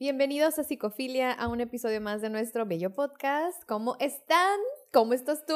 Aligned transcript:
Bienvenidos 0.00 0.58
a 0.58 0.64
Psicofilia, 0.64 1.30
a 1.30 1.46
un 1.46 1.60
episodio 1.60 2.00
más 2.00 2.20
de 2.20 2.28
nuestro 2.28 2.66
bello 2.66 2.90
podcast. 2.90 3.62
¿Cómo 3.68 3.96
están? 4.00 4.58
¿Cómo 4.92 5.14
estás 5.14 5.46
tú? 5.46 5.54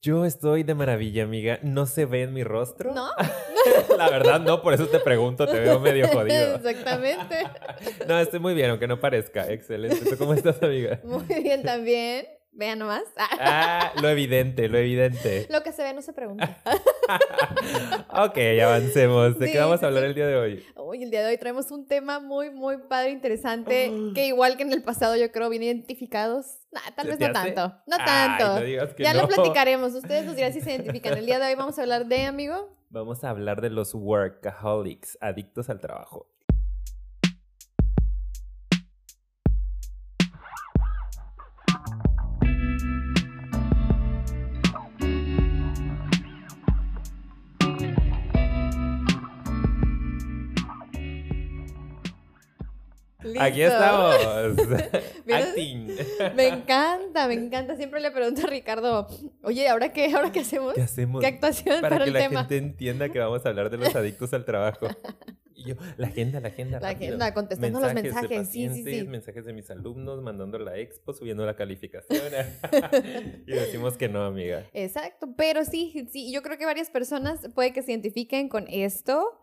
Yo 0.00 0.24
estoy 0.24 0.62
de 0.62 0.76
maravilla, 0.76 1.24
amiga. 1.24 1.58
¿No 1.64 1.86
se 1.86 2.06
ve 2.06 2.22
en 2.22 2.32
mi 2.32 2.44
rostro? 2.44 2.94
¿No? 2.94 3.08
La 3.98 4.08
verdad 4.08 4.38
no, 4.38 4.62
por 4.62 4.72
eso 4.72 4.86
te 4.86 5.00
pregunto, 5.00 5.48
te 5.48 5.58
veo 5.58 5.80
medio 5.80 6.06
jodido. 6.06 6.54
Exactamente. 6.54 7.44
No, 8.06 8.18
estoy 8.20 8.38
muy 8.38 8.54
bien, 8.54 8.70
aunque 8.70 8.86
no 8.86 9.00
parezca. 9.00 9.50
Excelente. 9.50 10.08
¿Tú 10.08 10.16
cómo 10.16 10.34
estás, 10.34 10.62
amiga? 10.62 11.00
Muy 11.02 11.24
bien 11.42 11.62
también. 11.64 12.26
Vean 12.52 12.78
nomás. 12.80 13.04
Ah, 13.16 13.92
lo 14.02 14.08
evidente, 14.08 14.68
lo 14.68 14.76
evidente. 14.78 15.46
Lo 15.50 15.62
que 15.62 15.72
se 15.72 15.82
ve 15.82 15.94
no 15.94 16.02
se 16.02 16.12
pregunta. 16.12 16.58
ok, 18.10 18.38
avancemos. 18.62 19.38
¿De 19.38 19.46
Sí, 19.46 19.52
qué 19.52 19.58
vamos 19.60 19.82
a 19.82 19.86
hablar 19.86 20.02
sí. 20.02 20.08
el 20.08 20.14
día 20.14 20.26
de 20.26 20.36
hoy? 20.36 20.64
Hoy, 20.74 21.02
el 21.02 21.10
día 21.10 21.22
de 21.22 21.30
hoy 21.30 21.38
traemos 21.38 21.70
un 21.70 21.86
tema 21.86 22.18
muy, 22.20 22.50
muy 22.50 22.78
padre, 22.88 23.10
interesante, 23.10 23.92
que 24.14 24.26
igual 24.26 24.56
que 24.56 24.64
en 24.64 24.72
el 24.72 24.82
pasado 24.82 25.16
yo 25.16 25.30
creo 25.30 25.48
bien 25.48 25.62
identificados. 25.62 26.46
Nah, 26.72 26.80
tal 26.96 27.06
¿Se 27.06 27.16
vez 27.16 27.20
no 27.28 27.32
tanto. 27.32 27.68
No 27.86 27.96
Ay, 27.98 28.04
tanto. 28.04 28.60
no 28.60 28.96
ya 28.98 29.14
no. 29.14 29.22
lo 29.22 29.28
platicaremos. 29.28 29.94
Ustedes 29.94 30.24
nos 30.24 30.36
dirán 30.36 30.52
si 30.52 30.60
se 30.60 30.70
identifican. 30.72 31.16
El 31.16 31.26
día 31.26 31.38
de 31.38 31.46
hoy 31.46 31.54
vamos 31.54 31.78
a 31.78 31.82
hablar 31.82 32.06
de, 32.06 32.24
amigo. 32.26 32.76
Vamos 32.90 33.22
a 33.22 33.30
hablar 33.30 33.60
de 33.60 33.70
los 33.70 33.94
workaholics, 33.94 35.16
adictos 35.20 35.70
al 35.70 35.80
trabajo. 35.80 36.26
Aquí 53.38 53.62
estamos. 53.62 54.16
Acting. 55.32 55.96
Me 56.34 56.48
encanta, 56.48 57.28
me 57.28 57.34
encanta. 57.34 57.76
Siempre 57.76 58.00
le 58.00 58.10
pregunto 58.10 58.42
a 58.46 58.50
Ricardo, 58.50 59.06
oye, 59.42 59.68
¿ahora 59.68 59.92
qué? 59.92 60.12
¿Ahora 60.14 60.32
qué 60.32 60.40
hacemos? 60.40 60.74
¿Qué 60.74 60.82
hacemos? 60.82 61.20
¿Qué 61.20 61.26
actuación 61.26 61.80
para, 61.80 61.90
Para 61.90 62.04
que 62.04 62.08
el 62.08 62.14
la 62.14 62.20
tema? 62.20 62.40
gente 62.40 62.56
entienda 62.56 63.08
que 63.08 63.18
vamos 63.18 63.44
a 63.44 63.48
hablar 63.48 63.70
de 63.70 63.78
los 63.78 63.94
adictos 63.94 64.32
al 64.32 64.44
trabajo. 64.44 64.88
Y 65.54 65.64
yo, 65.64 65.74
la 65.98 66.06
agenda, 66.06 66.40
la 66.40 66.48
agenda. 66.48 66.80
La 66.80 66.92
rápido. 66.92 67.08
agenda, 67.08 67.34
contestando 67.34 67.80
los 67.80 67.94
de 67.94 68.02
mensajes, 68.02 68.48
sí, 68.48 68.68
sí, 68.70 68.82
sí. 68.82 69.06
Mensajes 69.06 69.44
de 69.44 69.52
mis 69.52 69.70
alumnos, 69.70 70.22
mandando 70.22 70.58
la 70.58 70.78
expo, 70.78 71.12
subiendo 71.12 71.44
la 71.44 71.54
calificación. 71.54 72.20
y 73.46 73.52
decimos 73.52 73.98
que 73.98 74.08
no, 74.08 74.24
amiga. 74.24 74.64
Exacto, 74.72 75.34
pero 75.36 75.64
sí, 75.66 76.08
sí, 76.10 76.32
yo 76.32 76.42
creo 76.42 76.56
que 76.56 76.64
varias 76.64 76.88
personas 76.88 77.46
puede 77.54 77.72
que 77.74 77.82
se 77.82 77.92
identifiquen 77.92 78.48
con 78.48 78.66
esto 78.68 79.38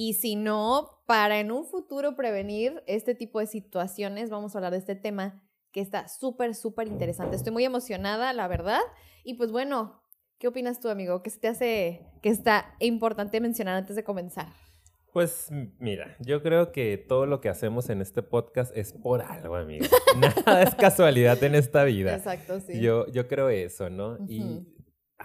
y 0.00 0.14
si 0.14 0.36
no, 0.36 1.02
para 1.06 1.40
en 1.40 1.50
un 1.50 1.64
futuro 1.64 2.14
prevenir 2.14 2.84
este 2.86 3.16
tipo 3.16 3.40
de 3.40 3.48
situaciones, 3.48 4.30
vamos 4.30 4.54
a 4.54 4.58
hablar 4.58 4.70
de 4.70 4.78
este 4.78 4.94
tema 4.94 5.42
que 5.72 5.80
está 5.80 6.06
súper, 6.06 6.54
súper 6.54 6.86
interesante. 6.86 7.34
Estoy 7.34 7.52
muy 7.52 7.64
emocionada, 7.64 8.32
la 8.32 8.46
verdad. 8.46 8.78
Y 9.24 9.34
pues 9.34 9.50
bueno, 9.50 10.00
¿qué 10.38 10.46
opinas 10.46 10.78
tú, 10.78 10.88
amigo? 10.88 11.20
¿Qué 11.24 11.30
se 11.30 11.40
te 11.40 11.48
hace 11.48 12.06
que 12.22 12.28
está 12.28 12.76
importante 12.78 13.40
mencionar 13.40 13.74
antes 13.74 13.96
de 13.96 14.04
comenzar? 14.04 14.46
Pues 15.12 15.48
mira, 15.80 16.16
yo 16.20 16.44
creo 16.44 16.70
que 16.70 16.96
todo 16.96 17.26
lo 17.26 17.40
que 17.40 17.48
hacemos 17.48 17.90
en 17.90 18.00
este 18.00 18.22
podcast 18.22 18.70
es 18.76 18.92
por 18.92 19.20
algo, 19.22 19.56
amiga. 19.56 19.88
Nada 20.16 20.62
es 20.62 20.76
casualidad 20.76 21.42
en 21.42 21.56
esta 21.56 21.82
vida. 21.82 22.14
Exacto, 22.14 22.60
sí. 22.60 22.80
Yo, 22.80 23.08
yo 23.08 23.26
creo 23.26 23.48
eso, 23.48 23.90
¿no? 23.90 24.16
Y 24.28 24.64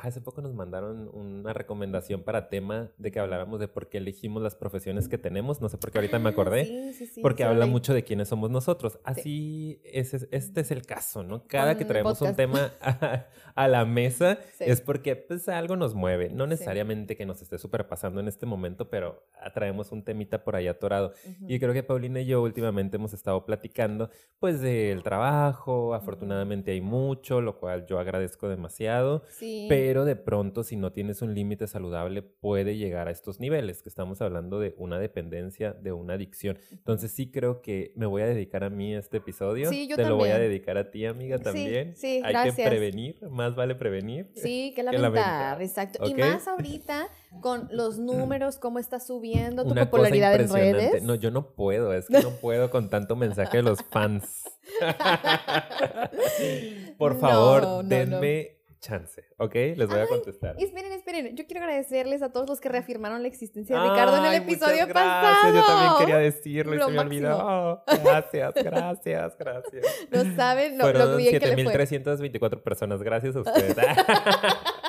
hace 0.08 0.22
poco 0.22 0.42
nos 0.42 0.54
mandaron 0.54 1.10
una 1.14 1.54
recomendación 1.54 2.24
para 2.24 2.50
tema 2.50 2.92
de 2.98 3.12
que 3.12 3.20
habláramos 3.20 3.60
de 3.60 3.68
por 3.68 3.88
qué 3.90 4.00
elegimos 4.00 4.44
las 4.44 4.56
profesiones 4.56 5.08
que 5.08 5.18
tenemos. 5.18 5.62
No 5.62 5.70
sé 5.70 5.78
por 5.78 5.92
qué 5.92 6.00
ahorita 6.00 6.20
me 6.20 6.30
Ah, 6.30 6.32
acordé. 6.32 6.66
sí, 6.66 6.94
sí, 6.94 7.06
sí, 7.08 7.22
Porque 7.22 7.44
habla 7.44 7.66
mucho 7.66 7.94
de 7.94 8.04
quiénes 8.04 8.28
somos 8.28 8.50
nosotros. 8.52 9.00
Así, 9.04 9.80
este 9.84 10.62
es 10.62 10.72
el 10.72 10.86
caso, 10.86 11.24
¿no? 11.24 11.46
Cada 11.48 11.78
que 11.78 11.86
traemos 11.86 12.22
un 12.22 12.36
tema 12.36 12.72
a, 12.82 13.28
a 13.56 13.68
la 13.68 13.86
mesa 13.86 14.40
es 14.60 14.82
porque 14.82 15.16
pues 15.16 15.48
algo 15.50 15.76
nos 15.76 15.96
mueve. 15.96 16.30
No 16.30 16.48
necesariamente 16.48 17.16
que 17.16 17.26
nos 17.26 17.42
esté 17.42 17.58
superpasando 17.58 18.20
en 18.20 18.28
este 18.28 18.46
momento, 18.46 18.90
pero 18.90 19.24
traemos 19.54 19.92
un 19.92 20.04
temita 20.04 20.44
por 20.44 20.56
ahí 20.56 20.68
atorado. 20.68 21.14
Ujú. 21.26 21.46
Y 21.48 21.60
creo 21.60 21.74
que 21.74 21.84
Paulina 21.84 22.20
y 22.22 22.26
yo 22.26 22.42
últimamente 22.42 22.98
hemos 22.98 23.14
estado 23.14 23.46
platicando 23.46 24.10
pues 24.40 24.60
del 24.60 25.04
trabajo. 25.04 25.94
Afortunadamente 25.94 26.72
hay 26.72 26.82
mucho, 26.82 27.40
lo 27.42 27.60
cual 27.60 27.86
yo 27.86 28.00
agradezco 28.00 28.50
demasiado. 28.50 29.24
Sí. 29.30 29.68
Pero 29.70 29.93
de 30.04 30.16
pronto, 30.16 30.64
si 30.64 30.76
no 30.76 30.92
tienes 30.92 31.22
un 31.22 31.34
límite 31.36 31.68
saludable, 31.68 32.24
puede 32.24 32.76
llegar 32.78 33.08
a 33.08 33.12
estos 33.12 33.40
niveles, 33.40 33.84
que 33.84 33.90
estamos 33.90 34.22
hablando 34.22 34.60
de 34.60 34.74
una 34.78 34.98
dependencia, 35.00 35.74
de 35.74 35.92
una 35.92 36.16
adicción. 36.16 36.58
Entonces 36.72 37.12
sí 37.12 37.32
creo 37.32 37.62
que 37.62 37.94
me 37.96 38.06
voy 38.08 38.24
a 38.24 38.26
dedicar 38.26 38.64
a 38.64 38.70
mí 38.70 38.94
este 38.96 39.18
episodio. 39.18 39.70
Sí, 39.70 39.88
yo 39.88 39.96
Te 39.96 40.06
lo 40.06 40.18
voy 40.18 40.30
a 40.30 40.40
dedicar 40.40 40.78
a 40.78 40.90
ti, 40.92 41.06
amiga, 41.06 41.38
Sí, 41.38 41.44
también. 41.44 41.96
sí, 41.96 42.22
Hay 42.24 42.34
gracias. 42.34 42.56
que 42.56 42.64
prevenir, 42.68 43.22
más 43.30 43.56
vale 43.56 43.76
prevenir. 43.76 44.32
Sí, 44.36 44.72
que 44.72 44.76
que 44.78 44.84
lamentar, 44.84 45.12
lamentar. 45.12 45.62
exacto. 45.62 46.08
Y 46.10 46.16
más 46.16 46.48
ahorita 46.48 47.08
con 47.42 47.68
los 47.72 48.00
números, 48.00 48.58
cómo 48.58 48.80
está 48.80 49.00
subiendo 49.00 49.64
tu 49.64 49.72
Una 49.72 49.86
popularidad 49.86 50.34
en 50.36 50.42
impresionante. 50.42 50.88
redes. 50.90 51.04
No, 51.04 51.16
yo 51.16 51.32
no 51.32 51.52
puedo, 51.54 51.94
es 51.94 52.08
que 52.08 52.22
no 52.22 52.32
puedo 52.42 52.70
con 52.70 52.90
tanto 52.90 53.16
mensaje 53.16 53.58
de 53.58 53.64
los 53.64 53.80
fans. 53.92 54.44
Por 56.98 57.20
favor, 57.20 57.62
no, 57.64 57.84
no. 57.84 57.90
denme 57.90 58.58
chance, 58.84 59.24
¿ok? 59.38 59.56
Les 59.78 59.88
voy 59.88 60.00
a 60.00 60.08
contestar. 60.08 60.56
Esperen, 60.60 60.92
esperen. 60.92 61.36
Yo 61.38 61.46
quiero 61.48 61.62
agradecerles 61.64 62.22
a 62.22 62.32
todos 62.34 62.50
los 62.50 62.60
que 62.60 62.68
reafirmaron 62.68 63.22
la 63.22 63.30
existencia 63.30 63.82
de 63.82 63.90
Ricardo 63.90 64.18
en 64.18 64.26
el 64.26 64.34
episodio 64.42 64.86
muchas 64.86 64.94
pasado. 64.94 65.22
gracias. 65.22 65.54
Yo 65.56 65.66
también 65.66 65.92
quería 66.00 66.18
decirlo 66.18 66.76
y 66.76 66.78
Lo 66.78 66.86
se 66.86 66.92
me 66.92 66.98
máximo. 66.98 67.28
olvidó. 67.30 67.84
Gracias, 68.04 68.54
gracias, 68.56 69.38
gracias. 69.38 69.86
No 70.12 70.36
saben 70.36 70.78
lo, 70.78 70.86
lo 70.86 70.92
Fueron 70.92 71.18
bien 71.18 71.40
que 71.40 71.48
le 71.56 71.64
fue. 71.64 71.74
7.324 71.74 72.62
personas. 72.62 73.02
Gracias 73.02 73.36
a 73.36 73.40
ustedes. 73.40 73.76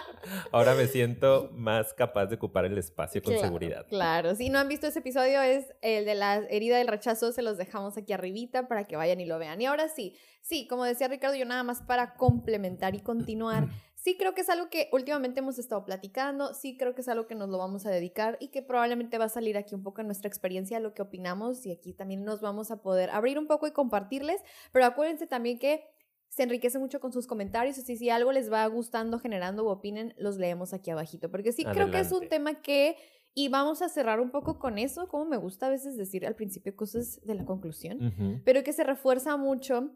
Ahora 0.53 0.75
me 0.75 0.87
siento 0.87 1.51
más 1.53 1.93
capaz 1.95 2.27
de 2.27 2.37
ocupar 2.37 2.65
el 2.65 2.79
espacio 2.79 3.23
con 3.23 3.33
Claro, 3.33 3.47
seguridad. 3.47 3.87
Claro, 3.89 4.35
si 4.35 4.49
no 4.49 4.59
han 4.59 4.69
visto 4.69 4.87
ese 4.87 5.01
episodio 5.01 5.43
es 5.43 5.67
el 5.83 6.05
de 6.05 6.15
la 6.15 6.37
herida 6.49 6.79
del 6.79 6.89
rechazo, 6.89 7.33
se 7.33 7.43
los 7.43 7.59
dejamos 7.59 7.97
aquí 7.97 8.13
arribita 8.13 8.69
para 8.69 8.85
que 8.87 8.97
vayan 8.97 9.21
y 9.21 9.27
lo 9.27 9.39
vean. 9.39 9.61
Y 9.61 9.67
ahora 9.67 9.89
sí, 9.89 10.17
sí, 10.41 10.67
como 10.67 10.85
decía 10.85 11.09
Ricardo, 11.09 11.37
yo 11.37 11.45
nada 11.45 11.63
más 11.63 11.83
para 11.83 12.15
complementar 12.15 12.95
y 12.95 13.01
continuar, 13.01 13.69
sí 13.95 14.17
creo 14.19 14.35
que 14.35 14.43
es 14.43 14.51
algo 14.51 14.69
que 14.69 14.89
últimamente 14.93 15.41
hemos 15.41 15.59
estado 15.59 15.85
platicando, 15.85 16.53
sí 16.55 16.77
creo 16.77 16.95
que 16.95 17.01
es 17.01 17.09
algo 17.09 17.27
que 17.27 17.35
nos 17.35 17.49
lo 17.49 17.59
vamos 17.59 17.87
a 17.87 17.91
dedicar 17.91 18.37
y 18.41 18.49
que 18.49 18.63
probablemente 18.63 19.19
va 19.19 19.25
a 19.25 19.31
salir 19.31 19.57
aquí 19.57 19.75
un 19.75 19.83
poco 19.83 20.03
en 20.03 20.07
nuestra 20.09 20.29
experiencia, 20.29 20.79
lo 20.81 20.95
que 20.95 21.03
opinamos 21.03 21.65
y 21.67 21.73
aquí 21.73 21.95
también 21.95 22.25
nos 22.25 22.41
vamos 22.41 22.71
a 22.71 22.83
poder 22.83 23.11
abrir 23.11 23.39
un 23.39 23.47
poco 23.47 23.67
y 23.67 23.73
compartirles, 23.73 24.43
pero 24.73 24.85
acuérdense 24.85 25.27
también 25.27 25.59
que 25.59 25.85
se 26.35 26.43
enriquece 26.43 26.81
mucho 26.81 26.99
con 26.99 27.13
sus 27.13 27.29
comentarios. 27.29 27.79
Así 27.79 27.97
si 27.97 28.11
algo 28.11 28.33
les 28.33 28.51
va 28.53 28.67
gustando, 28.67 29.21
generando 29.21 29.65
o 29.65 29.71
opinen, 29.71 30.15
los 30.19 30.37
leemos 30.37 30.75
aquí 30.75 30.91
abajito. 30.91 31.31
Porque 31.31 31.53
sí, 31.53 31.65
creo 31.65 31.91
que 31.91 32.01
es 32.01 32.11
un 32.11 32.29
tema 32.29 32.61
que... 32.61 32.97
Y 33.37 33.49
vamos 33.49 33.83
a 33.83 33.89
cerrar 33.89 34.21
un 34.21 34.31
poco 34.31 34.59
con 34.59 34.79
eso, 34.79 35.09
como 35.09 35.25
me 35.25 35.37
gusta 35.37 35.67
a 35.67 35.71
veces 35.71 35.97
decir 35.97 36.25
al 36.25 36.37
principio 36.37 36.75
cosas 36.77 37.21
de 37.25 37.35
la 37.35 37.45
conclusión, 37.45 38.43
pero 38.45 38.63
que 38.63 38.73
se 38.73 38.85
refuerza 38.85 39.37
mucho 39.37 39.91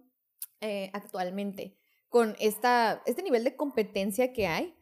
eh, 0.60 0.90
actualmente 0.92 1.76
con 2.08 2.34
esta, 2.40 3.00
este 3.06 3.22
nivel 3.22 3.44
de 3.44 3.54
competencia 3.54 4.32
que 4.32 4.48
hay 4.48 4.74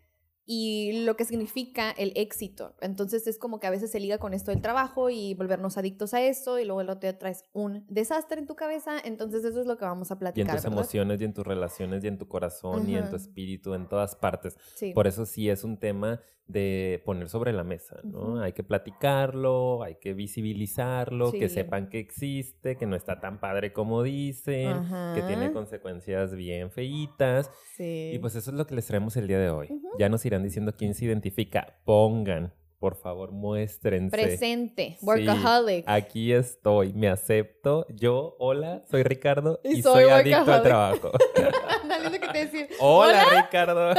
y 0.48 1.04
lo 1.04 1.16
que 1.16 1.24
significa 1.24 1.90
el 1.90 2.12
éxito. 2.14 2.74
Entonces 2.80 3.26
es 3.26 3.36
como 3.36 3.58
que 3.58 3.66
a 3.66 3.70
veces 3.70 3.90
se 3.90 3.98
liga 4.00 4.18
con 4.18 4.32
esto 4.32 4.52
del 4.52 4.62
trabajo 4.62 5.10
y 5.10 5.34
volvernos 5.34 5.76
adictos 5.76 6.14
a 6.14 6.22
eso 6.22 6.58
y 6.60 6.64
luego 6.64 6.80
el 6.80 6.88
otro 6.88 7.00
día 7.00 7.18
traes 7.18 7.44
un 7.52 7.84
desastre 7.88 8.38
en 8.40 8.46
tu 8.46 8.54
cabeza. 8.54 8.92
Entonces 9.04 9.44
eso 9.44 9.60
es 9.60 9.66
lo 9.66 9.76
que 9.76 9.84
vamos 9.84 10.10
a 10.10 10.14
Y 10.14 10.16
en 10.16 10.18
platicar. 10.20 10.54
tus 10.56 10.64
¿verdad? 10.64 10.78
emociones, 10.78 11.20
y 11.20 11.24
en 11.24 11.34
tus 11.34 11.46
relaciones, 11.46 12.04
y 12.04 12.06
en 12.08 12.18
tu 12.18 12.28
corazón, 12.28 12.88
y 12.88 12.96
en 12.96 13.10
tu 13.10 13.16
espíritu, 13.16 13.74
en 13.74 13.88
todas 13.88 14.14
partes. 14.14 14.56
Sí. 14.76 14.92
Por 14.92 15.06
eso 15.08 15.26
sí 15.26 15.50
es 15.50 15.64
un 15.64 15.78
tema 15.78 16.20
de 16.46 17.02
poner 17.04 17.28
sobre 17.28 17.52
la 17.52 17.64
mesa, 17.64 17.98
¿no? 18.04 18.20
Ujú. 18.20 18.38
Hay 18.38 18.52
que 18.52 18.62
platicarlo, 18.62 19.82
hay 19.82 19.96
que 19.96 20.14
visibilizarlo, 20.14 21.32
que 21.32 21.48
Sí. 21.48 21.54
sepan 21.56 21.88
que 21.88 21.98
existe, 21.98 22.76
que 22.76 22.86
no 22.86 22.94
está 22.94 23.20
tan 23.20 23.40
padre 23.40 23.72
como 23.72 24.04
dicen, 24.04 24.72
que 25.16 25.22
tiene 25.26 25.52
consecuencias 25.52 26.34
bien 26.36 26.70
feitas. 26.70 27.50
Sí. 27.76 28.12
Y 28.14 28.18
pues 28.20 28.36
eso 28.36 28.52
es 28.52 28.56
lo 28.56 28.64
que 28.66 28.76
les 28.76 28.86
traemos 28.86 29.16
el 29.16 29.26
día 29.26 29.40
de 29.40 29.50
hoy. 29.50 29.66
Ujú. 29.70 29.88
Ya 29.98 30.08
nos 30.08 30.24
diciendo 30.42 30.74
quién 30.76 30.94
se 30.94 31.04
identifica. 31.04 31.78
Pongan, 31.84 32.52
por 32.78 32.96
favor, 32.96 33.32
muéstrense. 33.32 34.10
Presente, 34.10 34.96
Sí, 35.00 35.06
workaholic. 35.06 35.84
Aquí 35.88 36.32
estoy, 36.32 36.92
me 36.92 37.08
acepto. 37.08 37.86
Yo, 37.88 38.36
hola, 38.38 38.82
soy 38.90 39.02
Ricardo 39.02 39.60
Y 39.64 39.78
y, 39.78 39.82
soy 39.82 40.04
soy, 40.04 40.12
adicto 40.12 40.52
al 40.52 40.62
trabajo. 40.62 41.12
Lo 42.04 42.10
que 42.10 42.18
te 42.20 42.38
decía. 42.46 42.66
hola, 42.78 43.24
Ricardo. 43.42 43.94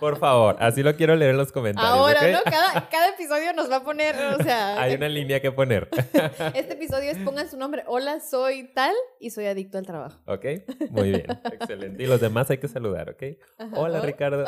Por 0.00 0.18
favor, 0.18 0.56
así 0.60 0.82
lo 0.82 0.96
quiero 0.96 1.14
leer 1.14 1.32
en 1.32 1.36
los 1.36 1.52
comentarios. 1.52 1.92
Ahora. 1.92 2.32
¿no? 2.32 2.38
Cada, 2.44 2.88
cada 2.88 3.08
episodio 3.10 3.52
nos 3.52 3.70
va 3.70 3.76
a 3.76 3.84
poner, 3.84 4.14
o 4.40 4.42
sea, 4.42 4.80
Hay 4.82 4.94
una 4.94 5.08
línea 5.08 5.40
que 5.40 5.52
poner. 5.52 5.88
este 6.54 6.72
episodio 6.72 7.10
es 7.10 7.18
pongan 7.18 7.48
su 7.50 7.56
nombre. 7.58 7.84
Hola, 7.86 8.20
soy 8.20 8.72
tal 8.74 8.94
y 9.20 9.30
soy 9.30 9.46
adicto 9.46 9.78
al 9.78 9.86
trabajo. 9.86 10.18
¿Ok? 10.26 10.44
Muy 10.90 11.10
bien, 11.10 11.26
excelente. 11.52 12.02
Y 12.02 12.06
los 12.06 12.20
demás 12.20 12.50
hay 12.50 12.58
que 12.58 12.68
saludar, 12.68 13.10
¿ok? 13.10 13.22
Ajá. 13.58 13.70
Hola. 13.78 14.00
Ricardo. 14.00 14.44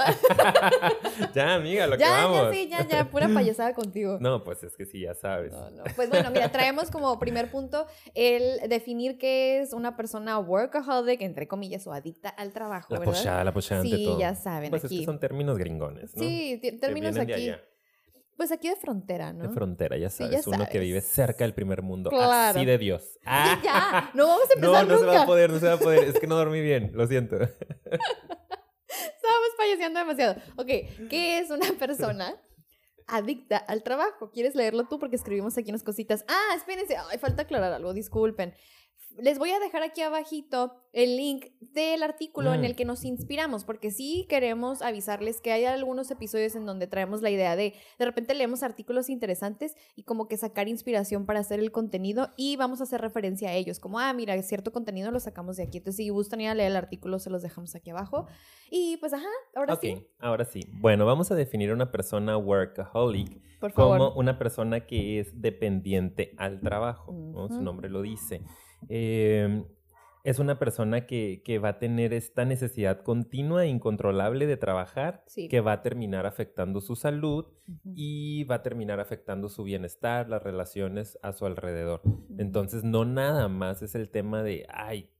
ya, 1.34 1.54
amiga, 1.54 1.86
lo 1.86 1.96
que 1.96 2.02
Ya, 2.02 2.10
vamos. 2.10 2.46
ya, 2.48 2.52
sí, 2.52 2.68
ya, 2.68 2.88
ya, 2.88 3.04
pura 3.04 3.23
pura 3.28 3.34
payasada 3.40 3.74
contigo. 3.74 4.18
No, 4.20 4.44
pues 4.44 4.62
es 4.62 4.76
que 4.76 4.86
sí, 4.86 5.00
ya 5.00 5.14
sabes. 5.14 5.52
No, 5.52 5.70
no. 5.70 5.84
Pues 5.96 6.10
bueno, 6.10 6.30
mira, 6.30 6.50
traemos 6.52 6.90
como 6.90 7.18
primer 7.18 7.50
punto 7.50 7.86
el 8.14 8.68
definir 8.68 9.18
qué 9.18 9.60
es 9.60 9.72
una 9.72 9.96
persona 9.96 10.38
workaholic, 10.38 11.20
entre 11.22 11.48
comillas, 11.48 11.86
o 11.86 11.92
adicta 11.92 12.28
al 12.28 12.52
trabajo, 12.52 12.94
La 12.94 13.00
¿verdad? 13.00 13.12
pochada, 13.14 13.44
la 13.44 13.52
pochada 13.52 13.80
ante 13.82 13.96
Sí, 13.96 14.04
todo. 14.04 14.18
ya 14.18 14.34
saben, 14.34 14.70
Pues 14.70 14.84
es 14.84 14.88
aquí. 14.90 15.00
que 15.00 15.04
son 15.06 15.18
términos 15.20 15.58
gringones, 15.58 16.14
¿no? 16.16 16.22
Sí, 16.22 16.60
términos 16.80 17.14
de 17.14 17.20
aquí. 17.22 17.32
allá, 17.32 17.60
Pues 18.36 18.50
aquí 18.50 18.68
de 18.68 18.76
frontera, 18.76 19.32
¿no? 19.32 19.44
de 19.44 19.48
frontera, 19.50 19.96
ya 19.96 20.10
Sí, 20.10 20.24
sabes. 20.24 20.44
ya 20.44 20.50
Uno 20.50 20.66
que 20.70 20.78
vive 20.80 21.00
cerca 21.00 21.44
del 21.44 21.54
primer 21.54 21.82
mundo. 21.82 22.10
Claro. 22.10 22.58
Así 22.58 22.64
de 22.66 22.78
Dios. 22.78 23.18
¡Ah! 23.24 23.60
ya, 23.62 24.10
no 24.14 24.26
vamos 24.26 24.46
a 24.56 24.58
No, 24.60 24.66
empezar 24.76 24.86
no 24.88 24.94
se 24.98 25.04
nunca. 25.04 25.16
va 25.18 25.22
a 25.22 25.26
poder, 25.26 25.50
no 25.50 25.58
se 25.60 25.66
va 25.66 25.72
a 25.74 25.78
poder. 25.78 26.04
Es 26.08 26.18
que 26.18 26.26
no 26.26 26.34
dormí 26.36 26.60
bien, 26.60 26.90
lo 26.94 27.06
siento. 27.06 27.36
Estábamos 28.88 29.48
payaseando 29.56 29.98
demasiado. 30.00 30.34
Ok, 30.56 30.66
¿qué 31.10 31.38
es 31.38 31.50
una 31.50 31.66
persona 31.78 32.34
adicta 33.06 33.56
al 33.56 33.82
trabajo? 33.82 34.30
¿Quieres 34.30 34.54
leerlo 34.54 34.84
tú? 34.84 34.98
Porque 34.98 35.16
escribimos 35.16 35.56
aquí 35.58 35.70
unas 35.70 35.82
cositas. 35.82 36.24
Ah, 36.28 36.54
espérense. 36.56 36.96
Ay, 36.96 37.18
falta 37.18 37.42
aclarar 37.42 37.72
algo, 37.72 37.92
disculpen. 37.92 38.54
Les 39.18 39.38
voy 39.38 39.50
a 39.50 39.58
dejar 39.60 39.82
aquí 39.82 40.00
abajito 40.02 40.74
el 40.92 41.16
link 41.16 41.46
del 41.60 42.02
artículo 42.02 42.52
en 42.52 42.60
Mm. 42.60 42.64
el 42.64 42.76
que 42.76 42.84
nos 42.84 43.04
inspiramos, 43.04 43.64
porque 43.64 43.90
sí 43.90 44.26
queremos 44.28 44.82
avisarles 44.82 45.40
que 45.40 45.52
hay 45.52 45.64
algunos 45.64 46.10
episodios 46.10 46.54
en 46.54 46.66
donde 46.66 46.86
traemos 46.86 47.22
la 47.22 47.30
idea 47.30 47.56
de, 47.56 47.74
de 47.98 48.04
repente 48.04 48.34
leemos 48.34 48.62
artículos 48.62 49.08
interesantes 49.10 49.74
y 49.96 50.04
como 50.04 50.28
que 50.28 50.36
sacar 50.36 50.68
inspiración 50.68 51.26
para 51.26 51.40
hacer 51.40 51.58
el 51.60 51.72
contenido 51.72 52.30
y 52.36 52.56
vamos 52.56 52.80
a 52.80 52.84
hacer 52.84 53.00
referencia 53.00 53.48
a 53.50 53.54
ellos, 53.54 53.80
como, 53.80 53.98
ah, 53.98 54.12
mira, 54.12 54.40
cierto 54.42 54.72
contenido 54.72 55.10
lo 55.10 55.20
sacamos 55.20 55.56
de 55.56 55.64
aquí. 55.64 55.78
Entonces, 55.78 55.96
si 55.96 56.08
gustan 56.10 56.40
ir 56.40 56.48
a 56.48 56.54
leer 56.54 56.70
el 56.70 56.76
artículo, 56.76 57.18
se 57.18 57.30
los 57.30 57.42
dejamos 57.42 57.74
aquí 57.74 57.90
abajo. 57.90 58.26
Y 58.70 58.96
pues, 58.98 59.12
ajá, 59.12 59.26
ahora 59.54 59.76
sí, 59.76 60.06
ahora 60.18 60.44
sí. 60.44 60.60
Bueno, 60.72 61.06
vamos 61.06 61.30
a 61.30 61.34
definir 61.34 61.70
a 61.70 61.74
una 61.74 61.90
persona 61.90 62.36
workaholic 62.36 63.40
por 63.60 63.72
favor. 63.72 63.98
como 63.98 64.18
una 64.18 64.38
persona 64.38 64.86
que 64.86 65.20
es 65.20 65.40
dependiente 65.40 66.34
al 66.38 66.60
trabajo, 66.60 67.12
¿no? 67.12 67.48
Su 67.48 67.62
nombre 67.62 67.88
lo 67.88 68.02
dice. 68.02 68.42
Eh, 68.88 69.64
es 70.24 70.38
una 70.38 70.58
persona 70.58 71.06
que, 71.06 71.42
que 71.44 71.58
va 71.58 71.68
a 71.70 71.78
tener 71.78 72.14
esta 72.14 72.46
necesidad 72.46 73.02
continua 73.02 73.64
e 73.64 73.68
incontrolable 73.68 74.46
de 74.46 74.56
trabajar, 74.56 75.22
Sí. 75.26 75.48
que 75.48 75.60
va 75.60 75.72
a 75.72 75.82
terminar 75.82 76.24
afectando 76.24 76.80
su 76.80 76.96
salud 76.96 77.44
y 77.84 78.44
va 78.44 78.56
a 78.56 78.62
terminar 78.62 79.00
afectando 79.00 79.50
su 79.50 79.64
bienestar, 79.64 80.30
las 80.30 80.42
relaciones 80.42 81.18
a 81.22 81.32
su 81.32 81.44
alrededor. 81.44 82.00
Entonces, 82.38 82.84
no 82.84 83.04
nada 83.04 83.48
más 83.48 83.82
es 83.82 83.94
el 83.94 84.08
tema 84.08 84.42
de, 84.42 84.66
ay, 84.70 85.10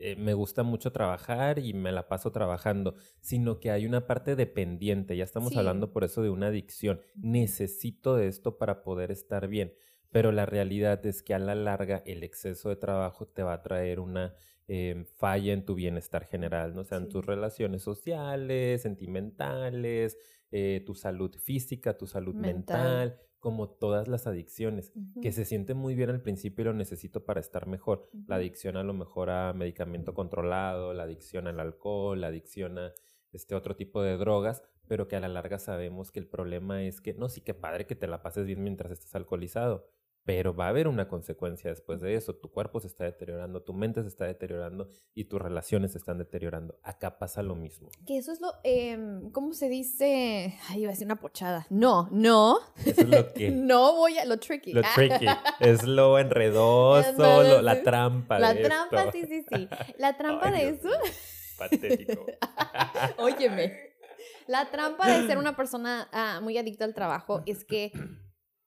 eh, 0.00 0.16
me 0.16 0.32
gusta 0.32 0.62
mucho 0.62 0.92
trabajar 0.92 1.58
y 1.58 1.74
me 1.74 1.92
la 1.92 2.08
paso 2.08 2.32
trabajando, 2.32 2.94
sino 3.20 3.60
que 3.60 3.70
hay 3.70 3.84
una 3.84 4.06
parte 4.06 4.34
dependiente. 4.34 5.14
Ya 5.14 5.24
estamos 5.24 5.50
Sí. 5.52 5.58
hablando 5.58 5.92
por 5.92 6.04
eso 6.04 6.22
de 6.22 6.30
una 6.30 6.46
adicción. 6.46 7.00
Necesito 7.16 8.16
de 8.16 8.28
esto 8.28 8.56
para 8.56 8.82
poder 8.82 9.10
estar 9.10 9.46
bien. 9.46 9.74
Pero 10.14 10.30
la 10.30 10.46
realidad 10.46 11.04
es 11.06 11.24
que 11.24 11.34
a 11.34 11.40
la 11.40 11.56
larga 11.56 12.00
el 12.06 12.22
exceso 12.22 12.68
de 12.68 12.76
trabajo 12.76 13.26
te 13.26 13.42
va 13.42 13.54
a 13.54 13.62
traer 13.62 13.98
una 13.98 14.32
eh, 14.68 15.06
falla 15.16 15.52
en 15.52 15.64
tu 15.64 15.74
bienestar 15.74 16.24
general, 16.24 16.72
¿no? 16.72 16.82
O 16.82 16.84
sea, 16.84 16.98
en 16.98 17.08
tus 17.08 17.26
relaciones 17.26 17.82
sociales, 17.82 18.82
sentimentales, 18.82 20.16
eh, 20.52 20.84
tu 20.86 20.94
salud 20.94 21.34
física, 21.34 21.98
tu 21.98 22.06
salud 22.06 22.32
Mental. 22.32 22.54
mental, 22.54 23.20
como 23.40 23.68
todas 23.68 24.06
las 24.06 24.28
adicciones 24.28 24.92
que 25.20 25.32
se 25.32 25.44
siente 25.44 25.74
muy 25.74 25.96
bien 25.96 26.10
al 26.10 26.22
principio 26.22 26.62
y 26.62 26.66
lo 26.66 26.74
necesito 26.74 27.24
para 27.24 27.40
estar 27.40 27.66
mejor. 27.66 28.08
La 28.28 28.36
adicción 28.36 28.76
a 28.76 28.84
lo 28.84 28.94
mejor 28.94 29.30
a 29.30 29.52
medicamento 29.52 30.14
controlado, 30.14 30.94
la 30.94 31.02
adicción 31.02 31.48
al 31.48 31.58
alcohol, 31.58 32.20
la 32.20 32.28
adicción 32.28 32.78
a 32.78 32.94
este 33.32 33.56
otro 33.56 33.74
tipo 33.74 34.00
de 34.00 34.16
drogas, 34.16 34.62
pero 34.86 35.08
que 35.08 35.16
a 35.16 35.20
la 35.20 35.26
larga 35.26 35.58
sabemos 35.58 36.12
que 36.12 36.20
el 36.20 36.28
problema 36.28 36.84
es 36.84 37.00
que, 37.00 37.14
no, 37.14 37.28
sí 37.28 37.40
que 37.40 37.52
padre 37.52 37.84
que 37.84 37.96
te 37.96 38.06
la 38.06 38.22
pases 38.22 38.46
bien 38.46 38.62
mientras 38.62 38.92
estás 38.92 39.12
alcoholizado, 39.16 39.88
pero 40.24 40.54
va 40.54 40.66
a 40.66 40.68
haber 40.70 40.88
una 40.88 41.06
consecuencia 41.08 41.68
después 41.70 42.00
de 42.00 42.14
eso. 42.14 42.34
Tu 42.34 42.50
cuerpo 42.50 42.80
se 42.80 42.86
está 42.86 43.04
deteriorando, 43.04 43.62
tu 43.62 43.74
mente 43.74 44.00
se 44.02 44.08
está 44.08 44.24
deteriorando 44.24 44.88
y 45.14 45.24
tus 45.24 45.40
relaciones 45.40 45.92
se 45.92 45.98
están 45.98 46.16
deteriorando. 46.18 46.78
Acá 46.82 47.18
pasa 47.18 47.42
lo 47.42 47.54
mismo. 47.54 47.90
Que 48.06 48.16
eso 48.16 48.32
es 48.32 48.40
lo, 48.40 48.52
em, 48.64 49.30
¿cómo 49.32 49.52
se 49.52 49.68
dice? 49.68 50.54
Ay, 50.70 50.80
iba 50.82 50.88
a 50.90 50.92
decir 50.92 51.06
una 51.06 51.20
pochada. 51.20 51.66
No, 51.70 52.08
no, 52.10 52.58
Eso 52.84 53.02
es 53.02 53.08
lo 53.08 53.32
que... 53.34 53.50
no 53.52 53.94
voy 53.96 54.16
a, 54.18 54.24
lo 54.24 54.38
tricky. 54.38 54.72
Lo 54.72 54.80
Ah, 54.82 54.92
tricky, 54.94 55.26
es 55.60 55.82
lo 55.84 56.18
enredoso, 56.18 57.12
lo- 57.42 57.60
la 57.62 57.82
trampa. 57.82 58.38
La 58.38 58.54
de 58.54 58.62
trampa, 58.64 59.00
esto. 59.04 59.12
sí, 59.12 59.26
sí, 59.26 59.44
sí. 59.54 59.68
La 59.98 60.16
trampa 60.16 60.48
Ay, 60.48 60.52
de 60.64 60.68
eso, 60.70 60.88
Patético. 61.58 62.26
óyeme, 63.18 63.94
la 64.46 64.70
trampa 64.70 65.06
de 65.20 65.26
ser 65.26 65.38
una 65.38 65.56
persona 65.56 66.08
ah, 66.12 66.40
muy 66.42 66.58
adicta 66.58 66.84
al 66.84 66.94
trabajo 66.94 67.42
es 67.46 67.64
que 67.64 67.92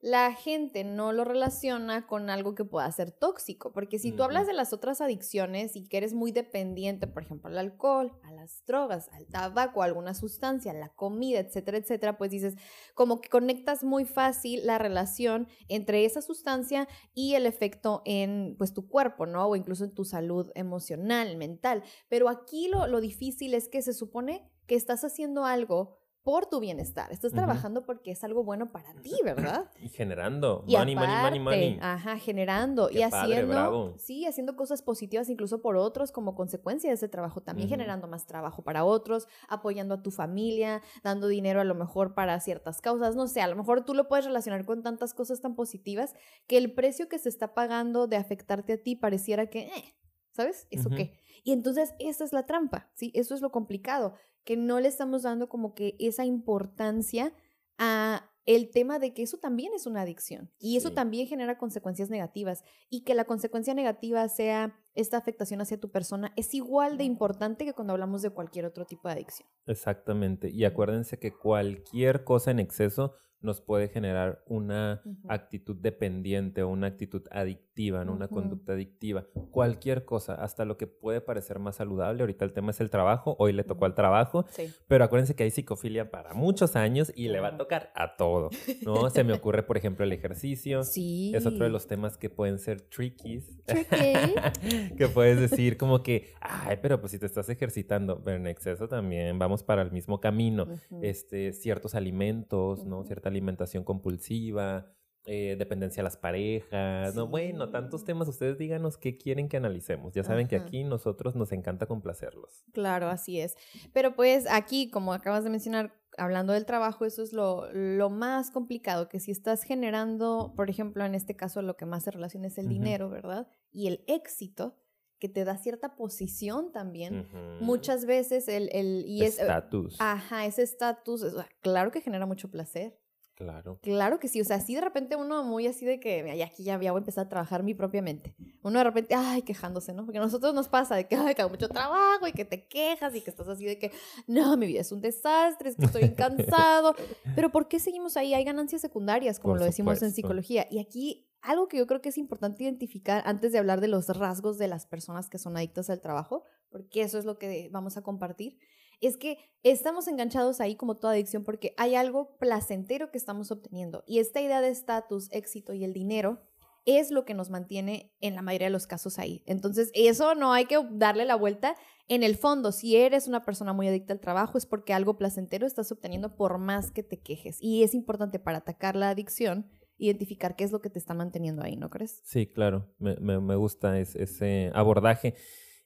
la 0.08 0.32
gente 0.32 0.86
no 0.86 1.12
lo 1.12 1.26
relaciona 1.26 2.08
con 2.08 2.30
algo 2.30 2.56
que 2.56 2.64
pueda 2.64 2.90
ser 2.94 3.12
tóxico, 3.12 3.74
porque 3.74 4.00
si 4.00 4.14
tú 4.14 4.24
hablas 4.24 4.48
de 4.48 4.54
las 4.54 4.72
otras 4.72 5.02
adicciones 5.02 5.76
y 5.76 5.90
que 5.90 5.98
eres 5.98 6.14
muy 6.14 6.32
dependiente, 6.32 7.08
por 7.08 7.24
ejemplo, 7.24 7.50
al 7.50 7.58
alcohol, 7.58 8.18
a 8.24 8.32
las 8.32 8.64
drogas, 8.66 9.10
al 9.12 9.28
tabaco, 9.28 9.82
a 9.82 9.86
alguna 9.86 10.14
sustancia, 10.14 10.72
a 10.72 10.76
la 10.76 10.88
comida, 10.96 11.40
etcétera, 11.40 11.78
etcétera, 11.78 12.18
pues 12.18 12.32
dices, 12.32 12.56
como 12.94 13.20
que 13.20 13.28
conectas 13.28 13.84
muy 13.84 14.06
fácil 14.06 14.66
la 14.66 14.78
relación 14.78 15.50
entre 15.68 16.06
esa 16.06 16.22
sustancia 16.22 16.88
y 17.14 17.34
el 17.34 17.46
efecto 17.46 18.02
en 18.06 18.56
pues 18.58 18.74
tu 18.74 18.88
cuerpo, 18.88 19.26
¿no? 19.26 19.46
O 19.46 19.58
incluso 19.58 19.84
en 19.84 19.94
tu 19.94 20.06
salud 20.06 20.52
emocional, 20.56 21.36
mental. 21.36 21.84
Pero 22.08 22.30
aquí 22.30 22.70
lo, 22.70 22.88
lo 22.88 23.02
difícil 23.02 23.54
es 23.54 23.68
que 23.68 23.82
se 23.82 23.92
supone 23.92 24.50
que 24.68 24.76
estás 24.76 25.04
haciendo 25.04 25.44
algo 25.44 25.98
por 26.28 26.48
tu 26.48 26.60
bienestar. 26.60 27.10
Estás 27.14 27.32
trabajando 27.32 27.86
porque 27.86 28.12
es 28.12 28.22
algo 28.22 28.44
bueno 28.44 28.70
para 28.74 28.94
ti, 28.96 29.14
¿verdad? 29.24 29.72
Y 29.82 29.88
generando. 29.88 30.66
Y 30.68 30.76
money, 30.76 30.94
money, 30.94 31.16
money, 31.22 31.40
money. 31.40 31.80
Ajá, 31.82 32.18
generando 32.18 32.90
Qué 32.90 33.00
y 33.00 33.02
padre, 33.10 33.36
haciendo, 33.36 33.54
bravo. 33.54 33.94
sí, 33.98 34.26
haciendo 34.26 34.58
cosas 34.58 34.82
positivas 34.82 35.30
incluso 35.30 35.62
por 35.62 35.78
otros 35.78 36.12
como 36.12 36.36
consecuencia 36.36 36.90
de 36.90 36.96
ese 36.96 37.08
trabajo, 37.08 37.40
también 37.40 37.70
generando 37.70 38.10
más 38.10 38.26
trabajo 38.26 38.62
para 38.62 38.84
otros, 38.84 39.30
apoyando 39.48 39.94
a 39.94 40.02
tu 40.04 40.12
familia, 40.12 40.82
dando 41.02 41.30
dinero 41.30 41.62
a 41.62 41.64
lo 41.64 41.76
mejor 41.76 42.14
para 42.14 42.38
ciertas 42.42 42.82
causas, 42.82 43.16
no 43.16 43.28
sé, 43.30 43.40
a 43.40 43.48
lo 43.48 43.56
mejor 43.56 43.86
tú 43.86 43.94
lo 43.94 44.10
puedes 44.10 44.26
relacionar 44.26 44.66
con 44.66 44.84
tantas 44.84 45.14
cosas 45.14 45.40
tan 45.40 45.56
positivas 45.56 46.14
que 46.46 46.58
el 46.58 46.74
precio 46.74 47.08
que 47.08 47.20
se 47.20 47.30
está 47.30 47.54
pagando 47.54 48.06
de 48.06 48.18
afectarte 48.18 48.74
a 48.74 48.84
ti 48.84 48.98
pareciera 48.98 49.50
que, 49.50 49.68
eh, 49.68 49.96
¿sabes? 50.34 50.68
¿Eso 50.72 50.90
qué? 50.90 51.14
Y 51.46 51.54
entonces 51.54 51.94
esa 52.00 52.26
es 52.26 52.34
la 52.34 52.46
trampa, 52.46 52.92
¿sí? 52.96 53.14
Eso 53.16 53.34
es 53.34 53.40
lo 53.40 53.50
complicado, 53.50 54.16
que 54.48 54.56
no 54.56 54.80
le 54.80 54.88
estamos 54.88 55.24
dando 55.24 55.50
como 55.50 55.76
que 55.76 55.96
esa 56.00 56.24
importancia 56.26 57.34
a 57.78 58.32
el 58.46 58.70
tema 58.72 58.98
de 58.98 59.14
que 59.14 59.24
eso 59.24 59.38
también 59.40 59.74
es 59.74 59.86
una 59.86 60.04
adicción 60.04 60.50
y 60.58 60.78
eso 60.78 60.88
Sí. 60.88 60.96
también 60.96 61.28
genera 61.28 61.58
consecuencias 61.58 62.10
negativas 62.10 62.64
y 62.90 63.04
que 63.04 63.14
la 63.14 63.26
consecuencia 63.26 63.74
negativa 63.74 64.26
sea 64.30 64.80
esta 64.96 65.18
afectación 65.18 65.60
hacia 65.60 65.78
tu 65.82 65.92
persona 65.92 66.32
es 66.38 66.54
igual 66.54 66.98
de 66.98 67.04
importante 67.04 67.66
que 67.66 67.74
cuando 67.74 67.92
hablamos 67.92 68.22
de 68.22 68.30
cualquier 68.30 68.64
otro 68.64 68.86
tipo 68.86 69.10
de 69.10 69.16
adicción. 69.16 69.50
Exactamente. 69.66 70.50
Y 70.50 70.64
acuérdense 70.64 71.20
que 71.20 71.34
cualquier 71.34 72.24
cosa 72.24 72.52
en 72.52 72.60
exceso 72.60 73.16
nos 73.42 73.62
puede 73.62 73.88
generar 73.88 74.44
una 74.48 75.02
actitud 75.28 75.76
dependiente 75.76 76.64
o 76.64 76.70
una 76.70 76.88
actitud 76.88 77.24
adictiva, 77.32 78.04
¿no? 78.04 78.14
una 78.14 78.28
conducta 78.28 78.74
adictiva. 78.74 79.26
Cualquier 79.52 80.06
cosa, 80.06 80.36
hasta 80.36 80.66
lo 80.66 80.78
que 80.78 80.88
puede 80.88 81.22
parecer 81.22 81.60
más 81.60 81.76
saludable. 81.76 82.22
Ahorita 82.24 82.46
el 82.46 82.54
tema 82.54 82.72
es 82.72 82.82
el 82.82 82.90
trabajo, 82.90 83.36
hoy 83.40 83.54
le 83.54 83.64
tocó 83.64 83.86
al 83.86 83.94
trabajo, 83.96 84.46
Sí. 84.50 84.72
pero 84.88 85.04
acuérdense 85.04 85.36
que 85.36 85.44
hay 85.44 85.52
psicofilia 85.52 86.10
para 86.10 86.34
muchos 86.34 86.76
años 86.76 87.12
y 87.16 87.28
le 87.30 87.40
va 87.40 87.50
a 87.50 87.58
tocar 87.58 87.92
a 87.96 88.16
todo, 88.18 88.50
¿no? 88.84 89.10
Se 89.10 89.24
me 89.24 89.34
ocurre, 89.34 89.64
por 89.64 89.78
ejemplo, 89.78 90.04
el 90.04 90.12
ejercicio. 90.14 90.84
Sí. 90.84 91.32
Es 91.36 91.46
otro 91.46 91.64
de 91.66 91.70
los 91.70 91.88
temas 91.88 92.18
que 92.18 92.30
pueden 92.30 92.58
ser 92.60 92.82
trickies. 92.82 93.64
Tricky. 93.66 93.88
que 94.98 95.08
puedes 95.08 95.40
decir 95.40 95.78
como 95.78 96.02
que, 96.02 96.34
ay, 96.42 96.78
pero 96.82 97.00
pues 97.00 97.12
si 97.12 97.20
te 97.20 97.26
estás 97.26 97.50
ejercitando, 97.50 98.22
pero 98.24 98.38
en 98.38 98.48
exceso 98.48 98.88
también 98.88 99.38
vamos 99.40 99.64
para 99.64 99.82
el 99.82 99.92
mismo 99.92 100.20
camino. 100.20 100.68
Este, 101.02 101.54
ciertos 101.54 101.96
alimentos, 101.96 102.86
¿no? 102.86 103.04
Alimentación 103.28 103.84
compulsiva, 103.84 104.92
eh, 105.26 105.56
dependencia 105.60 106.02
a 106.02 106.06
las 106.06 106.16
parejas, 106.18 107.14
¿no? 107.16 107.28
Bueno, 107.28 107.70
tantos 107.70 108.06
temas, 108.06 108.28
ustedes 108.30 108.58
díganos 108.58 108.98
qué 108.98 109.18
quieren 109.18 109.50
que 109.50 109.58
analicemos. 109.58 110.14
Ya 110.14 110.24
saben 110.24 110.48
que 110.48 110.56
aquí 110.68 110.84
nosotros 110.86 111.36
nos 111.36 111.52
encanta 111.52 111.86
complacerlos. 111.86 112.64
Claro, 112.72 113.08
así 113.10 113.40
es. 113.42 113.56
Pero 113.94 114.16
pues 114.16 114.46
aquí, 114.50 114.90
como 114.90 115.12
acabas 115.14 115.44
de 115.44 115.50
mencionar, 115.50 115.94
hablando 116.18 116.54
del 116.54 116.66
trabajo, 116.66 117.04
eso 117.06 117.22
es 117.24 117.34
lo, 117.34 117.70
lo 117.74 118.10
más 118.10 118.52
complicado, 118.52 119.10
que 119.10 119.20
si 119.20 119.32
estás 119.32 119.64
generando, 119.64 120.54
por 120.56 120.70
ejemplo, 120.70 121.04
en 121.06 121.14
este 121.14 121.36
caso 121.36 121.62
lo 121.62 121.76
que 121.76 121.86
más 121.86 122.04
se 122.04 122.12
relaciona 122.12 122.48
es 122.48 122.58
el 122.58 122.70
dinero, 122.70 123.10
¿verdad? 123.10 123.48
Y 123.72 123.88
el 123.88 124.04
éxito, 124.08 124.78
que 125.20 125.28
te 125.30 125.44
da 125.46 125.58
cierta 125.58 125.96
posición 125.96 126.72
también. 126.72 127.28
Muchas 127.60 128.06
veces 128.06 128.48
el, 128.48 128.70
el 128.72 129.04
y 129.08 129.24
es... 129.24 129.40
eh, 129.40 129.42
Estatus. 129.42 129.96
Ajá, 130.00 130.46
ese 130.46 130.62
estatus, 130.62 131.24
es- 131.24 131.34
claro 131.62 131.92
que 131.92 132.02
genera 132.02 132.26
mucho 132.28 132.50
placer. 132.50 132.98
Claro. 133.38 133.78
Claro 133.84 134.20
que 134.20 134.28
sí, 134.28 134.42
o 134.42 134.44
sea, 134.44 134.60
sí 134.60 134.74
de 134.74 134.82
repente 134.82 135.16
uno 135.16 135.44
muy 135.44 135.68
así 135.68 135.86
de 135.86 136.00
que, 136.00 136.28
ay, 136.28 136.42
aquí 136.42 136.64
ya 136.64 136.76
voy 136.76 136.88
a 136.88 136.90
empezar 136.90 137.28
a 137.28 137.30
trabajar 137.30 137.62
mi 137.62 137.76
propia 137.76 138.02
mente. 138.02 138.36
Uno 138.64 138.80
de 138.80 138.84
repente, 138.84 139.14
ay, 139.14 139.44
quejándose, 139.44 139.94
¿no? 139.94 140.06
Porque 140.06 140.18
a 140.18 140.22
nosotros 140.22 140.56
nos 140.56 140.68
pasa 140.68 140.96
de 140.96 141.08
que, 141.08 141.16
ay, 141.16 141.36
que 141.36 141.44
hago 141.44 141.52
mucho 141.52 141.70
trabajo 141.70 142.28
y 142.28 142.32
que 142.32 142.46
te 142.46 142.68
quejas 142.68 143.14
y 143.14 143.22
que 143.22 143.30
estás 143.30 143.48
así 143.48 143.64
de 143.64 143.78
que, 143.78 143.92
no, 144.26 144.58
mi 144.58 144.66
vida 144.66 144.82
es 144.82 144.92
un 144.92 145.02
desastre, 145.02 145.70
es 145.70 145.76
que 145.76 145.86
estoy 145.86 146.10
cansado. 146.16 146.96
Pero 147.36 147.52
¿por 147.52 147.68
qué 147.68 147.80
seguimos 147.80 148.18
ahí? 148.18 148.34
Hay 148.34 148.44
ganancias 148.44 148.82
secundarias, 148.82 149.40
como 149.40 149.54
Por 149.54 149.60
lo 149.60 149.66
decimos 149.66 150.02
en 150.02 150.12
psicología. 150.12 150.66
Y 150.72 150.80
aquí 150.80 151.28
algo 151.42 151.68
que 151.68 151.78
yo 151.78 151.86
creo 151.86 152.02
que 152.02 152.10
es 152.10 152.18
importante 152.18 152.64
identificar 152.64 153.22
antes 153.28 153.52
de 153.52 153.60
hablar 153.60 153.82
de 153.82 153.88
los 153.88 154.08
rasgos 154.10 154.58
de 154.58 154.68
las 154.68 154.88
personas 154.88 155.30
que 155.30 155.38
son 155.38 155.56
adictas 155.56 155.92
al 155.92 156.02
trabajo, 156.02 156.44
porque 156.70 157.04
eso 157.04 157.20
es 157.20 157.26
lo 157.26 157.38
que 157.38 157.70
vamos 157.72 157.98
a 157.98 158.02
compartir, 158.02 158.58
es 159.02 159.18
que 159.18 159.38
estamos 159.64 160.08
enganchados 160.08 160.60
ahí 160.62 160.76
como 160.76 160.96
toda 160.96 161.14
adicción 161.14 161.44
porque 161.44 161.74
hay 161.78 161.96
algo 161.96 162.38
placentero 162.38 163.12
que 163.12 163.18
estamos 163.18 163.52
obteniendo. 163.52 164.04
Y 164.08 164.20
esta 164.20 164.42
idea 164.42 164.62
de 164.62 164.70
estatus, 164.70 165.30
éxito 165.32 165.74
y 165.74 165.84
el 165.84 165.94
dinero 165.94 166.40
es 166.86 167.12
lo 167.12 167.26
que 167.26 167.34
nos 167.34 167.50
mantiene 167.50 168.14
en 168.22 168.36
la 168.36 168.42
mayoría 168.42 168.68
de 168.68 168.72
los 168.72 168.88
casos 168.88 169.20
ahí. 169.20 169.44
Entonces, 169.46 169.92
eso 169.94 170.36
no 170.36 170.54
hay 170.54 170.66
que 170.66 170.78
darle 170.92 171.26
la 171.26 171.36
vuelta. 171.36 171.76
En 172.08 172.24
el 172.24 172.38
fondo, 172.38 172.72
si 172.72 172.96
eres 172.96 173.28
una 173.28 173.44
persona 173.44 173.74
muy 173.74 173.90
adicta 173.90 174.14
al 174.14 174.22
trabajo, 174.22 174.58
es 174.58 174.66
porque 174.66 174.94
algo 174.94 175.18
placentero 175.18 175.68
estás 175.68 175.92
obteniendo 175.92 176.38
por 176.38 176.58
más 176.60 176.92
que 176.92 177.04
te 177.04 177.20
quejes. 177.20 177.58
Y 177.60 177.84
es 177.84 177.94
importante 177.94 178.40
para 178.40 178.60
atacar 178.60 178.96
la 178.96 179.10
adicción 179.10 179.68
identificar 180.00 180.56
qué 180.56 180.64
es 180.64 180.72
lo 180.72 180.80
que 180.80 180.90
te 180.90 181.00
está 181.00 181.14
manteniendo 181.14 181.64
ahí, 181.64 181.76
¿no 181.76 181.90
crees? 181.90 182.22
Sí, 182.24 182.46
claro, 182.48 182.88
me, 183.00 183.56
gusta 183.56 184.00
es- 184.00 184.16
ese 184.16 184.72
abordaje. 184.74 185.34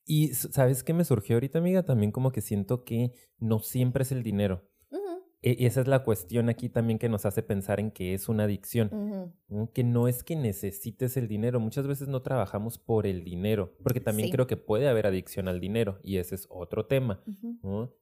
Y 0.06 0.30
¿sabes 0.34 0.84
qué 0.84 0.94
me 0.94 1.04
surgió 1.06 1.36
ahorita, 1.36 1.60
amiga? 1.60 1.84
También 1.84 2.12
como 2.12 2.32
que 2.32 2.42
siento 2.42 2.84
que 2.84 3.14
no 3.40 3.60
siempre 3.60 4.04
es 4.04 4.12
el 4.12 4.24
dinero. 4.24 4.64
Ujú, 4.92 5.02
E- 5.44 5.56
Y 5.60 5.66
esa 5.66 5.82
es 5.82 5.88
la 5.88 6.04
cuestión 6.04 6.50
aquí 6.50 6.70
también 6.70 7.00
que 7.00 7.08
nos 7.10 7.26
hace 7.26 7.44
pensar 7.44 7.80
en 7.80 7.92
que 7.92 8.14
es 8.14 8.28
una 8.30 8.44
adicción. 8.46 9.34
Que 9.74 9.84
no 9.84 10.08
es 10.08 10.24
que 10.24 10.36
necesites 10.36 11.18
el 11.18 11.28
dinero. 11.28 11.60
Muchas 11.60 11.88
veces 11.88 12.08
no 12.08 12.22
trabajamos 12.22 12.78
por 12.78 13.06
el 13.08 13.24
dinero, 13.24 13.74
porque 13.84 14.00
también 14.02 14.28
Sí. 14.28 14.32
creo 14.34 14.48
que 14.48 14.58
puede 14.58 14.88
haber 14.88 15.08
adicción 15.08 15.48
al 15.48 15.60
dinero 15.60 16.00
y 16.04 16.18
ese 16.18 16.36
es 16.36 16.48
otro 16.50 16.86
tema. 16.88 17.24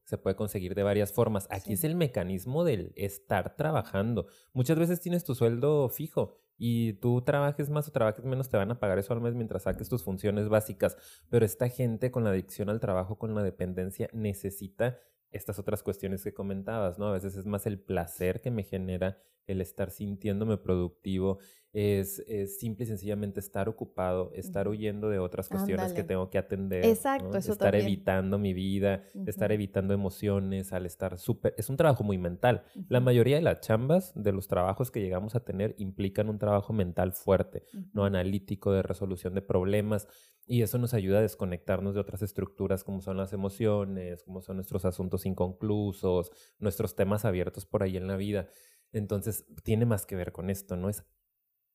Se 0.05 0.17
puede 0.17 0.35
conseguir 0.35 0.75
de 0.75 0.83
varias 0.83 1.11
formas. 1.13 1.47
Aquí 1.51 1.67
Sí. 1.67 1.73
es 1.73 1.83
el 1.83 1.95
mecanismo 1.95 2.63
del 2.63 2.91
estar 2.95 3.55
trabajando. 3.55 4.27
Muchas 4.53 4.79
veces 4.79 4.99
tienes 5.01 5.23
tu 5.23 5.35
sueldo 5.35 5.89
fijo 5.89 6.41
y 6.59 6.93
tú 6.93 7.21
trabajes 7.21 7.69
más 7.69 7.87
o 7.87 7.91
trabajes 7.91 8.25
menos, 8.25 8.49
te 8.49 8.57
van 8.57 8.69
a 8.69 8.79
pagar 8.79 8.99
eso 8.99 9.13
al 9.13 9.21
mes 9.21 9.33
mientras 9.33 9.63
saques 9.63 9.87
tus 9.87 10.03
funciones 10.03 10.49
básicas. 10.49 10.97
Pero 11.29 11.45
esta 11.45 11.69
gente 11.69 12.11
con 12.11 12.25
la 12.25 12.31
adicción 12.31 12.69
al 12.69 12.81
trabajo, 12.81 13.17
con 13.17 13.33
la 13.33 13.41
dependencia, 13.41 14.09
necesita 14.11 14.99
estas 15.31 15.57
otras 15.57 15.83
cuestiones 15.83 16.21
que 16.21 16.33
comentabas, 16.33 16.99
¿no? 16.99 17.07
A 17.07 17.13
veces 17.13 17.37
es 17.37 17.45
más 17.45 17.65
el 17.65 17.79
placer 17.79 18.41
que 18.41 18.51
me 18.51 18.63
genera 18.63 19.17
el 19.51 19.61
estar 19.61 19.91
sintiéndome 19.91 20.57
productivo, 20.57 21.39
es, 21.71 22.19
es 22.27 22.59
simple 22.59 22.85
y 22.85 22.87
sencillamente 22.87 23.39
estar 23.39 23.69
ocupado, 23.69 24.31
estar 24.33 24.67
huyendo 24.67 25.09
de 25.09 25.19
otras 25.19 25.49
cuestiones 25.49 25.93
que 25.93 26.03
tengo 26.03 26.29
que 26.29 26.39
atender. 26.39 26.83
Exacto, 26.83 27.29
¿no? 27.29 27.37
eso 27.37 27.51
estar 27.51 27.71
también. 27.71 27.85
evitando 27.85 28.39
mi 28.39 28.53
vida, 28.53 29.03
estar 29.27 29.51
evitando 29.51 29.93
emociones, 29.93 30.73
al 30.73 30.85
estar 30.87 31.17
súper... 31.19 31.53
Es 31.57 31.69
un 31.69 31.77
trabajo 31.77 32.03
muy 32.03 32.17
mental. 32.17 32.63
La 32.87 32.99
mayoría 32.99 33.35
de 33.35 33.43
las 33.43 33.61
chambas, 33.61 34.13
de 34.15 34.31
los 34.31 34.47
trabajos 34.47 34.89
que 34.89 34.99
llegamos 34.99 35.35
a 35.35 35.41
tener, 35.41 35.75
implican 35.77 36.29
un 36.29 36.39
trabajo 36.39 36.73
mental 36.73 37.13
fuerte, 37.13 37.63
no 37.93 38.03
analítico, 38.03 38.71
de 38.71 38.81
resolución 38.81 39.35
de 39.35 39.41
problemas. 39.43 40.07
Y 40.47 40.63
eso 40.63 40.79
nos 40.79 40.95
ayuda 40.95 41.19
a 41.19 41.21
desconectarnos 41.21 41.93
de 41.93 41.99
otras 41.99 42.23
estructuras 42.23 42.83
como 42.83 43.01
son 43.01 43.17
las 43.17 43.33
emociones, 43.33 44.23
como 44.23 44.41
son 44.41 44.55
nuestros 44.55 44.83
asuntos 44.85 45.27
inconclusos, 45.27 46.31
nuestros 46.57 46.95
temas 46.95 47.25
abiertos 47.25 47.67
por 47.67 47.83
ahí 47.83 47.97
en 47.97 48.07
la 48.07 48.17
vida. 48.17 48.47
Entonces, 48.91 49.45
tiene 49.63 49.85
más 49.85 50.05
que 50.05 50.15
ver 50.15 50.31
con 50.31 50.49
esto, 50.49 50.75
¿no? 50.75 50.89
Es, 50.89 51.05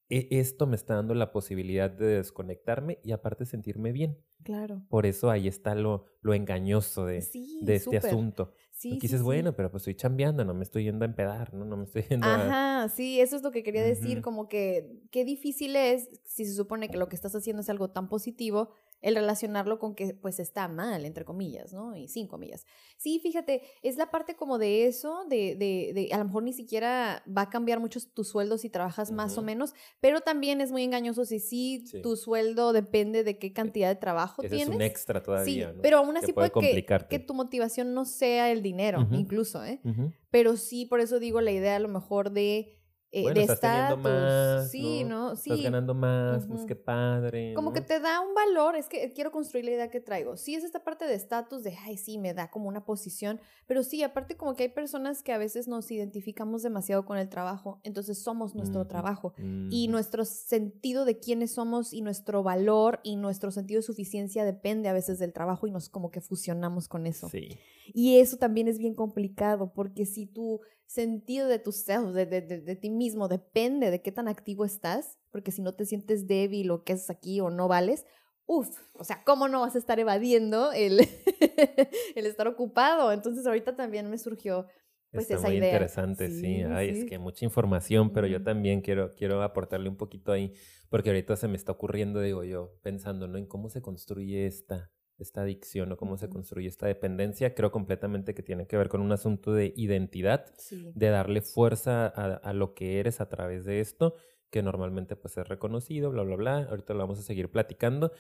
e- 0.09 0.28
esto 0.30 0.66
me 0.66 0.76
está 0.76 0.94
dando 0.94 1.14
la 1.14 1.33
posibilidad 1.33 1.90
de 1.90 2.06
desconectarme 2.06 2.99
y 3.02 3.12
aparte 3.12 3.47
sentirme 3.47 3.92
bien. 3.92 4.18
Claro. 4.42 4.85
Por 4.88 5.06
eso 5.06 5.30
ahí 5.30 5.49
está 5.49 5.75
lo, 5.75 6.06
lo 6.21 6.35
engañoso 6.35 7.06
de, 7.06 7.23
Sí, 7.23 7.61
de 7.62 7.76
este 7.76 7.97
súper. 7.97 8.06
asunto. 8.06 8.52
Sí, 8.71 8.99
dices, 9.00 9.21
sí. 9.21 9.25
bueno, 9.25 9.54
pero 9.56 9.71
pues 9.71 9.83
estoy 9.83 9.94
chambeando, 9.94 10.44
no 10.44 10.52
me 10.52 10.64
estoy 10.64 10.85
yendo 10.85 11.04
a 11.04 11.09
empedar, 11.09 11.54
¿no? 11.54 11.64
No 11.64 11.76
me 11.76 11.85
estoy 11.85 12.02
yendo 12.02 12.26
a... 12.26 12.47
Ajá, 12.83 12.88
sí, 12.90 13.21
eso 13.21 13.37
es 13.37 13.42
lo 13.42 13.50
que 13.50 13.62
quería 13.62 13.83
decir, 13.83 14.21
como 14.21 14.49
que 14.49 15.00
qué 15.11 15.25
difícil 15.25 15.75
es, 15.76 16.11
si 16.25 16.44
se 16.44 16.54
supone 16.54 16.90
que 16.90 16.99
lo 16.99 17.09
que 17.09 17.16
estás 17.16 17.35
haciendo 17.35 17.62
es 17.62 17.71
algo 17.71 17.90
tan 17.90 18.09
positivo, 18.09 18.71
el 19.05 19.15
relacionarlo 19.17 19.79
con 19.79 19.95
que 19.95 20.15
pues 20.15 20.41
está 20.41 20.67
mal, 20.67 21.05
entre 21.05 21.27
comillas, 21.27 21.75
¿no? 21.75 21.95
Y 21.95 22.09
sin 22.09 22.27
comillas. 22.27 22.65
Sí, 22.97 23.21
fíjate, 23.23 23.61
es 23.83 23.97
la 23.99 24.11
parte 24.11 24.35
como 24.35 24.57
de 24.57 24.87
eso, 24.87 25.27
de, 25.29 25.55
de, 25.57 25.93
de 25.95 26.09
a 26.13 26.17
lo 26.19 26.25
mejor 26.25 26.43
ni 26.43 26.55
siquiera 26.55 27.23
va 27.29 27.43
a 27.43 27.51
cambiar 27.51 27.81
mucho 27.81 28.01
tu 28.15 28.25
sueldo 28.25 28.57
si 28.57 28.71
trabajas 28.71 29.13
más 29.13 29.37
o 29.37 29.43
menos, 29.43 29.75
pero 30.01 30.23
también 30.23 30.63
es 30.63 30.73
muy 30.73 30.83
engañoso 30.85 31.25
si 31.27 31.39
sí, 31.39 31.85
Sí. 31.87 32.01
tu 32.01 32.17
sueldo 32.17 32.73
depende 32.73 33.25
de 33.25 33.39
qué 33.39 33.53
cantidad 33.53 33.89
de 33.91 33.97
trabajo 33.97 34.43
Ese 34.43 34.57
tienes. 34.57 34.71
es 34.71 34.75
un 34.77 34.83
extra 34.83 35.23
todavía, 35.23 35.69
sí, 35.71 35.77
¿no? 35.77 35.83
pero 35.83 35.99
aún 35.99 36.17
así 36.17 36.33
puede 36.33 36.49
puede, 36.51 36.85
que, 36.87 37.07
que 37.09 37.19
tu 37.19 37.35
motivación 37.35 37.93
no 37.93 38.07
sea 38.07 38.51
el 38.51 38.63
dinero, 38.63 39.03
Ujú. 39.03 39.15
incluso, 39.17 39.63
¿eh? 39.65 39.81
Ujú. 39.85 40.13
Pero 40.31 40.57
sí, 40.57 40.87
por 40.87 41.01
eso 41.01 41.19
digo 41.19 41.43
la 41.43 41.53
idea 41.53 41.77
a 41.77 41.79
lo 41.79 41.89
mejor 41.89 42.31
de, 42.31 42.79
eh, 43.14 43.23
Bueno, 43.23 43.35
de 43.37 43.40
estás 43.42 43.61
estatus. 43.62 44.02
más, 44.02 44.71
Sí, 44.71 45.04
¿no? 45.04 45.30
¿no? 45.30 45.37
Sí. 45.37 45.50
Estás 45.50 45.64
ganando 45.64 45.94
más, 45.94 46.47
pues 46.47 46.59
Ujú. 46.61 46.66
qué 46.66 46.76
padre. 46.76 47.54
Como 47.54 47.73
que 47.73 47.80
te 47.80 48.00
da 48.00 48.21
un 48.21 48.35
valor, 48.35 48.75
es 48.75 48.88
que 48.88 49.12
quiero 49.12 49.30
construir 49.30 49.64
la 49.66 49.71
idea 49.71 49.88
que 49.88 50.00
traigo. 50.00 50.37
Sí, 50.37 50.54
es 50.56 50.64
esta 50.64 50.83
parte 50.83 51.06
de 51.06 51.14
estatus, 51.14 51.62
de, 51.62 51.76
ay, 51.85 51.97
sí, 51.97 52.18
me 52.18 52.35
da 52.35 52.50
como 52.50 52.68
una 52.68 52.85
posición, 52.85 53.40
pero 53.66 53.83
sí, 53.85 54.02
aparte 54.02 54.37
como 54.37 54.54
que 54.56 54.64
hay 54.64 54.68
personas 54.71 55.23
que 55.23 55.33
a 55.33 55.38
veces 55.38 55.68
nos 55.68 55.90
identificamos 55.90 56.62
demasiado 56.62 57.04
con 57.04 57.16
el 57.16 57.28
trabajo, 57.28 57.80
entonces 57.85 58.18
somos 58.23 58.54
nuestro 58.54 58.87
trabajo. 58.87 59.33
Y 59.71 59.88
nuestro 59.88 60.25
sentido 60.25 61.04
de 61.04 61.18
quiénes 61.18 61.52
somos 61.54 61.92
y 61.92 62.02
nuestro 62.02 62.42
valor 62.42 63.00
y 63.04 63.16
nuestro 63.16 63.50
sentido 63.50 63.78
de 63.78 63.83
suficiencia 63.87 64.44
depende 64.44 64.88
a 64.88 64.92
veces 64.92 65.18
del 65.18 65.33
trabajo 65.33 65.66
y 65.66 65.71
nos 65.71 65.88
como 65.88 66.11
que 66.11 66.21
fusionamos 66.21 66.88
con 66.88 67.06
eso. 67.06 67.28
Sí. 67.28 67.49
Y 67.92 68.18
eso 68.18 68.37
también 68.38 68.66
es 68.68 68.78
bien 68.78 68.94
complicado, 68.94 69.73
porque 69.73 70.06
si 70.06 70.26
tu 70.26 70.61
sentido 70.95 71.49
de 71.49 71.59
tu 71.59 71.73
self, 71.73 72.13
de, 72.15 72.27
de, 72.27 72.41
de- 72.41 72.61
de 72.61 72.77
ti 72.77 72.91
mismo, 72.91 73.29
depende 73.29 73.91
de 73.91 74.01
qué 74.03 74.13
tan 74.13 74.29
activo 74.29 74.65
estás, 74.65 75.19
porque 75.31 75.51
si 75.53 75.63
no 75.63 75.75
te 75.75 75.85
sientes 75.87 76.27
débil 76.27 76.71
o 76.71 76.85
qué 76.85 76.95
haces 76.95 77.11
aquí 77.11 77.41
o 77.41 77.51
no 77.51 77.69
vales, 77.69 78.05
uff, 78.47 78.69
o 78.95 79.05
sea, 79.05 79.23
¿cómo 79.25 79.49
no 79.49 79.61
vas 79.61 79.75
a 79.75 79.79
estar 79.79 79.99
evadiendo 79.99 80.73
el, 80.73 81.01
el 82.15 82.27
estar 82.27 82.47
ocupado? 82.49 83.13
Entonces 83.13 83.47
ahorita 83.47 83.77
también 83.77 84.09
me 84.11 84.19
surgió 84.19 84.67
pues 85.11 85.25
Está 85.25 85.37
esa 85.37 85.49
muy 85.49 85.59
idea. 85.59 85.75
interesante, 85.75 86.29
sí. 86.29 86.41
Sí, 86.41 86.63
Ay, 86.65 86.91
sí. 86.91 86.99
es 87.01 87.05
que 87.05 87.19
mucha 87.19 87.45
información, 87.45 88.13
pero 88.13 88.27
yo 88.27 88.43
también 88.43 88.81
quiero, 88.81 89.15
quiero 89.15 89.43
aportarle 89.43 89.89
un 89.89 89.97
poquito 89.97 90.33
ahí, 90.33 90.53
porque 90.91 91.11
ahorita 91.11 91.37
se 91.37 91.47
me 91.49 91.57
está 91.57 91.71
ocurriendo, 91.73 92.21
digo 92.21 92.43
yo, 92.45 92.73
pensando, 92.83 93.29
¿no? 93.29 93.39
En 93.39 93.47
cómo 93.47 93.69
se 93.69 93.81
construye 93.81 94.47
esta, 94.47 94.91
esta 95.18 95.42
adicción 95.42 95.92
o 95.92 95.97
cómo 95.97 96.16
se 96.16 96.28
construye 96.28 96.68
esta 96.68 96.87
dependencia. 96.87 97.54
Creo 97.54 97.71
completamente 97.71 98.35
que 98.35 98.42
tiene 98.42 98.66
que 98.66 98.76
ver 98.76 98.88
con 98.88 99.00
un 99.00 99.12
asunto 99.12 99.52
de 99.52 99.73
identidad, 99.76 100.47
Sí. 100.56 100.92
de 100.94 101.09
darle 101.09 101.40
fuerza 101.40 102.06
a, 102.06 102.35
a 102.35 102.52
lo 102.52 102.75
que 102.75 102.99
eres 103.00 103.21
a 103.21 103.28
través 103.28 103.64
de 103.64 103.80
esto, 103.80 104.14
que 104.50 104.62
normalmente 104.62 105.16
pues 105.16 105.37
es 105.37 105.47
reconocido, 105.49 106.11
bla, 106.11 106.23
bla, 106.23 106.37
bla. 106.37 106.56
Ahorita 106.71 106.94
lo 106.94 107.00
vamos 107.00 107.18
a 107.18 107.23
seguir 107.23 107.50
platicando. 107.50 108.12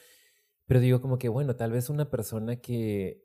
Pero 0.66 0.80
digo 0.80 1.00
como 1.00 1.18
que, 1.18 1.28
bueno, 1.28 1.56
tal 1.56 1.72
vez 1.72 1.90
una 1.90 2.10
persona 2.10 2.56
que 2.56 3.22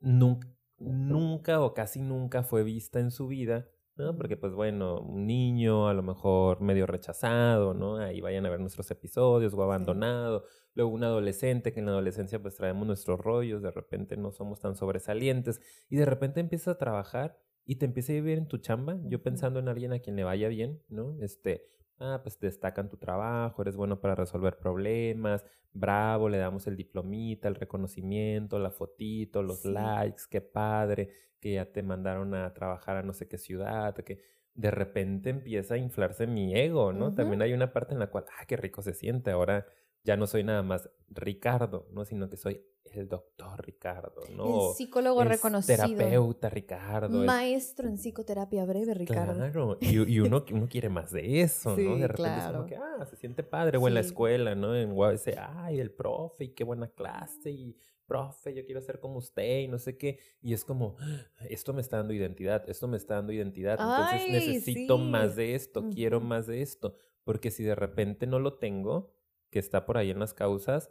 nunca, 0.00 0.48
nunca 0.78 1.60
o 1.60 1.74
casi 1.74 2.00
nunca 2.00 2.42
fue 2.42 2.62
vista 2.64 2.98
en 3.00 3.10
su 3.10 3.28
vida, 3.28 3.68
¿no? 3.96 4.16
Porque 4.16 4.36
pues 4.36 4.52
bueno, 4.54 5.00
un 5.00 5.26
niño 5.26 5.88
a 5.88 5.94
lo 5.94 6.02
mejor 6.02 6.60
medio 6.60 6.86
rechazado, 6.86 7.74
¿no? 7.74 7.96
Ahí 7.96 8.20
vayan 8.20 8.46
a 8.46 8.50
ver 8.50 8.60
nuestros 8.60 8.90
episodios 8.90 9.54
o 9.54 9.62
abandonado. 9.62 10.44
Luego 10.74 10.90
un 10.92 11.04
adolescente 11.04 11.72
que 11.72 11.80
en 11.80 11.86
la 11.86 11.92
adolescencia 11.92 12.40
pues 12.40 12.56
traemos 12.56 12.86
nuestros 12.86 13.20
rollos, 13.20 13.62
de 13.62 13.70
repente 13.70 14.16
no 14.16 14.32
somos 14.32 14.60
tan 14.60 14.74
sobresalientes 14.76 15.60
y 15.88 15.96
de 15.96 16.06
repente 16.06 16.40
empiezas 16.40 16.68
a 16.68 16.78
trabajar 16.78 17.38
y 17.64 17.76
te 17.76 17.84
empieza 17.86 18.12
a 18.12 18.16
ir 18.16 18.22
bien 18.22 18.38
en 18.38 18.48
tu 18.48 18.58
chamba. 18.58 18.98
Yo 19.04 19.22
pensando 19.22 19.60
en 19.60 19.68
alguien 19.68 19.92
a 19.92 20.00
quien 20.00 20.16
le 20.16 20.24
vaya 20.24 20.48
bien, 20.48 20.82
¿no? 20.88 21.16
Este, 21.20 21.66
ah, 21.98 22.20
pues 22.22 22.38
destacan 22.40 22.88
tu 22.88 22.96
trabajo, 22.96 23.62
eres 23.62 23.76
bueno 23.76 24.00
para 24.00 24.14
resolver 24.14 24.58
problemas, 24.58 25.44
bravo, 25.72 26.28
le 26.28 26.38
damos 26.38 26.66
el 26.66 26.76
diplomita, 26.76 27.48
el 27.48 27.54
reconocimiento, 27.54 28.58
la 28.58 28.70
fotito, 28.70 29.42
los 29.42 29.64
Sí. 29.64 29.68
likes, 29.68 30.22
qué 30.30 30.40
padre, 30.40 31.10
que 31.40 31.54
ya 31.54 31.72
te 31.72 31.82
mandaron 31.82 32.34
a 32.34 32.52
trabajar 32.54 32.96
a 32.96 33.02
no 33.02 33.12
sé 33.12 33.28
qué 33.28 33.38
ciudad, 33.38 33.94
que 33.96 34.20
de 34.54 34.70
repente 34.70 35.30
empieza 35.30 35.74
a 35.74 35.78
inflarse 35.78 36.26
mi 36.26 36.54
ego, 36.54 36.92
¿no? 36.92 37.14
También 37.14 37.42
hay 37.42 37.52
una 37.54 37.72
parte 37.72 37.94
en 37.94 38.00
la 38.00 38.08
cual, 38.10 38.24
ah, 38.38 38.44
qué 38.46 38.56
rico 38.56 38.82
se 38.82 38.94
siente, 38.94 39.30
ahora 39.30 39.66
ya 40.04 40.16
no 40.16 40.26
soy 40.26 40.44
nada 40.44 40.62
más 40.62 40.90
Ricardo, 41.08 41.88
¿no? 41.92 42.04
Sino 42.04 42.28
que 42.28 42.36
soy 42.36 42.66
el 42.96 43.08
doctor 43.08 43.64
Ricardo, 43.64 44.22
¿no? 44.36 44.70
El 44.70 44.74
psicólogo 44.76 45.22
Es 45.22 45.28
reconocido. 45.28 45.76
Terapeuta 45.76 46.48
Ricardo. 46.50 47.24
Maestro 47.24 47.88
en 47.88 47.96
psicoterapia 47.98 48.64
breve, 48.64 48.94
Ricardo. 48.94 49.34
Claro, 49.34 49.78
y, 49.80 50.12
y 50.14 50.20
uno, 50.20 50.44
uno 50.52 50.68
quiere 50.68 50.88
más 50.88 51.10
de 51.12 51.40
eso, 51.40 51.74
Sí, 51.76 51.82
¿no? 51.84 51.96
De 51.96 52.08
repente 52.08 52.14
claro. 52.16 52.48
es 52.50 52.56
como 52.56 52.66
que, 52.66 52.76
ah, 52.76 53.06
se 53.06 53.16
siente 53.16 53.42
padre, 53.42 53.78
o 53.78 53.88
en 53.88 53.94
la 53.94 54.00
escuela, 54.00 54.54
¿no? 54.54 54.74
En 54.76 54.92
UABC, 54.92 55.36
ay, 55.38 55.80
el 55.80 55.90
profe, 55.90 56.44
y 56.44 56.48
qué 56.54 56.64
buena 56.64 56.88
clase, 56.88 57.50
y 57.50 57.76
profe, 58.06 58.52
yo 58.52 58.64
quiero 58.66 58.80
ser 58.80 59.00
como 59.00 59.18
usted, 59.18 59.60
y 59.60 59.68
no 59.68 59.78
sé 59.78 59.96
qué. 59.96 60.18
Y 60.42 60.52
es 60.52 60.64
como, 60.64 60.96
"Ah, 61.00 61.26
esto 61.48 61.72
me 61.72 61.80
está 61.80 61.96
dando 61.98 62.12
identidad, 62.12 62.68
esto 62.68 62.86
me 62.88 62.96
está 62.96 63.14
dando 63.14 63.32
identidad, 63.32 63.78
entonces 63.80 64.22
Ay, 64.26 64.32
necesito 64.32 64.96
sí. 64.98 65.02
más 65.04 65.36
de 65.36 65.54
esto, 65.54 65.88
quiero 65.92 66.20
más 66.20 66.46
de 66.46 66.60
esto. 66.62 66.94
Porque 67.24 67.50
si 67.50 67.62
de 67.62 67.74
repente 67.74 68.26
no 68.26 68.38
lo 68.38 68.54
tengo, 68.58 69.14
que 69.50 69.58
está 69.58 69.86
por 69.86 69.96
ahí 69.96 70.10
en 70.10 70.18
las 70.18 70.34
causas, 70.34 70.90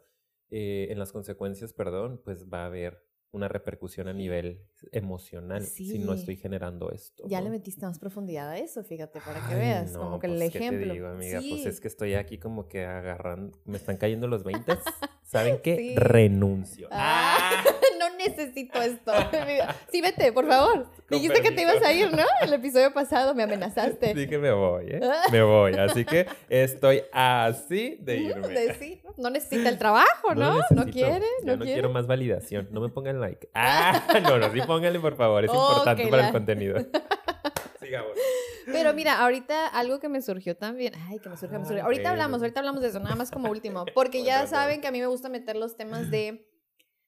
eh, 0.51 0.87
en 0.91 0.99
las 0.99 1.11
consecuencias, 1.11 1.73
perdón, 1.73 2.21
pues 2.23 2.47
va 2.47 2.63
a 2.63 2.65
haber 2.67 3.03
una 3.31 3.47
repercusión 3.47 4.09
a 4.09 4.13
nivel 4.13 4.61
emocional 4.91 5.63
si 5.63 5.97
no 5.99 6.13
estoy 6.13 6.35
generando 6.35 6.91
esto. 6.91 7.23
Ya 7.27 7.39
¿no? 7.39 7.45
le 7.45 7.51
metiste 7.51 7.85
más 7.85 7.97
profundidad 7.97 8.49
a 8.49 8.57
eso, 8.57 8.83
fíjate, 8.83 9.21
para 9.21 9.39
que 9.47 9.53
Ay, 9.53 9.59
veas, 9.59 9.93
no, 9.93 9.99
como 9.99 10.19
que 10.19 10.27
el 10.27 10.37
pues, 10.37 10.51
¿qué 10.51 10.59
te 10.59 10.65
ejemplo. 10.65 10.93
digo, 10.93 11.07
amiga? 11.07 11.39
Pues 11.39 11.65
es 11.65 11.79
que 11.79 11.87
estoy 11.87 12.15
aquí 12.15 12.37
como 12.37 12.67
que 12.67 12.85
agarrando, 12.85 13.57
me 13.63 13.77
están 13.77 13.95
cayendo 13.95 14.27
los 14.27 14.43
20. 14.43 14.73
¿Saben 15.23 15.59
qué? 15.63 15.77
Sí. 15.77 15.95
Renuncio. 15.95 16.89
Ah, 16.91 17.63
no 17.99 18.17
necesito 18.17 18.81
esto. 18.81 19.13
Sí, 19.91 20.01
vete, 20.01 20.31
por 20.31 20.47
favor. 20.47 20.83
Con 21.07 21.19
Dijiste 21.19 21.41
que 21.41 21.51
te 21.51 21.61
ibas 21.61 21.81
a 21.83 21.91
ir, 21.91 22.11
¿no? 22.11 22.23
El 22.41 22.53
episodio 22.53 22.93
pasado 22.93 23.35
me 23.35 23.43
amenazaste. 23.43 24.13
Dije 24.13 24.37
me 24.37 24.51
voy, 24.51 24.85
¿eh? 24.87 25.01
Me 25.31 25.43
voy. 25.43 25.73
Así 25.73 26.05
que 26.05 26.25
estoy 26.49 27.03
así 27.11 27.97
de 27.99 28.17
irme. 28.17 28.47
De 28.47 28.73
sí, 28.75 29.01
no 29.21 29.29
necesita 29.29 29.69
el 29.69 29.77
trabajo, 29.77 30.35
¿no? 30.35 30.53
No, 30.53 30.57
necesito, 30.57 30.85
quiere, 30.91 31.25
no, 31.43 31.53
no 31.53 31.57
quiere. 31.59 31.73
quiero 31.73 31.89
más 31.91 32.07
validación. 32.07 32.67
No 32.71 32.81
me 32.81 32.89
pongan 32.89 33.19
like. 33.21 33.49
Ah, 33.55 34.01
no, 34.21 34.37
no, 34.37 34.51
sí 34.51 34.59
pónganle 34.67 34.99
por 34.99 35.15
favor. 35.15 35.45
Es 35.45 35.51
Oh, 35.53 35.69
importante 35.69 36.07
para 36.07 36.21
la- 36.23 36.27
el 36.27 36.33
contenido. 36.33 36.77
Sigamos. 37.79 38.11
Pero 38.65 38.93
mira, 38.93 39.19
ahorita 39.21 39.67
algo 39.67 39.99
que 39.99 40.07
me 40.07 40.21
surgió 40.21 40.55
también. 40.55 40.93
Ay, 41.09 41.19
que 41.19 41.29
me 41.29 41.35
surgió, 41.37 41.59
me 41.59 41.65
surgió. 41.65 41.81
Ah, 41.81 41.85
Ahorita 41.85 42.01
bueno. 42.03 42.11
hablamos, 42.13 42.41
ahorita 42.41 42.59
hablamos 42.59 42.81
de 42.81 42.87
eso, 42.89 42.99
nada 42.99 43.15
más 43.15 43.31
como 43.31 43.49
último. 43.49 43.85
Porque 43.93 44.23
ya 44.23 44.45
saben 44.47 44.81
que 44.81 44.87
a 44.87 44.91
mí 44.91 44.99
me 44.99 45.07
gusta 45.07 45.29
meter 45.29 45.55
los 45.55 45.75
temas 45.75 46.09
de 46.11 46.45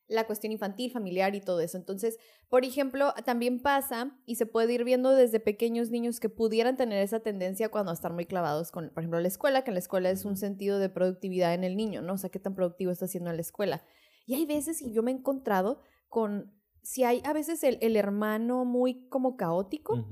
la 0.07 0.25
cuestión 0.25 0.51
infantil, 0.51 0.91
familiar 0.91 1.33
y 1.36 1.41
todo 1.41 1.60
eso. 1.62 1.77
Entonces, 1.77 2.17
por 2.50 2.65
ejemplo, 2.65 3.13
también 3.25 3.62
pasa 3.62 4.17
y 4.25 4.36
se 4.36 4.45
puede 4.45 4.74
ir 4.74 4.83
viendo 4.83 5.12
desde 5.12 5.39
pequeños 5.39 5.89
niños 5.89 6.19
que 6.19 6.29
pudieran 6.29 6.77
tener 6.77 7.01
esa 7.01 7.22
tendencia 7.22 7.69
cuando 7.69 7.91
están 7.91 8.13
muy 8.13 8.25
clavados 8.25 8.72
con, 8.72 8.89
por 8.89 9.03
ejemplo, 9.03 9.19
la 9.19 9.27
escuela, 9.27 9.63
que 9.63 9.72
en 9.72 9.75
la 9.75 9.79
escuela 9.79 10.10
es 10.10 10.25
un 10.25 10.38
sentido 10.38 10.79
de 10.79 10.89
productividad 10.89 11.53
en 11.53 11.63
el 11.63 11.75
niño, 11.75 12.01
¿no? 12.01 12.13
O 12.13 12.17
sea, 12.17 12.29
qué 12.29 12.39
tan 12.39 12.55
productivo 12.55 12.91
está 12.91 13.05
haciendo 13.05 13.29
en 13.29 13.38
la 13.38 13.41
escuela. 13.41 13.83
Y 14.25 14.36
hay 14.36 14.45
veces, 14.45 14.81
y 14.81 14.93
yo 14.93 15.03
me 15.03 15.12
he 15.12 15.15
encontrado 15.15 15.81
con, 16.07 16.53
si 16.81 17.03
hay 17.03 17.22
a 17.25 17.33
veces 17.33 17.63
el, 17.63 17.77
el 17.81 17.95
hermano 17.95 18.65
muy 18.65 19.07
como 19.07 19.36
caótico, 19.36 20.05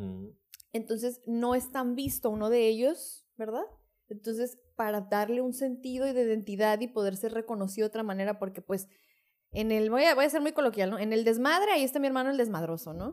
entonces 0.73 1.21
no 1.25 1.53
es 1.53 1.71
tan 1.71 1.95
visto 1.95 2.29
uno 2.29 2.49
de 2.49 2.67
ellos, 2.67 3.25
¿verdad? 3.37 3.63
Entonces, 4.07 4.57
para 4.75 5.01
darle 5.01 5.41
un 5.41 5.53
sentido 5.53 6.07
y 6.07 6.13
de 6.13 6.23
identidad 6.23 6.79
y 6.81 6.87
poder 6.87 7.15
ser 7.15 7.33
reconocido 7.33 7.85
de 7.85 7.89
otra 7.89 8.03
manera, 8.03 8.39
porque 8.39 8.61
pues 8.61 8.87
en 9.53 9.71
el, 9.71 9.89
voy 9.89 10.05
a, 10.05 10.15
voy 10.15 10.25
a 10.25 10.29
ser 10.29 10.41
muy 10.41 10.53
coloquial, 10.53 10.89
¿no? 10.91 10.97
En 10.99 11.11
el 11.13 11.23
desmadre, 11.25 11.71
ahí 11.71 11.83
está 11.83 11.99
mi 11.99 12.07
hermano 12.07 12.29
el 12.29 12.37
desmadroso, 12.37 12.93
¿no? 12.93 13.11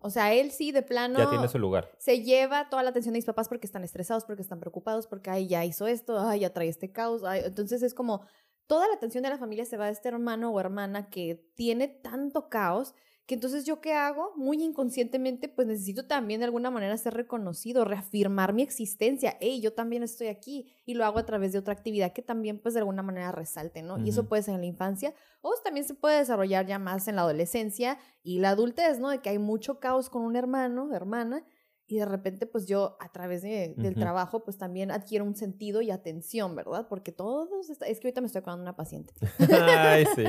O 0.00 0.10
sea, 0.10 0.32
él 0.32 0.52
sí, 0.52 0.70
de 0.72 0.82
plano, 0.82 1.18
Ya 1.18 1.28
tiene 1.28 1.48
su 1.48 1.58
lugar. 1.58 1.90
se 1.98 2.22
lleva 2.22 2.68
toda 2.70 2.82
la 2.82 2.90
atención 2.90 3.12
de 3.12 3.18
mis 3.18 3.24
papás 3.24 3.48
porque 3.48 3.66
están 3.66 3.82
estresados, 3.84 4.24
porque 4.24 4.42
están 4.42 4.60
preocupados, 4.60 5.06
porque, 5.06 5.30
ay, 5.30 5.48
ya 5.48 5.64
hizo 5.64 5.86
esto, 5.86 6.18
ay, 6.20 6.40
ya 6.40 6.52
trae 6.52 6.68
este 6.68 6.92
caos. 6.92 7.24
ay, 7.24 7.42
Entonces 7.44 7.82
es 7.82 7.92
como, 7.94 8.24
toda 8.66 8.86
la 8.86 8.94
atención 8.94 9.24
de 9.24 9.30
la 9.30 9.38
familia 9.38 9.64
se 9.64 9.76
va 9.76 9.86
a 9.86 9.90
este 9.90 10.08
hermano 10.08 10.50
o 10.52 10.60
hermana 10.60 11.10
que 11.10 11.44
tiene 11.56 11.88
tanto 11.88 12.48
caos 12.48 12.94
que 13.26 13.34
entonces 13.34 13.64
yo 13.64 13.80
qué 13.80 13.92
hago 13.92 14.32
muy 14.36 14.62
inconscientemente 14.62 15.48
pues 15.48 15.68
necesito 15.68 16.06
también 16.06 16.40
de 16.40 16.46
alguna 16.46 16.70
manera 16.70 16.96
ser 16.96 17.14
reconocido 17.14 17.84
reafirmar 17.84 18.52
mi 18.52 18.62
existencia. 18.62 19.36
Hey 19.40 19.60
yo 19.60 19.72
también 19.72 20.02
estoy 20.02 20.26
aquí 20.28 20.72
y 20.84 20.94
lo 20.94 21.04
hago 21.04 21.18
a 21.18 21.26
través 21.26 21.52
de 21.52 21.58
otra 21.58 21.72
actividad 21.72 22.12
que 22.12 22.22
también 22.22 22.58
pues 22.58 22.74
de 22.74 22.80
alguna 22.80 23.02
manera 23.02 23.32
resalte 23.32 23.82
no 23.82 23.98
y 23.98 24.10
eso 24.10 24.28
puede 24.28 24.42
ser 24.42 24.54
en 24.54 24.60
la 24.60 24.66
infancia 24.66 25.14
o 25.42 25.54
también 25.62 25.86
se 25.86 25.94
puede 25.94 26.18
desarrollar 26.18 26.66
ya 26.66 26.78
más 26.78 27.06
en 27.08 27.16
la 27.16 27.22
adolescencia 27.22 27.98
y 28.22 28.40
la 28.40 28.50
adultez 28.50 28.98
no 28.98 29.10
de 29.10 29.20
que 29.20 29.30
hay 29.30 29.38
mucho 29.38 29.78
caos 29.78 30.10
con 30.10 30.22
un 30.22 30.36
hermano 30.36 30.92
hermana 30.92 31.44
y 31.90 31.98
de 31.98 32.06
repente 32.06 32.46
pues 32.46 32.66
yo 32.66 32.96
a 33.00 33.10
través 33.10 33.42
de- 33.42 33.74
del 33.76 33.92
Ujú. 33.92 34.00
trabajo 34.00 34.44
pues 34.44 34.56
también 34.58 34.90
adquiero 34.90 35.24
un 35.24 35.34
sentido 35.34 35.82
y 35.82 35.90
atención, 35.90 36.54
¿verdad? 36.54 36.86
Porque 36.88 37.10
todos, 37.12 37.68
está- 37.68 37.86
es 37.86 37.98
que 38.00 38.06
ahorita 38.08 38.20
me 38.20 38.28
estoy 38.28 38.40
acordando 38.40 38.62
de 38.64 38.70
una 38.70 38.76
paciente. 38.76 39.12
Ay, 39.50 40.06
sí. 40.14 40.24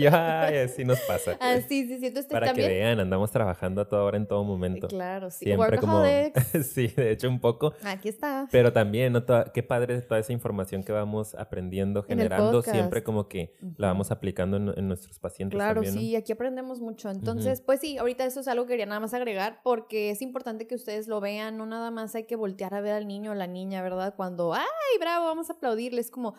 Yo, 0.00 0.10
ay, 0.12 0.56
así 0.58 0.84
nos 0.84 1.00
pasa. 1.02 1.36
Ah, 1.40 1.56
sí, 1.66 1.86
sí, 1.86 1.98
sí, 1.98 2.06
entonces 2.06 2.30
Para 2.30 2.46
también... 2.48 2.68
que 2.68 2.74
vean, 2.74 3.00
andamos 3.00 3.30
trabajando 3.30 3.80
a 3.80 3.88
toda 3.88 4.02
hora 4.02 4.16
en 4.16 4.26
todo 4.26 4.42
momento. 4.44 4.88
Claro, 4.88 5.30
sí. 5.30 5.44
Siempre 5.46 5.78
como... 5.78 6.02
Sí, 6.62 6.88
de 6.88 7.12
hecho 7.12 7.28
un 7.28 7.40
poco. 7.40 7.72
Aquí 7.84 8.08
está. 8.08 8.48
Pero 8.50 8.72
también, 8.72 9.12
¿no? 9.12 9.22
Toda- 9.24 9.52
qué 9.52 9.62
padre 9.62 10.00
toda 10.02 10.20
esa 10.20 10.32
información 10.32 10.82
que 10.82 10.92
vamos 10.92 11.34
aprendiendo, 11.34 12.02
generando, 12.02 12.62
siempre 12.62 13.02
como 13.02 13.28
que 13.28 13.54
Ujú. 13.62 13.74
la 13.78 13.88
vamos 13.88 14.10
aplicando 14.10 14.56
en, 14.56 14.72
en 14.76 14.88
nuestros 14.88 15.18
pacientes 15.18 15.56
Claro, 15.56 15.74
también, 15.82 15.94
¿no? 15.94 16.00
sí, 16.00 16.16
aquí 16.16 16.32
aprendemos 16.32 16.80
mucho. 16.80 17.10
Entonces, 17.10 17.60
pues 17.60 17.80
sí, 17.80 17.98
ahorita 17.98 18.24
eso 18.24 18.40
es 18.40 18.48
algo 18.48 18.64
que 18.66 18.70
quería 18.72 18.86
nada 18.86 19.00
más 19.00 19.14
agregar 19.14 19.60
porque 19.62 20.10
es 20.10 20.22
importante 20.22 20.66
que 20.66 20.74
ustedes 20.80 21.06
lo 21.08 21.20
vean, 21.20 21.56
no 21.56 21.66
nada 21.66 21.90
más 21.90 22.14
hay 22.14 22.24
que 22.24 22.36
voltear 22.36 22.74
a 22.74 22.80
ver 22.80 22.94
al 22.94 23.06
niño 23.06 23.32
o 23.32 23.34
la 23.34 23.46
niña, 23.46 23.82
¿verdad? 23.82 24.14
Cuando, 24.16 24.54
ay, 24.54 24.64
bravo, 24.98 25.26
vamos 25.26 25.50
a 25.50 25.54
aplaudirles, 25.54 26.10
como 26.10 26.34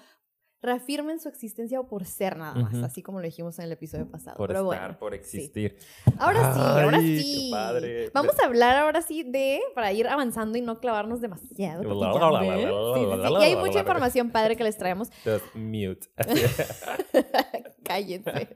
reafirmen 0.62 1.20
su 1.20 1.28
existencia 1.28 1.80
o 1.80 1.88
por 1.88 2.06
ser 2.06 2.38
nada 2.38 2.54
más, 2.54 2.76
así 2.84 3.02
como 3.02 3.20
lo 3.20 3.26
dijimos 3.26 3.58
en 3.58 3.66
el 3.66 3.72
episodio 3.72 4.08
pasado. 4.08 4.38
Por 4.38 4.50
Pero 4.50 4.72
estar, 4.72 4.90
bueno, 4.90 5.00
por 5.00 5.14
sí. 5.14 5.18
existir. 5.18 5.78
Ahora 6.20 6.54
sí, 6.54 6.60
ahora 6.60 6.98
Ay, 6.98 7.16
qué 7.16 7.22
sí. 7.24 7.50
padre. 7.52 8.12
Vamos 8.14 8.40
a 8.40 8.46
hablar 8.46 8.78
ahora 8.78 9.02
sí 9.02 9.24
de, 9.24 9.60
para 9.74 9.92
ir 9.92 10.08
avanzando 10.08 10.58
y 10.58 10.62
no 10.62 10.80
clavarnos 10.80 11.20
demasiado. 11.20 11.82
Sí, 11.82 11.90
sí, 11.90 13.28
sí. 13.28 13.34
Y 13.40 13.44
hay 13.44 13.56
mucha 13.56 13.80
información 13.80 14.30
padre 14.30 14.56
que 14.56 14.64
les 14.64 14.78
traemos. 14.78 15.10
Just 15.24 15.56
mute. 15.56 16.08
Cállense. 17.84 18.56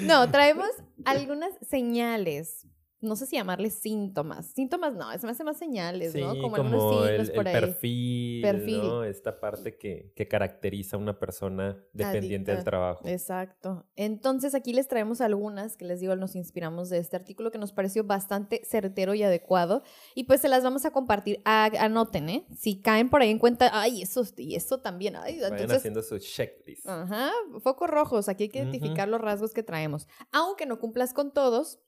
No, 0.00 0.30
traemos 0.30 0.68
algunas 1.04 1.52
señales. 1.68 2.66
No 3.02 3.16
sé 3.16 3.26
si 3.26 3.36
llamarles 3.36 3.74
síntomas. 3.74 4.46
Síntomas 4.46 4.94
no, 4.94 5.10
es 5.10 5.24
más, 5.24 5.40
más 5.42 5.56
señales, 5.56 6.12
Sí, 6.12 6.20
¿no? 6.20 6.38
como, 6.40 6.56
signos 6.56 7.08
el, 7.08 7.20
el 7.20 7.32
por 7.32 7.48
ahí. 7.48 7.54
perfil, 7.54 8.42
Perfil. 8.42 8.78
¿no? 8.82 9.04
Esta 9.04 9.40
parte 9.40 9.76
que, 9.78 10.12
que 10.14 10.28
caracteriza 10.28 10.96
a 10.96 10.98
una 10.98 11.18
persona 11.18 11.82
dependiente 11.92 12.54
del 12.54 12.62
trabajo. 12.64 13.06
Exacto. 13.08 13.86
Entonces 13.96 14.54
aquí 14.54 14.72
les 14.72 14.86
traemos 14.88 15.20
algunas 15.20 15.76
que 15.76 15.84
les 15.86 16.00
digo, 16.00 16.14
nos 16.16 16.36
inspiramos 16.36 16.90
de 16.90 16.98
este 16.98 17.16
artículo 17.16 17.50
que 17.50 17.58
nos 17.58 17.72
pareció 17.72 18.04
bastante 18.04 18.62
certero 18.64 19.14
y 19.14 19.22
adecuado. 19.22 19.82
Y 20.14 20.24
pues 20.24 20.40
se 20.40 20.48
las 20.48 20.62
vamos 20.62 20.84
a 20.84 20.90
compartir. 20.90 21.40
A- 21.44 21.70
anoten, 21.80 22.28
¿eh? 22.28 22.46
Si 22.56 22.80
caen 22.82 23.08
por 23.08 23.22
ahí 23.22 23.30
en 23.30 23.38
cuenta, 23.38 23.70
ay, 23.72 24.02
eso 24.02 24.22
y 24.36 24.56
eso 24.56 24.80
también. 24.80 25.16
Ay, 25.16 25.36
Vayan 25.36 25.52
entonces 25.54 25.78
haciendo 25.78 26.02
su 26.02 26.18
checklist. 26.18 26.86
Ajá, 26.86 27.30
focos 27.62 27.88
rojos, 27.88 28.28
aquí 28.28 28.44
hay 28.44 28.48
que 28.50 28.58
identificar 28.58 29.08
los 29.08 29.20
rasgos 29.20 29.54
que 29.54 29.62
traemos. 29.62 30.06
Aunque 30.32 30.66
no 30.66 30.78
cumplas 30.78 31.14
con 31.14 31.32
todos, 31.32 31.78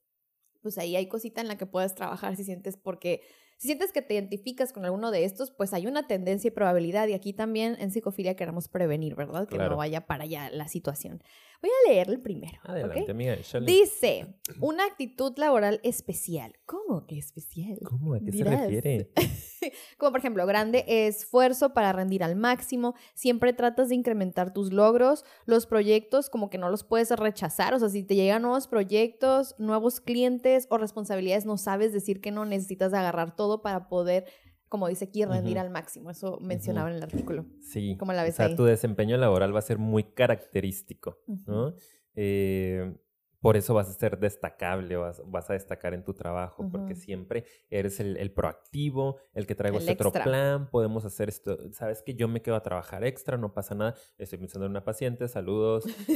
pues 0.62 0.79
ahí 0.79 0.96
hay 0.96 1.09
cosita 1.09 1.40
en 1.40 1.48
la 1.48 1.59
que 1.59 1.66
puedes 1.66 1.94
trabajar 1.94 2.37
si 2.37 2.44
sientes, 2.44 2.77
porque 2.77 3.22
si 3.59 3.68
sientes 3.68 3.92
que 3.92 4.03
te 4.03 4.14
identificas 4.14 4.72
con 4.72 4.85
alguno 4.85 5.11
de 5.11 5.25
estos, 5.25 5.51
pues 5.51 5.72
hay 5.72 5.87
una 5.87 6.07
tendencia 6.07 6.48
y 6.48 6.51
probabilidad, 6.51 7.07
y 7.09 7.12
aquí 7.12 7.33
también 7.33 7.77
en 7.79 7.90
psicofilia 7.92 8.35
queremos 8.35 8.68
prevenir, 8.68 9.14
¿verdad? 9.14 9.46
Que 9.46 9.59
no 9.59 9.77
vaya 9.77 10.07
para 10.07 10.25
allá 10.25 10.51
la 10.51 10.68
situación. 10.68 11.22
Voy 11.62 11.70
a 11.70 11.90
leer 11.90 12.11
el 12.11 12.20
primero. 12.20 12.59
Adelante, 12.64 13.09
amiga. 13.09 13.35
échale. 13.35 13.66
Dice, 13.66 14.35
una 14.61 14.85
actitud 14.85 15.33
laboral 15.37 15.79
especial. 15.85 16.57
¿Cómo 16.66 17.07
que 17.07 17.16
especial? 17.18 17.79
¿Cómo? 17.85 18.14
¿A 18.14 18.18
qué 18.18 18.33
Dirás. 18.33 18.55
se 18.55 18.61
refiere? 18.62 19.12
Como 19.96 20.11
por 20.11 20.18
ejemplo, 20.18 20.44
grande 20.44 20.85
esfuerzo 20.88 21.72
para 21.72 21.92
rendir 21.92 22.25
al 22.25 22.35
máximo, 22.35 22.96
siempre 23.14 23.53
tratas 23.53 23.90
de 23.90 23.94
incrementar 23.94 24.53
tus 24.53 24.72
logros, 24.72 25.25
los 25.46 25.66
proyectos 25.66 26.29
como 26.31 26.51
que 26.51 26.59
no 26.59 26.68
los 26.68 26.83
puedes 26.83 27.11
rechazar, 27.11 27.72
o 27.75 27.79
sea, 27.79 27.88
si 27.88 28.03
te 28.03 28.16
llegan 28.16 28.42
nuevos 28.42 28.66
proyectos, 28.66 29.55
nuevos 29.59 30.01
clientes 30.01 30.66
o 30.68 30.79
responsabilidades, 30.79 31.46
no 31.46 31.59
sabes 31.59 31.92
decir 31.92 32.20
que 32.20 32.33
no 32.33 32.44
necesitas 32.44 32.92
agarrar 32.92 33.37
todo 33.37 33.62
para 33.62 33.88
poder, 33.88 34.25
como 34.72 34.88
dice 34.88 35.04
aquí, 35.04 35.22
rendir 35.26 35.58
al 35.58 35.68
máximo, 35.68 36.11
eso 36.11 36.38
mencionaba 36.40 36.88
en 36.88 36.96
el 36.96 37.02
artículo. 37.02 37.44
Sí. 37.61 37.94
¿Cómo 37.98 38.14
la 38.14 38.22
ves 38.22 38.32
o 38.32 38.37
sea, 38.37 38.46
ahí? 38.46 38.56
tu 38.56 38.64
desempeño 38.64 39.18
laboral 39.18 39.54
va 39.54 39.58
a 39.58 39.62
ser 39.62 39.76
muy 39.76 40.02
característico, 40.02 41.18
¿no? 41.46 41.74
Eh, 42.14 42.96
por 43.42 43.56
eso 43.56 43.74
vas 43.74 43.90
a 43.90 43.92
ser 43.92 44.18
destacable, 44.18 44.96
vas, 44.96 45.20
vas 45.26 45.50
a 45.50 45.52
destacar 45.52 45.92
en 45.92 46.04
tu 46.04 46.14
trabajo, 46.14 46.70
porque 46.70 46.94
siempre 46.94 47.44
eres 47.68 48.00
el, 48.00 48.16
el 48.16 48.30
proactivo, 48.32 49.18
el 49.35 49.46
que 49.46 49.54
traigo 49.54 49.76
El 49.76 49.82
este 49.82 49.92
otro 49.92 50.11
plan, 50.22 50.70
podemos 50.70 51.04
hacer 51.04 51.28
esto, 51.28 51.58
sabes 51.72 52.02
que 52.02 52.14
yo 52.14 52.28
me 52.28 52.40
quedo 52.40 52.54
a 52.54 52.62
trabajar 52.62 53.04
extra, 53.04 53.37
no 53.37 53.52
pasa 53.52 53.74
nada, 53.74 53.94
estoy 54.16 54.38
pensando 54.38 54.64
en 54.66 54.70
una 54.70 54.85
paciente, 54.85 55.26
saludos. 55.28 55.85
Tú 56.06 56.14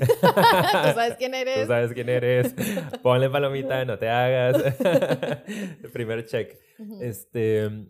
sabes 0.95 1.17
quién 1.19 1.33
Tú 1.33 1.37
eres. 1.39 1.67
sabes 1.67 1.93
quién 1.93 2.09
eres, 2.09 2.55
ponle 3.03 3.29
palomita, 3.29 3.85
no 3.85 3.99
te 3.99 4.09
hagas. 4.09 4.57
primer 5.93 6.25
check. 6.25 6.57
Este, 7.01 7.89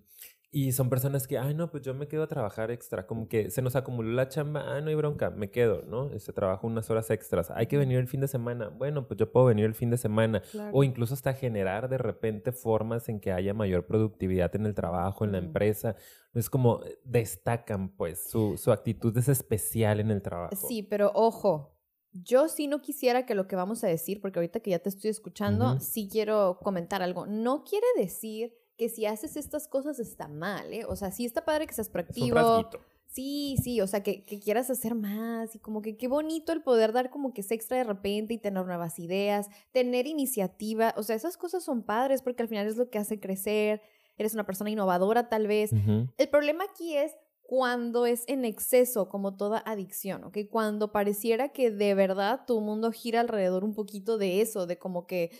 Y 0.57 0.73
son 0.73 0.89
personas 0.89 1.29
que, 1.29 1.37
ay, 1.37 1.53
no, 1.53 1.71
pues 1.71 1.83
yo 1.83 1.93
me 1.93 2.09
quedo 2.09 2.23
a 2.23 2.29
trabajar 2.29 2.71
extra, 2.71 3.07
como 3.07 3.29
que 3.29 3.51
se 3.51 3.61
nos 3.61 3.77
acumuló 3.77 4.13
la 4.13 4.31
chamba, 4.31 4.65
ah, 4.67 4.81
no 4.81 4.89
hay 4.89 4.95
bronca, 4.95 5.29
me 5.29 5.51
quedo, 5.51 5.83
¿no? 5.83 6.11
Este 6.13 6.33
trabajo 6.33 6.67
unas 6.67 6.89
horas 6.89 7.11
extras, 7.11 7.51
hay 7.51 7.67
que 7.67 7.77
venir 7.77 7.99
el 7.99 8.09
fin 8.09 8.23
de 8.23 8.27
semana, 8.27 8.71
bueno, 8.71 9.07
pues 9.07 9.19
yo 9.19 9.31
puedo 9.31 9.45
venir 9.45 9.67
el 9.67 9.75
fin 9.75 9.91
de 9.91 9.99
semana, 9.99 10.41
o 10.73 10.83
incluso 10.83 11.13
hasta 11.13 11.35
generar 11.35 11.91
de 11.91 11.99
repente 11.99 12.53
formas 12.53 13.11
en 13.11 13.21
que 13.21 13.33
haya 13.33 13.53
mayor 13.53 13.85
productividad 13.85 14.57
en 14.57 14.65
el 14.65 14.75
trabajo, 14.75 15.27
en 15.27 15.33
la 15.33 15.39
empresa. 15.39 15.95
Es 16.33 16.49
como 16.49 16.83
eh, 16.87 16.99
destacan, 17.05 17.91
pues, 17.95 18.31
su, 18.31 18.57
su 18.57 18.73
actitud 18.73 19.15
es 19.19 19.29
especial 19.29 20.01
en 20.01 20.11
el 20.11 20.23
trabajo. 20.23 20.57
Sí, 20.57 20.83
pero 20.83 21.13
ojo, 21.15 21.77
yo 22.13 22.49
sí 22.49 22.67
no 22.67 22.81
quisiera 22.81 23.27
que 23.27 23.35
lo 23.35 23.47
que 23.47 23.57
vamos 23.57 23.85
a 23.85 23.89
decir, 23.89 24.23
porque 24.23 24.39
ahorita 24.39 24.61
que 24.61 24.71
ya 24.71 24.79
te 24.79 24.89
estoy 24.89 25.11
escuchando, 25.11 25.79
sí 25.81 26.09
quiero 26.11 26.59
comentar 26.63 27.03
algo. 27.03 27.27
No 27.27 27.63
quiere 27.63 27.87
decir 27.99 28.55
que 28.77 28.89
si 28.89 29.07
haces 29.07 29.37
estas 29.37 29.69
cosas 29.69 29.99
está 29.99 30.29
mal, 30.29 30.73
¿eh? 30.73 30.85
O 30.87 30.97
sea, 30.97 31.11
sí 31.11 31.25
está 31.25 31.45
padre 31.45 31.67
que 31.67 31.75
seas 31.75 31.89
proactivo. 31.89 32.69
Sí, 33.07 33.57
sí, 33.63 33.81
o 33.81 33.87
sea, 33.87 34.03
que, 34.03 34.25
que, 34.25 34.41
quieras 34.41 34.69
hacer 34.69 34.95
más 34.95 35.55
y 35.55 35.59
como 35.59 35.81
que 35.81 35.97
qué 35.97 36.07
bonito 36.07 36.53
el 36.53 36.63
poder 36.63 36.93
dar 36.93 37.09
como 37.09 37.33
que 37.33 37.41
es 37.41 37.51
extra 37.51 37.79
de 37.79 37.85
repente 37.85 38.35
y 38.35 38.39
tener 38.39 38.67
nuevas 38.67 38.99
ideas, 38.99 39.49
tener 39.73 40.07
iniciativa, 40.07 40.93
o 40.99 41.03
sea, 41.03 41.17
esas 41.17 41.39
cosas 41.39 41.65
son 41.65 41.83
padres 41.83 42.21
porque 42.21 42.43
al 42.43 42.49
final 42.49 42.67
es 42.67 42.77
lo 42.77 42.91
que 42.91 42.99
hace 42.99 43.19
crecer, 43.19 43.81
eres 44.19 44.35
una 44.35 44.45
persona 44.45 44.69
innovadora 44.69 45.31
tal 45.31 45.47
vez. 45.47 45.71
El 46.19 46.29
problema 46.29 46.65
aquí 46.65 46.95
es 46.95 47.13
cuando 47.43 48.07
es 48.07 48.25
en 48.27 48.45
exceso, 48.45 49.09
como 49.09 49.37
toda 49.37 49.63
adicción, 49.65 50.25
¿ok? 50.25 50.39
Cuando 50.51 50.93
pareciera 50.93 51.51
que 51.51 51.71
de 51.71 51.95
verdad 51.95 52.45
tu 52.47 52.61
mundo 52.61 52.91
gira 52.93 53.21
alrededor 53.21 53.65
un 53.65 53.75
poquito 53.75 54.19
de 54.19 54.43
eso, 54.43 54.67
de 54.67 54.79
como 54.79 55.07
que, 55.07 55.31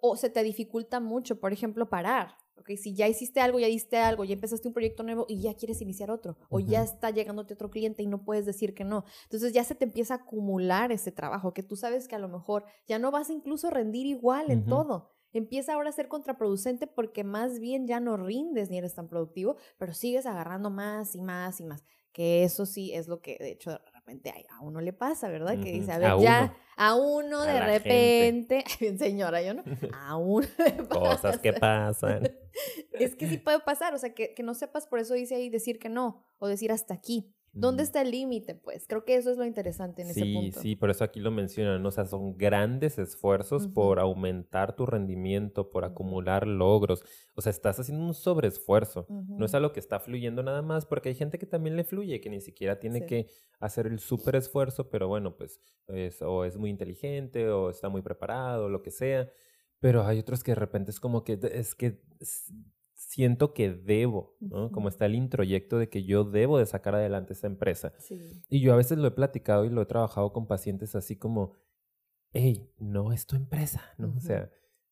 o 0.00 0.16
se 0.16 0.30
te 0.30 0.42
dificulta 0.42 1.00
mucho, 1.00 1.40
por 1.40 1.52
ejemplo, 1.52 1.90
parar. 1.90 2.36
Okay, 2.56 2.76
si 2.76 2.94
ya 2.94 3.08
hiciste 3.08 3.40
algo, 3.40 3.58
ya 3.58 3.66
diste 3.66 3.96
algo, 3.96 4.24
ya 4.24 4.34
empezaste 4.34 4.68
un 4.68 4.74
proyecto 4.74 5.02
nuevo 5.02 5.26
y 5.28 5.40
ya 5.40 5.54
quieres 5.54 5.80
iniciar 5.80 6.10
otro, 6.10 6.36
o 6.48 6.60
ya 6.60 6.82
está 6.82 7.10
llegándote 7.10 7.54
otro 7.54 7.70
cliente 7.70 8.02
y 8.02 8.06
no 8.06 8.24
puedes 8.24 8.46
decir 8.46 8.72
que 8.74 8.84
no. 8.84 9.04
Entonces 9.24 9.52
ya 9.52 9.64
se 9.64 9.74
te 9.74 9.84
empieza 9.84 10.14
a 10.14 10.16
acumular 10.18 10.92
ese 10.92 11.10
trabajo, 11.10 11.54
que 11.54 11.62
tú 11.62 11.74
sabes 11.76 12.06
que 12.06 12.14
a 12.14 12.20
lo 12.20 12.28
mejor 12.28 12.64
ya 12.86 12.98
no 12.98 13.10
vas 13.10 13.30
a 13.30 13.32
incluso 13.32 13.70
rendir 13.70 14.06
igual 14.06 14.50
en 14.50 14.64
todo. 14.66 15.10
Empieza 15.32 15.74
ahora 15.74 15.88
a 15.88 15.92
ser 15.92 16.08
contraproducente 16.08 16.86
porque 16.86 17.24
más 17.24 17.58
bien 17.58 17.86
ya 17.86 18.00
no 18.00 18.16
rindes 18.16 18.70
ni 18.70 18.78
eres 18.78 18.94
tan 18.94 19.08
productivo, 19.08 19.56
pero 19.78 19.94
sigues 19.94 20.26
agarrando 20.26 20.70
más 20.70 21.16
y 21.16 21.22
más 21.22 21.58
y 21.58 21.64
más. 21.64 21.84
Que 22.12 22.44
eso 22.44 22.66
sí 22.66 22.92
es 22.92 23.08
lo 23.08 23.20
que 23.22 23.38
de 23.40 23.52
hecho 23.52 23.80
repente 24.02 24.46
a 24.50 24.60
uno 24.60 24.80
le 24.80 24.92
pasa, 24.92 25.28
¿verdad? 25.28 25.54
Que 25.62 25.72
dice, 25.72 25.92
a 25.92 25.98
ver, 25.98 26.18
ya, 26.20 26.54
a 26.76 26.94
uno 26.94 27.42
de 27.42 27.60
repente, 27.60 28.64
bien 28.80 28.98
señora, 28.98 29.42
yo 29.42 29.54
no, 29.54 29.62
a 29.94 30.16
uno 30.16 30.46
le 30.58 30.82
pasa. 30.84 30.88
Cosas 31.00 31.38
que 31.38 31.52
pasan. 31.52 32.30
es 32.92 33.14
que 33.14 33.28
sí 33.28 33.38
puede 33.38 33.60
pasar, 33.60 33.94
o 33.94 33.98
sea, 33.98 34.14
que, 34.14 34.34
que 34.34 34.42
no 34.42 34.54
sepas, 34.54 34.86
por 34.86 34.98
eso 34.98 35.14
dice 35.14 35.36
ahí 35.36 35.48
decir 35.48 35.78
que 35.78 35.88
no, 35.88 36.26
o 36.38 36.48
decir 36.48 36.72
hasta 36.72 36.94
aquí. 36.94 37.34
¿Dónde 37.54 37.82
está 37.82 38.00
el 38.00 38.10
límite? 38.10 38.54
Pues 38.54 38.86
creo 38.86 39.04
que 39.04 39.14
eso 39.14 39.30
es 39.30 39.36
lo 39.36 39.44
interesante 39.44 40.02
en 40.02 40.08
ese 40.08 40.24
punto. 40.24 40.60
Sí, 40.60 40.70
sí, 40.70 40.76
por 40.76 40.90
eso 40.90 41.04
aquí 41.04 41.20
lo 41.20 41.30
mencionan, 41.30 41.84
o 41.84 41.90
sea, 41.90 42.06
son 42.06 42.36
grandes 42.36 42.98
esfuerzos 42.98 43.68
por 43.68 44.00
aumentar 44.00 44.74
tu 44.74 44.86
rendimiento, 44.86 45.70
por 45.70 45.84
acumular 45.84 46.46
logros. 46.46 47.04
O 47.34 47.42
sea, 47.42 47.50
estás 47.50 47.78
haciendo 47.78 48.04
un 48.04 48.14
sobreesfuerzo. 48.14 49.06
No 49.08 49.44
es 49.44 49.54
algo 49.54 49.72
que 49.72 49.80
está 49.80 50.00
fluyendo 50.00 50.42
nada 50.42 50.62
más, 50.62 50.86
porque 50.86 51.10
hay 51.10 51.14
gente 51.14 51.38
que 51.38 51.46
también 51.46 51.76
le 51.76 51.84
fluye, 51.84 52.20
que 52.20 52.30
ni 52.30 52.40
siquiera 52.40 52.78
tiene 52.78 53.04
que 53.04 53.26
hacer 53.60 53.86
el 53.86 53.98
súper 53.98 54.36
esfuerzo, 54.36 54.88
pero 54.88 55.08
bueno, 55.08 55.36
pues 55.36 55.60
o 56.22 56.44
es 56.44 56.56
muy 56.56 56.70
inteligente 56.70 57.50
o 57.50 57.68
está 57.70 57.88
muy 57.90 58.00
preparado, 58.00 58.68
lo 58.68 58.82
que 58.82 58.90
sea. 58.90 59.30
Pero 59.78 60.06
hay 60.06 60.20
otros 60.20 60.42
que 60.42 60.52
de 60.52 60.56
repente 60.56 60.90
es 60.90 61.00
como 61.00 61.22
que 61.24 61.38
es 61.52 61.74
que 61.74 62.00
siento 63.12 63.52
que 63.52 63.70
debo, 63.70 64.36
¿no? 64.40 64.72
Como 64.72 64.88
está 64.88 65.04
el 65.04 65.14
introyecto 65.14 65.78
de 65.78 65.90
que 65.90 66.02
yo 66.04 66.24
debo 66.24 66.56
de 66.56 66.64
sacar 66.64 66.94
adelante 66.94 67.34
esa 67.34 67.46
empresa. 67.46 67.92
Y 68.48 68.60
yo 68.60 68.72
a 68.72 68.76
veces 68.76 68.96
lo 68.96 69.06
he 69.06 69.10
platicado 69.10 69.66
y 69.66 69.68
lo 69.68 69.82
he 69.82 69.86
trabajado 69.86 70.32
con 70.32 70.46
pacientes 70.46 70.94
así 70.94 71.16
como, 71.16 71.52
hey, 72.32 72.72
no 72.78 73.12
es 73.12 73.26
tu 73.26 73.36
empresa, 73.36 73.82
¿no? 73.98 74.14
O 74.16 74.20
sea, 74.20 74.50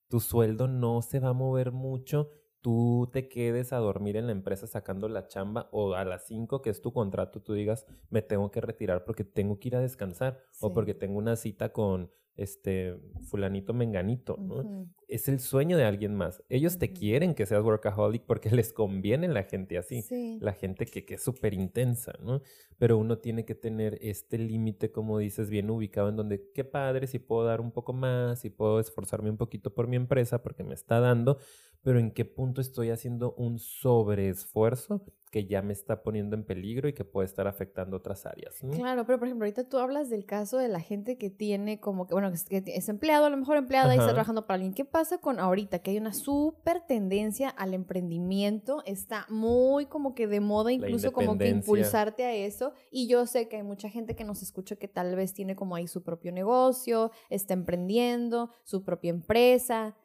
tu 0.08 0.20
sueldo 0.20 0.68
no 0.68 1.00
se 1.00 1.18
va 1.18 1.30
a 1.30 1.32
mover 1.32 1.72
mucho, 1.72 2.30
tú 2.60 3.08
te 3.10 3.26
quedes 3.26 3.72
a 3.72 3.78
dormir 3.78 4.18
en 4.18 4.26
la 4.26 4.32
empresa 4.32 4.66
sacando 4.66 5.08
la 5.08 5.26
chamba 5.26 5.70
o 5.72 5.94
a 5.94 6.04
las 6.04 6.26
5 6.26 6.60
que 6.60 6.68
es 6.68 6.82
tu 6.82 6.92
contrato, 6.92 7.40
tú 7.40 7.54
digas, 7.54 7.86
me 8.10 8.20
tengo 8.20 8.50
que 8.50 8.60
retirar 8.60 9.06
porque 9.06 9.24
tengo 9.24 9.58
que 9.58 9.68
ir 9.68 9.76
a 9.76 9.80
descansar 9.80 10.42
o 10.60 10.74
porque 10.74 10.92
tengo 10.92 11.16
una 11.16 11.36
cita 11.36 11.72
con 11.72 12.10
este 12.34 13.00
fulanito 13.30 13.72
menganito, 13.72 14.36
¿no? 14.36 14.90
Es 15.10 15.28
el 15.28 15.40
sueño 15.40 15.76
de 15.76 15.84
alguien 15.84 16.14
más. 16.14 16.42
Ellos 16.48 16.78
te 16.78 16.92
quieren 16.92 17.34
que 17.34 17.44
seas 17.44 17.62
workaholic 17.62 18.24
porque 18.24 18.50
les 18.50 18.72
conviene 18.72 19.28
la 19.28 19.42
gente 19.42 19.76
así, 19.76 20.04
la 20.40 20.52
gente 20.52 20.86
que, 20.86 21.04
que 21.04 21.14
es 21.14 21.22
súper 21.22 21.54
intensa, 21.54 22.12
¿no? 22.22 22.42
Pero 22.78 22.96
uno 22.96 23.18
tiene 23.18 23.44
que 23.44 23.54
tener 23.54 23.98
este 24.00 24.38
límite, 24.38 24.90
como 24.90 25.18
dices, 25.18 25.50
bien 25.50 25.68
ubicado 25.68 26.08
en 26.08 26.16
donde, 26.16 26.50
qué 26.54 26.64
padre, 26.64 27.06
si 27.06 27.18
puedo 27.18 27.44
dar 27.44 27.60
un 27.60 27.72
poco 27.72 27.92
más, 27.92 28.40
si 28.40 28.50
puedo 28.50 28.80
esforzarme 28.80 29.30
un 29.30 29.36
poquito 29.36 29.74
por 29.74 29.88
mi 29.88 29.96
empresa 29.96 30.42
porque 30.42 30.64
me 30.64 30.74
está 30.74 31.00
dando, 31.00 31.38
pero 31.82 31.98
en 31.98 32.10
qué 32.10 32.24
punto 32.24 32.60
estoy 32.60 32.90
haciendo 32.90 33.34
un 33.34 33.58
sobreesfuerzo 33.58 35.04
que 35.30 35.46
ya 35.46 35.62
me 35.62 35.72
está 35.72 36.02
poniendo 36.02 36.34
en 36.34 36.44
peligro 36.44 36.88
y 36.88 36.92
que 36.92 37.04
puede 37.04 37.26
estar 37.26 37.46
afectando 37.46 37.96
otras 37.96 38.26
áreas. 38.26 38.56
Claro, 38.74 39.06
pero 39.06 39.18
por 39.18 39.28
ejemplo, 39.28 39.44
ahorita 39.44 39.68
tú 39.68 39.78
hablas 39.78 40.10
del 40.10 40.26
caso 40.26 40.58
de 40.58 40.68
la 40.68 40.80
gente 40.80 41.18
que 41.18 41.30
tiene 41.30 41.78
como 41.78 42.06
que, 42.06 42.14
bueno, 42.14 42.32
que 42.48 42.62
es 42.66 42.88
empleado, 42.88 43.26
a 43.26 43.30
lo 43.30 43.36
mejor 43.36 43.56
empleada 43.56 43.94
y 43.94 43.98
está 43.98 44.08
trabajando 44.10 44.46
para 44.46 44.56
alguien. 44.56 44.74
¿Qué 44.74 44.84
pasa 44.84 44.99
con 45.20 45.40
ahorita? 45.40 45.80
Que 45.80 45.92
hay 45.92 45.98
una 45.98 46.12
súper 46.12 46.80
tendencia 46.80 47.48
al 47.48 47.74
emprendimiento, 47.74 48.82
está 48.86 49.26
muy 49.28 49.86
como 49.86 50.14
que 50.14 50.26
de 50.26 50.40
moda, 50.40 50.72
incluso 50.72 51.12
como 51.12 51.36
que 51.38 51.48
impulsarte 51.48 52.24
a 52.24 52.32
eso. 52.34 52.72
Y 52.90 53.08
yo 53.08 53.26
sé 53.26 53.48
que 53.48 53.56
hay 53.56 53.62
mucha 53.62 53.88
gente 53.88 54.14
que 54.14 54.24
nos 54.24 54.42
escucha 54.42 54.76
que 54.76 54.88
tal 54.88 55.16
vez 55.16 55.32
tiene 55.32 55.56
como 55.56 55.74
ahí 55.74 55.88
su 55.88 56.02
propio 56.02 56.32
negocio, 56.32 57.10
está 57.28 57.54
emprendiendo, 57.54 58.50
su 58.64 58.84
propia 58.84 59.10
empresa 59.10 59.96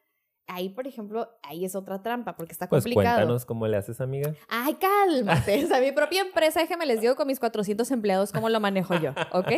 Ahí, 0.48 0.70
por 0.70 0.86
ejemplo, 0.86 1.28
ahí 1.42 1.66
es 1.66 1.76
otra 1.76 2.04
trampa 2.04 2.36
porque 2.36 2.52
está 2.52 2.68
complicado. 2.68 3.04
Pues 3.04 3.16
cuéntanos 3.16 3.46
cómo 3.46 3.68
le 3.68 3.78
haces, 3.78 4.00
amiga. 4.00 4.36
Ay, 4.48 4.76
cálmate. 4.76 5.66
o 5.66 5.68
sea, 5.68 5.82
mi 5.82 5.92
propia 5.92 6.22
empresa, 6.22 6.60
déjeme 6.60 6.86
les 6.86 7.02
digo 7.02 7.16
con 7.16 7.26
mis 7.26 7.40
400 7.40 7.90
empleados 7.90 8.32
cómo 8.32 8.50
lo 8.50 8.60
manejo 8.60 8.94
yo, 9.00 9.14
¿ok? 9.32 9.52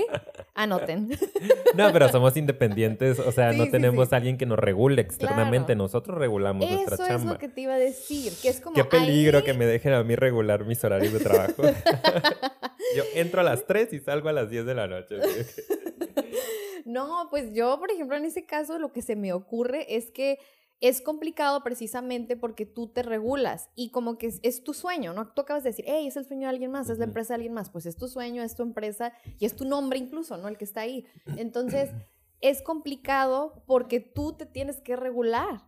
Anoten. 0.53 1.09
no, 1.75 1.91
pero 1.91 2.07
somos 2.09 2.37
independientes, 2.37 3.19
o 3.19 3.31
sea, 3.33 3.51
no 3.51 3.69
tenemos 3.69 4.13
alguien 4.13 4.37
que 4.37 4.45
nos 4.45 4.57
regule 4.57 5.01
externamente, 5.01 5.75
nosotros 5.75 6.17
regulamos 6.17 6.69
nuestra 6.69 6.97
chamba. 6.97 7.13
Eso 7.15 7.23
es 7.25 7.31
lo 7.33 7.37
que 7.37 7.49
te 7.49 7.61
iba 7.61 7.73
a 7.73 7.79
decir, 7.79 8.31
que 8.41 8.47
es 8.47 8.61
como 8.61 8.73
Qué 8.73 8.85
peligro 8.85 9.43
que 9.43 9.53
me 9.53 9.65
dejen 9.65 9.93
a 9.93 10.03
mí 10.03 10.15
regular 10.15 10.63
mis 10.63 10.81
horarios 10.85 11.11
de 11.11 11.19
trabajo. 11.19 11.63
yo 12.95 13.03
entro 13.13 13.41
a 13.41 13.43
las 13.43 13.65
3 13.65 13.91
y 13.91 13.99
salgo 13.99 14.29
a 14.29 14.33
las 14.33 14.49
10 14.49 14.65
de 14.65 14.73
la 14.73 14.87
noche. 14.87 15.17
no, 16.85 17.27
pues 17.29 17.53
yo, 17.53 17.77
por 17.77 17.91
ejemplo, 17.91 18.15
en 18.15 18.23
ese 18.23 18.45
caso 18.45 18.79
lo 18.79 18.93
que 18.93 19.01
se 19.01 19.17
me 19.17 19.33
ocurre 19.33 19.95
es 19.95 20.11
que 20.11 20.39
es 20.79 21.01
complicado 21.01 21.63
precisamente 21.63 22.37
porque 22.37 22.65
tú 22.65 22.87
te 22.87 23.01
regulas 23.01 23.69
y 23.75 23.89
como 23.89 24.17
que 24.17 24.31
es, 24.41 24.63
tu 24.63 24.73
sueño, 24.73 25.13
¿no? 25.13 25.33
Tú 25.33 25.41
acabas 25.41 25.63
de 25.63 25.71
decir, 25.71 25.85
hey, 25.87 26.07
es 26.07 26.17
el 26.17 26.25
sueño 26.25 26.41
de 26.41 26.49
alguien 26.49 26.71
más, 26.71 26.89
es 26.89 26.99
la 26.99 27.05
empresa 27.05 27.29
de 27.29 27.35
alguien 27.35 27.53
más, 27.53 27.69
pues 27.69 27.85
es 27.85 27.95
tu 27.95 28.07
sueño, 28.07 28.43
es 28.43 28.55
tu 28.55 28.63
empresa 28.63 29.11
y 29.39 29.45
es 29.45 29.55
tu 29.55 29.65
nombre 29.65 29.97
incluso, 29.97 30.37
¿no? 30.37 30.47
El 30.47 30.57
que 30.57 30.65
está 30.65 30.81
ahí. 30.81 31.05
Entonces, 31.37 31.89
es 32.41 32.61
complicado 32.61 33.63
porque 33.65 33.99
tú 33.99 34.33
te 34.33 34.45
tienes 34.45 34.79
que 34.81 34.95
regular. 34.95 35.67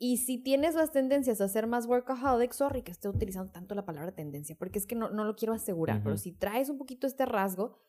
Y 0.00 0.18
si 0.18 0.38
tienes 0.38 0.76
las 0.76 0.92
tendencias 0.92 1.40
a 1.40 1.48
ser 1.48 1.66
más 1.66 1.86
workaholic, 1.86 2.52
sorry 2.52 2.82
que 2.82 2.92
esté 2.92 3.08
utilizando 3.08 3.50
tanto 3.50 3.74
la 3.74 3.84
palabra 3.84 4.12
tendencia, 4.12 4.56
porque 4.56 4.78
es 4.78 4.86
que 4.86 4.94
no, 4.94 5.10
no 5.10 5.24
lo 5.24 5.34
quiero 5.34 5.54
asegurar, 5.54 6.02
pero 6.04 6.16
si 6.16 6.30
traes 6.32 6.68
un 6.68 6.78
poquito 6.78 7.08
este 7.08 7.26
rasgo, 7.26 7.80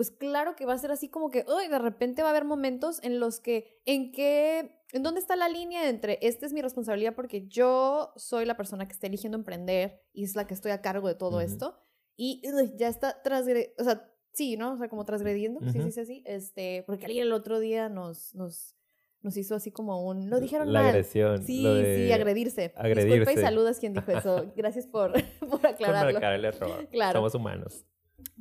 pues 0.00 0.10
claro 0.10 0.56
que 0.56 0.64
va 0.64 0.72
a 0.72 0.78
ser 0.78 0.90
así 0.92 1.10
como 1.10 1.30
que, 1.30 1.44
uy, 1.46 1.68
de 1.68 1.78
repente 1.78 2.22
va 2.22 2.28
a 2.28 2.30
haber 2.30 2.46
momentos 2.46 3.04
en 3.04 3.20
los 3.20 3.38
que, 3.38 3.82
¿en 3.84 4.12
qué, 4.12 4.80
en 4.92 5.02
dónde 5.02 5.20
está 5.20 5.36
la 5.36 5.50
línea 5.50 5.90
entre, 5.90 6.18
esta 6.22 6.46
es 6.46 6.54
mi 6.54 6.62
responsabilidad 6.62 7.14
porque 7.14 7.46
yo 7.48 8.14
soy 8.16 8.46
la 8.46 8.56
persona 8.56 8.88
que 8.88 8.94
está 8.94 9.08
eligiendo 9.08 9.36
emprender 9.36 10.00
y 10.14 10.24
es 10.24 10.36
la 10.36 10.46
que 10.46 10.54
estoy 10.54 10.70
a 10.70 10.80
cargo 10.80 11.06
de 11.06 11.16
todo 11.16 11.42
esto? 11.42 11.76
Y 12.16 12.40
ya 12.78 12.88
está 12.88 13.20
transgrediendo, 13.20 13.74
o 13.78 13.84
sea, 13.84 14.10
sí, 14.32 14.56
¿no? 14.56 14.72
O 14.72 14.78
sea, 14.78 14.88
como 14.88 15.04
transgrediendo, 15.04 15.60
sí, 15.70 15.82
sí, 15.82 15.92
sí, 15.92 16.06
sí, 16.06 16.22
este, 16.24 16.82
porque 16.86 17.04
alguien 17.04 17.26
el 17.26 17.32
otro 17.34 17.60
día 17.60 17.90
nos, 17.90 18.34
nos, 18.34 18.76
nos 19.20 19.36
hizo 19.36 19.54
así 19.54 19.70
como 19.70 20.02
un, 20.02 20.30
lo 20.30 20.40
dijeron 20.40 20.72
la 20.72 20.80
mal. 20.80 20.88
agresión. 20.88 21.44
Sí, 21.44 21.60
sí, 21.60 22.10
agredirse. 22.10 22.72
Agredirse. 22.74 23.18
Disculpa 23.18 23.38
y 23.38 23.44
saludas 23.44 23.78
quien 23.78 23.92
dijo 23.92 24.10
eso. 24.12 24.50
Gracias 24.56 24.86
por, 24.90 25.12
por 25.40 25.66
aclararlo. 25.66 26.18
Por 26.58 26.88
claro. 26.88 27.18
Somos 27.18 27.34
humanos. 27.34 27.84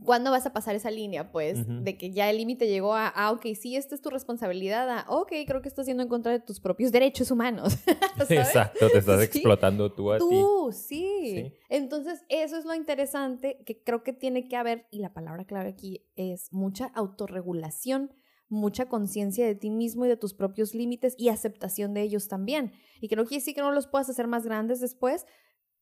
¿Cuándo 0.04 0.32
vas 0.32 0.46
a 0.46 0.54
pasar 0.54 0.76
esa 0.76 0.92
línea, 0.92 1.32
pues? 1.32 1.66
De 1.84 1.98
que 1.98 2.12
ya 2.12 2.30
el 2.30 2.38
límite 2.38 2.68
llegó 2.68 2.94
a, 2.94 3.08
ah, 3.08 3.32
ok, 3.32 3.48
sí, 3.60 3.76
esta 3.76 3.96
es 3.96 4.02
tu 4.02 4.10
responsabilidad, 4.10 4.90
a, 4.90 5.06
ok, 5.10 5.32
creo 5.46 5.62
que 5.62 5.70
estás 5.70 5.88
yendo 5.88 6.04
en 6.04 6.10
contra 6.10 6.32
de 6.32 6.40
tus 6.40 6.60
propios 6.60 6.92
derechos 6.92 7.32
humanos. 7.32 7.78
Exacto, 8.30 8.90
te 8.90 9.00
estás 9.00 9.22
explotando 9.22 9.92
tú 9.94 10.12
a 10.12 10.18
ti. 10.18 10.26
Tú, 10.28 10.72
sí. 10.72 11.54
Entonces, 11.70 12.24
eso 12.30 12.58
es 12.58 12.66
lo 12.66 12.74
interesante 12.74 13.64
que 13.66 13.84
creo 13.84 14.04
que 14.04 14.14
tiene 14.14 14.48
que 14.48 14.56
haber, 14.56 14.88
y 14.92 15.00
la 15.00 15.14
palabra 15.14 15.46
clave 15.46 15.70
aquí 15.70 16.06
es 16.16 16.52
mucha 16.52 16.88
autorregulación, 16.88 18.12
mucha 18.48 18.88
conciencia 18.88 19.46
de 19.46 19.56
ti 19.56 19.70
mismo 19.70 20.06
y 20.06 20.10
de 20.10 20.18
tus 20.18 20.34
propios 20.34 20.74
límites 20.74 21.16
y 21.18 21.30
aceptación 21.30 21.94
de 21.94 22.02
ellos 22.02 22.28
también. 22.28 22.74
Y 23.00 23.08
que 23.08 23.16
no 23.16 23.24
quiere 23.26 23.42
decir 23.42 23.56
que 23.56 23.62
no 23.62 23.72
los 23.72 23.88
puedas 23.88 24.10
hacer 24.10 24.28
más 24.28 24.44
grandes 24.44 24.82
después, 24.82 25.26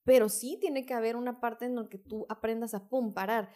pero 0.03 0.30
sí 0.30 0.58
tiene 0.62 0.86
que 0.86 0.93
haber 0.93 1.15
una 1.15 1.41
parte 1.41 1.65
en 1.65 1.75
la 1.75 1.89
que 1.89 1.97
tú 1.97 2.25
aprendas 2.30 2.73
a, 2.73 2.88
pum, 2.88 3.13
parar 3.13 3.49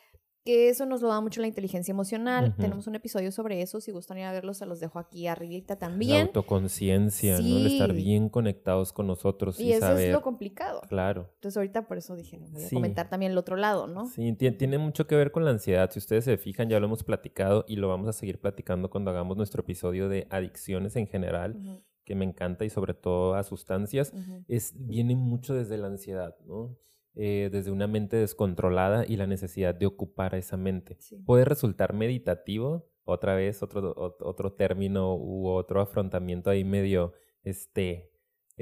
que 0.43 0.69
eso 0.69 0.85
nos 0.85 1.01
lo 1.01 1.09
da 1.09 1.21
mucho 1.21 1.39
la 1.41 1.47
inteligencia 1.47 1.91
emocional. 1.91 2.55
Tenemos 2.55 2.87
un 2.87 2.95
episodio 2.95 3.31
sobre 3.31 3.61
eso, 3.61 3.79
si 3.79 3.91
gustan 3.91 4.17
ir 4.17 4.25
a 4.25 4.31
verlo, 4.31 4.53
se 4.53 4.65
los 4.65 4.79
dejo 4.79 4.97
aquí 4.97 5.27
arribita 5.27 5.77
también. 5.77 6.17
La 6.17 6.21
autoconciencia, 6.23 7.39
¿no? 7.39 7.57
El 7.57 7.67
estar 7.67 7.93
bien 7.93 8.29
conectados 8.29 8.91
con 8.91 9.07
nosotros 9.07 9.59
y, 9.59 9.65
y 9.65 9.73
eso 9.73 9.95
es 9.97 10.11
lo 10.11 10.21
complicado. 10.21 10.81
Claro. 10.89 11.29
Entonces 11.35 11.57
ahorita 11.57 11.87
por 11.87 11.97
eso 11.97 12.15
dije, 12.15 12.39
voy 12.51 12.63
a 12.63 12.69
comentar 12.69 13.09
también 13.09 13.33
el 13.33 13.37
otro 13.37 13.55
lado, 13.55 13.87
¿no? 13.87 14.07
Sí, 14.07 14.33
tiene 14.33 14.77
mucho 14.77 15.05
que 15.07 15.15
ver 15.15 15.31
con 15.31 15.45
la 15.45 15.51
ansiedad. 15.51 15.91
Si 15.91 15.99
ustedes 15.99 16.25
se 16.25 16.37
fijan, 16.37 16.69
ya 16.69 16.79
lo 16.79 16.87
hemos 16.87 17.03
platicado 17.03 17.65
y 17.67 17.75
lo 17.75 17.87
vamos 17.87 18.07
a 18.07 18.13
seguir 18.13 18.39
platicando 18.39 18.89
cuando 18.89 19.11
hagamos 19.11 19.37
nuestro 19.37 19.61
episodio 19.61 20.09
de 20.09 20.27
adicciones 20.29 20.95
en 20.95 21.07
general. 21.07 21.57
que 22.03 22.15
me 22.15 22.25
encanta 22.25 22.65
y 22.65 22.69
sobre 22.69 22.95
todo 22.95 23.35
a 23.35 23.43
sustancias, 23.43 24.11
es, 24.47 24.73
viene 24.75 25.15
mucho 25.15 25.53
desde 25.53 25.77
la 25.77 25.87
ansiedad, 25.87 26.35
¿no? 26.45 26.75
Eh, 27.13 27.49
desde 27.51 27.71
una 27.71 27.87
mente 27.87 28.15
descontrolada 28.15 29.03
y 29.05 29.17
la 29.17 29.27
necesidad 29.27 29.75
de 29.75 29.85
ocupar 29.85 30.33
a 30.33 30.37
esa 30.37 30.55
mente. 30.55 30.97
Puede 31.25 31.43
resultar 31.43 31.93
meditativo, 31.93 32.89
otra 33.03 33.35
vez 33.35 33.61
otro, 33.61 33.93
otro 33.97 34.53
término 34.53 35.15
u 35.15 35.49
otro 35.49 35.81
afrontamiento 35.81 36.49
ahí 36.49 36.63
medio 36.63 37.13
este, 37.43 38.10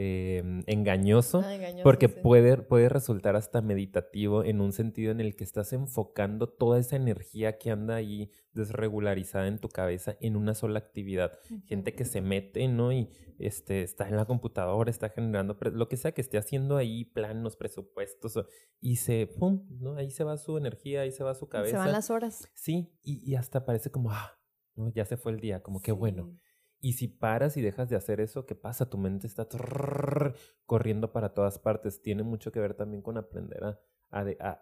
Em, 0.01 0.63
engañoso, 0.65 1.43
ah, 1.43 1.57
porque 1.83 2.07
puede, 2.07 2.55
puede 2.55 2.88
resultar 2.88 3.35
hasta 3.35 3.62
meditativo 3.62 4.45
en 4.45 4.62
un 4.62 4.71
sentido 4.71 5.12
en 5.12 5.19
el 5.19 5.35
que 5.35 5.43
estás 5.43 5.73
enfocando 5.73 6.47
toda 6.47 6.79
esa 6.79 6.95
energía 6.95 7.57
que 7.57 7.69
anda 7.69 7.95
ahí 7.95 8.31
desregularizada 8.53 9.47
en 9.47 9.59
tu 9.59 9.67
cabeza 9.67 10.15
en 10.21 10.38
una 10.38 10.55
sola 10.55 10.79
actividad. 10.79 11.33
Gente 11.65 11.95
que 11.95 12.05
se 12.05 12.21
mete, 12.21 12.65
¿no? 12.69 12.93
Y 12.93 13.09
este, 13.39 13.81
está 13.81 14.07
en 14.07 14.15
la 14.15 14.23
computadora, 14.23 14.89
está 14.89 15.09
generando 15.09 15.57
lo 15.73 15.89
que 15.89 15.97
sea 15.97 16.13
que 16.13 16.21
esté 16.21 16.38
haciendo 16.38 16.77
ahí, 16.77 17.03
planos, 17.03 17.57
presupuestos, 17.57 18.39
y 18.79 18.95
se, 18.95 19.27
¡pum! 19.27 19.67
¿no? 19.81 19.97
Ahí 19.97 20.12
se 20.12 20.23
va 20.23 20.38
su 20.38 20.57
energía, 20.57 21.01
ahí 21.01 21.12
se 21.12 21.25
va 21.25 21.35
su 21.35 21.49
cabeza. 21.49 21.71
Se 21.71 21.77
van 21.77 21.91
las 21.91 22.09
horas. 22.09 22.49
Sí, 22.53 22.89
y, 23.03 23.29
y 23.29 23.35
hasta 23.35 23.65
parece 23.65 23.91
como, 23.91 24.13
ah, 24.13 24.39
¿no? 24.75 24.93
ya 24.93 25.03
se 25.03 25.17
fue 25.17 25.33
el 25.33 25.41
día, 25.41 25.62
como 25.62 25.81
qué 25.81 25.91
bueno. 25.91 26.39
Y 26.81 26.93
si 26.93 27.07
paras 27.07 27.57
y 27.57 27.61
dejas 27.61 27.89
de 27.89 27.95
hacer 27.95 28.21
eso, 28.21 28.45
¿qué 28.45 28.55
pasa? 28.55 28.89
Tu 28.89 28.97
mente 28.97 29.27
está 29.27 29.47
corriendo 30.65 31.11
para 31.11 31.33
todas 31.33 31.59
partes. 31.59 32.01
Tiene 32.01 32.23
mucho 32.23 32.51
que 32.51 32.59
ver 32.59 32.73
también 32.73 33.01
con 33.01 33.17
aprender 33.17 33.63
a, 33.63 33.79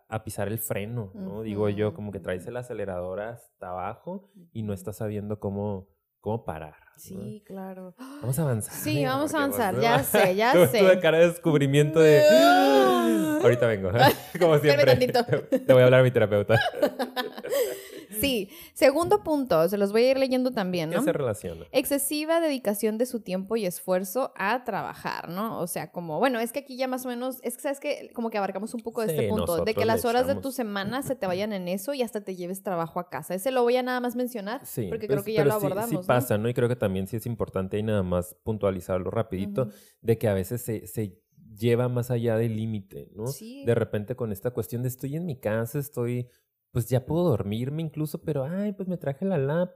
a, 0.10 0.24
pisar 0.24 0.48
el 0.48 0.58
freno, 0.58 1.12
¿no? 1.14 1.42
Digo 1.42 1.70
yo, 1.70 1.94
como 1.94 2.12
que 2.12 2.20
traes 2.20 2.46
el 2.48 2.58
acelerador 2.58 3.22
hasta 3.22 3.70
abajo 3.70 4.30
y 4.52 4.64
no 4.64 4.74
estás 4.74 4.98
sabiendo 4.98 5.40
cómo, 5.40 5.88
cómo 6.20 6.44
parar. 6.44 6.76
Sí, 6.98 7.44
claro. 7.46 7.96
Vamos 7.98 8.40
a 8.40 8.42
avanzar. 8.42 8.74
Sí, 8.74 9.06
vamos 9.06 9.34
a 9.34 9.38
avanzar, 9.38 9.80
ya 9.80 10.04
sé, 10.04 10.36
ya 10.36 10.54
sé. 10.68 10.80
Tuve 10.80 11.00
cara 11.00 11.20
de 11.20 11.28
descubrimiento 11.28 12.00
de... 12.00 12.24
Ahorita 13.42 13.68
vengo, 13.68 13.92
como 14.40 14.58
siempre. 14.58 14.96
Te 14.98 15.74
voy 15.74 15.82
a 15.82 15.86
hablar 15.86 16.02
a 16.02 16.04
mi 16.04 16.12
terapeuta. 16.12 16.60
Sí. 18.20 18.50
Segundo 18.74 19.24
punto, 19.24 19.68
se 19.70 19.78
los 19.78 19.92
voy 19.92 20.04
a 20.04 20.12
ir 20.12 20.18
leyendo 20.18 20.52
también, 20.52 20.90
¿no? 20.90 21.00
¿Qué 21.00 21.06
se 21.06 21.14
relaciona? 21.14 21.66
Excesiva 21.72 22.40
dedicación 22.40 22.98
de 22.98 23.06
su 23.06 23.22
tiempo 23.22 23.56
y 23.56 23.66
esfuerzo 23.66 24.34
a 24.36 24.64
trabajar, 24.64 25.30
¿no? 25.30 25.60
O 25.60 25.68
sea, 25.68 25.92
como, 25.92 26.20
bueno, 26.20 26.40
es 26.40 26.52
que 26.52 26.60
aquí 26.60 26.78
ya 26.78 26.88
más 26.88 27.06
o 27.06 27.10
menos, 27.10 27.40
es 27.44 27.56
que 27.56 27.62
sabes 27.62 27.80
que 27.80 28.12
como 28.14 28.30
que 28.30 28.38
abarcamos 28.38 28.74
un 28.74 28.82
poco 28.82 29.02
de 29.02 29.08
este 29.08 29.30
punto, 29.30 29.64
de 29.64 29.74
que 29.74 29.86
las 29.86 30.06
horas 30.06 30.28
de 30.28 30.36
tu 30.36 30.52
semana 30.52 31.02
se 31.02 31.16
te 31.16 31.28
vayan 31.28 31.54
en 31.54 31.68
eso 31.68 31.94
y 31.94 32.02
hasta 32.02 32.22
te 32.22 32.36
lleves 32.36 32.64
trabajo 32.64 33.00
a 33.00 33.10
casa. 33.10 33.34
Ese 33.34 33.52
lo 33.52 33.64
voy 33.64 33.78
a 33.78 33.84
nada 33.84 34.00
más 34.00 34.16
mencionar, 34.16 34.66
sí, 34.66 34.88
porque 34.90 35.08
creo 35.08 35.20
pues, 35.20 35.26
que 35.26 35.34
ya 35.34 35.46
lo 35.46 35.54
abordamos. 35.54 35.90
Sí, 35.90 36.08
pasa, 36.08 36.38
¿no? 36.38 36.50
Y 36.50 36.54
creo 36.54 36.70
que 36.70 36.76
también 36.76 37.08
sí 37.08 37.18
es 37.18 37.26
importante 37.26 37.78
y 37.78 37.84
nada 37.84 38.04
más 38.04 38.36
puntualizarlo 38.44 39.12
rapidito, 39.12 39.70
de 40.02 40.18
que 40.18 40.28
a 40.28 40.34
veces 40.34 40.62
se, 40.62 40.88
se 40.88 41.22
lleva 41.58 41.90
más 41.90 42.12
allá 42.12 42.38
del 42.38 42.56
límite, 42.56 43.10
¿no? 43.14 43.28
Sí. 43.28 43.64
De 43.66 43.76
repente 43.76 44.16
con 44.16 44.32
esta 44.32 44.52
cuestión 44.52 44.84
de 44.84 44.90
estoy 44.90 45.16
en 45.16 45.26
mi 45.26 45.40
casa, 45.40 45.80
estoy 45.80 46.30
pues 46.78 46.90
ya 46.90 47.08
puedo 47.08 47.24
dormirme 47.24 47.82
incluso, 47.82 48.22
pero, 48.22 48.44
ay, 48.44 48.72
pues 48.72 48.88
me 48.88 48.98
traje 48.98 49.26
la 49.26 49.40
lap, 49.40 49.72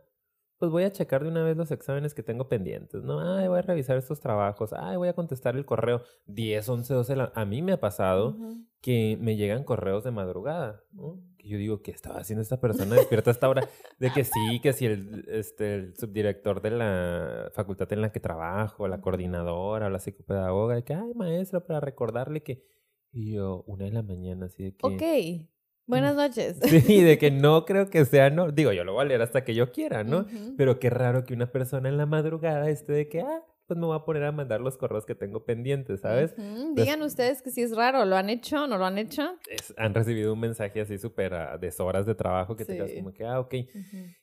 pues 0.60 0.72
voy 0.72 0.84
a 0.84 0.92
checar 0.92 1.24
de 1.24 1.30
una 1.30 1.44
vez 1.44 1.58
los 1.58 1.72
exámenes 1.72 2.14
que 2.14 2.22
tengo 2.22 2.48
pendientes, 2.48 3.02
¿no? 3.02 3.20
Ay, 3.20 3.48
voy 3.48 3.58
a 3.58 3.64
revisar 3.64 3.98
estos 3.98 4.20
trabajos, 4.20 4.72
ay, 4.72 4.98
voy 4.98 5.08
a 5.08 5.14
contestar 5.14 5.56
el 5.56 5.66
correo 5.66 6.04
10, 6.28 6.70
11, 6.70 6.94
12. 6.94 7.16
A 7.34 7.46
mí 7.46 7.64
me 7.64 7.72
ha 7.72 7.80
pasado 7.80 8.38
que 8.82 9.18
me 9.20 9.36
llegan 9.36 9.64
correos 9.64 10.04
de 10.04 10.12
madrugada, 10.12 10.84
¿no? 10.92 11.20
Que 11.40 11.48
yo 11.48 11.58
digo, 11.58 11.82
¿qué 11.82 11.90
estaba 11.90 12.20
haciendo 12.20 12.44
esta 12.44 12.62
persona 12.62 12.94
despierta 12.94 13.32
a 13.32 13.34
esta 13.34 13.50
hora? 13.50 13.68
De 13.98 14.12
que 14.12 14.24
sí, 14.24 14.60
que 14.62 14.72
si 14.72 14.86
el, 14.86 15.26
este, 15.28 15.74
el 15.74 15.96
subdirector 15.96 16.62
de 16.62 16.70
la 16.70 17.50
facultad 17.56 17.92
en 17.94 18.02
la 18.02 18.12
que 18.12 18.20
trabajo, 18.20 18.88
la 18.88 19.02
coordinadora, 19.02 19.90
la 19.90 19.98
psicopedagoga, 19.98 20.76
de 20.76 20.84
que, 20.84 20.94
ay, 20.94 21.16
maestra, 21.16 21.66
para 21.66 21.80
recordarle 21.80 22.44
que... 22.44 22.64
Y 23.12 23.34
yo, 23.34 23.64
una 23.66 23.86
de 23.86 23.92
la 23.92 24.04
mañana, 24.04 24.46
así 24.46 24.66
de 24.66 24.76
que... 24.76 24.86
Ok. 24.86 25.50
Buenas 25.92 26.16
noches. 26.16 26.56
Sí, 26.64 27.02
de 27.02 27.18
que 27.18 27.32
no 27.32 27.66
creo 27.66 27.90
que 27.90 28.06
sea, 28.06 28.30
no, 28.30 28.50
digo, 28.50 28.72
yo 28.72 28.86
lo 28.86 28.94
voy 28.94 29.04
a 29.04 29.08
leer 29.10 29.22
hasta 29.22 29.44
que 29.44 29.54
yo 29.54 29.74
quiera, 29.74 30.06
¿no? 30.06 30.26
Pero 30.58 30.80
qué 30.80 30.90
raro 30.90 31.26
que 31.26 31.34
una 31.34 31.52
persona 31.52 31.90
en 31.90 31.98
la 31.98 32.06
madrugada 32.06 32.70
esté 32.70 32.94
de 32.94 33.10
que, 33.10 33.20
ah, 33.20 33.44
pues 33.72 33.80
me 33.80 33.86
voy 33.86 33.96
a 33.96 34.04
poner 34.04 34.26
a 34.26 34.34
mandar 34.34 34.60
los 34.60 34.76
correos 34.76 35.06
que 35.06 35.16
tengo 35.16 35.46
pendientes, 35.46 36.02
¿sabes? 36.02 36.34
Digan 36.74 37.02
ustedes 37.04 37.42
que 37.42 37.52
si 37.52 37.62
es 37.62 37.74
raro, 37.74 38.04
¿lo 38.04 38.18
han 38.18 38.30
hecho? 38.30 38.68
¿No 38.68 38.78
lo 38.78 38.86
han 38.86 38.98
hecho? 38.98 39.38
han 39.78 39.94
recibido 39.94 40.34
un 40.34 40.42
mensaje 40.42 40.82
así 40.82 40.98
súper 40.98 41.32
uh, 41.32 41.58
de 41.58 41.74
horas 41.80 42.06
de 42.06 42.14
trabajo 42.14 42.58
que 42.58 42.66
te 42.66 42.76
quedas 42.76 42.92
como 42.92 43.14
que, 43.14 43.24
ah, 43.24 43.40
ok. 43.40 43.56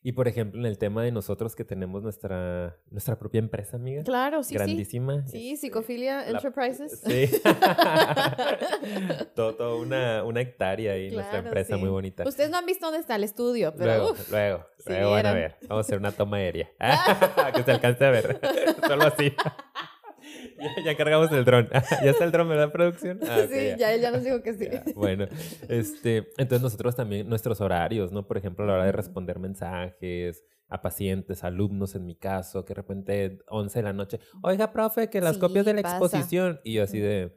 Y 0.02 0.12
por 0.12 0.28
ejemplo, 0.28 0.60
en 0.60 0.66
el 0.66 0.76
tema 0.76 1.02
de 1.02 1.12
nosotros 1.12 1.56
que 1.56 1.64
tenemos 1.64 2.02
nuestra, 2.02 2.76
nuestra 2.90 3.18
propia 3.18 3.38
empresa, 3.38 3.78
amiga. 3.78 4.02
Claro, 4.02 4.42
sí, 4.42 4.52
Grandísima. 4.52 5.24
Sí, 5.24 5.30
sí 5.30 5.52
este, 5.54 5.68
Psicofilia 5.68 6.28
Enterprises. 6.28 7.00
Sí. 7.00 7.30
todo, 9.34 9.78
una, 9.80 10.24
una, 10.24 10.42
hectárea 10.42 10.92
ahí, 10.92 11.10
nuestra 11.10 11.38
empresa 11.38 11.78
muy 11.78 11.88
bonita. 11.88 12.28
Ustedes 12.28 12.50
no 12.50 12.58
han 12.58 12.66
visto 12.66 12.84
dónde 12.84 13.00
está 13.00 13.16
el 13.16 13.24
estudio, 13.24 13.72
pero 13.74 13.86
Luego, 13.86 14.14
luego, 14.30 14.66
luego 14.84 15.10
van 15.12 15.26
a 15.26 15.32
ver. 15.32 15.56
Vamos 15.62 15.78
a 15.78 15.86
hacer 15.86 15.98
una 15.98 16.12
toma 16.12 16.36
aérea. 16.36 16.68
que 17.54 17.62
se 17.62 17.70
alcance 17.70 18.04
a 18.04 18.10
ver. 18.10 18.40
Solo 18.86 19.04
así. 19.04 19.32
ya, 20.84 20.96
cargamos 20.96 21.30
el 21.32 21.44
dron. 21.44 21.68
ya 22.04 22.10
está 22.10 22.24
el 22.24 22.32
dron, 22.32 22.48
¿verdad, 22.48 22.72
producción? 22.72 23.20
Ah, 23.28 23.46
sí, 23.48 23.74
ya. 23.78 23.96
ya, 23.96 24.10
nos 24.10 24.24
dijo 24.24 24.42
que 24.42 24.54
sí. 24.54 24.68
Bueno, 24.94 25.26
este, 25.68 26.28
entonces 26.38 26.62
nosotros 26.62 26.96
también, 26.96 27.28
nuestros 27.28 27.60
horarios, 27.60 28.12
¿no? 28.12 28.26
Por 28.26 28.38
ejemplo, 28.38 28.64
a 28.64 28.68
la 28.68 28.74
hora 28.74 28.84
de 28.84 28.92
responder 28.92 29.38
mensajes 29.38 30.44
a 30.68 30.82
pacientes, 30.82 31.44
alumnos 31.44 31.94
en 31.94 32.04
mi 32.04 32.14
caso, 32.14 32.64
que 32.64 32.74
de 32.74 32.80
repente 32.80 33.38
11 33.48 33.78
de 33.78 33.82
la 33.82 33.92
noche, 33.92 34.20
oiga, 34.42 34.72
profe, 34.72 35.08
que 35.08 35.20
las 35.20 35.38
copias 35.38 35.64
de 35.64 35.74
la 35.74 35.80
exposición. 35.80 36.60
Y 36.62 36.74
yo 36.74 36.82
así 36.82 36.98
de 36.98 37.32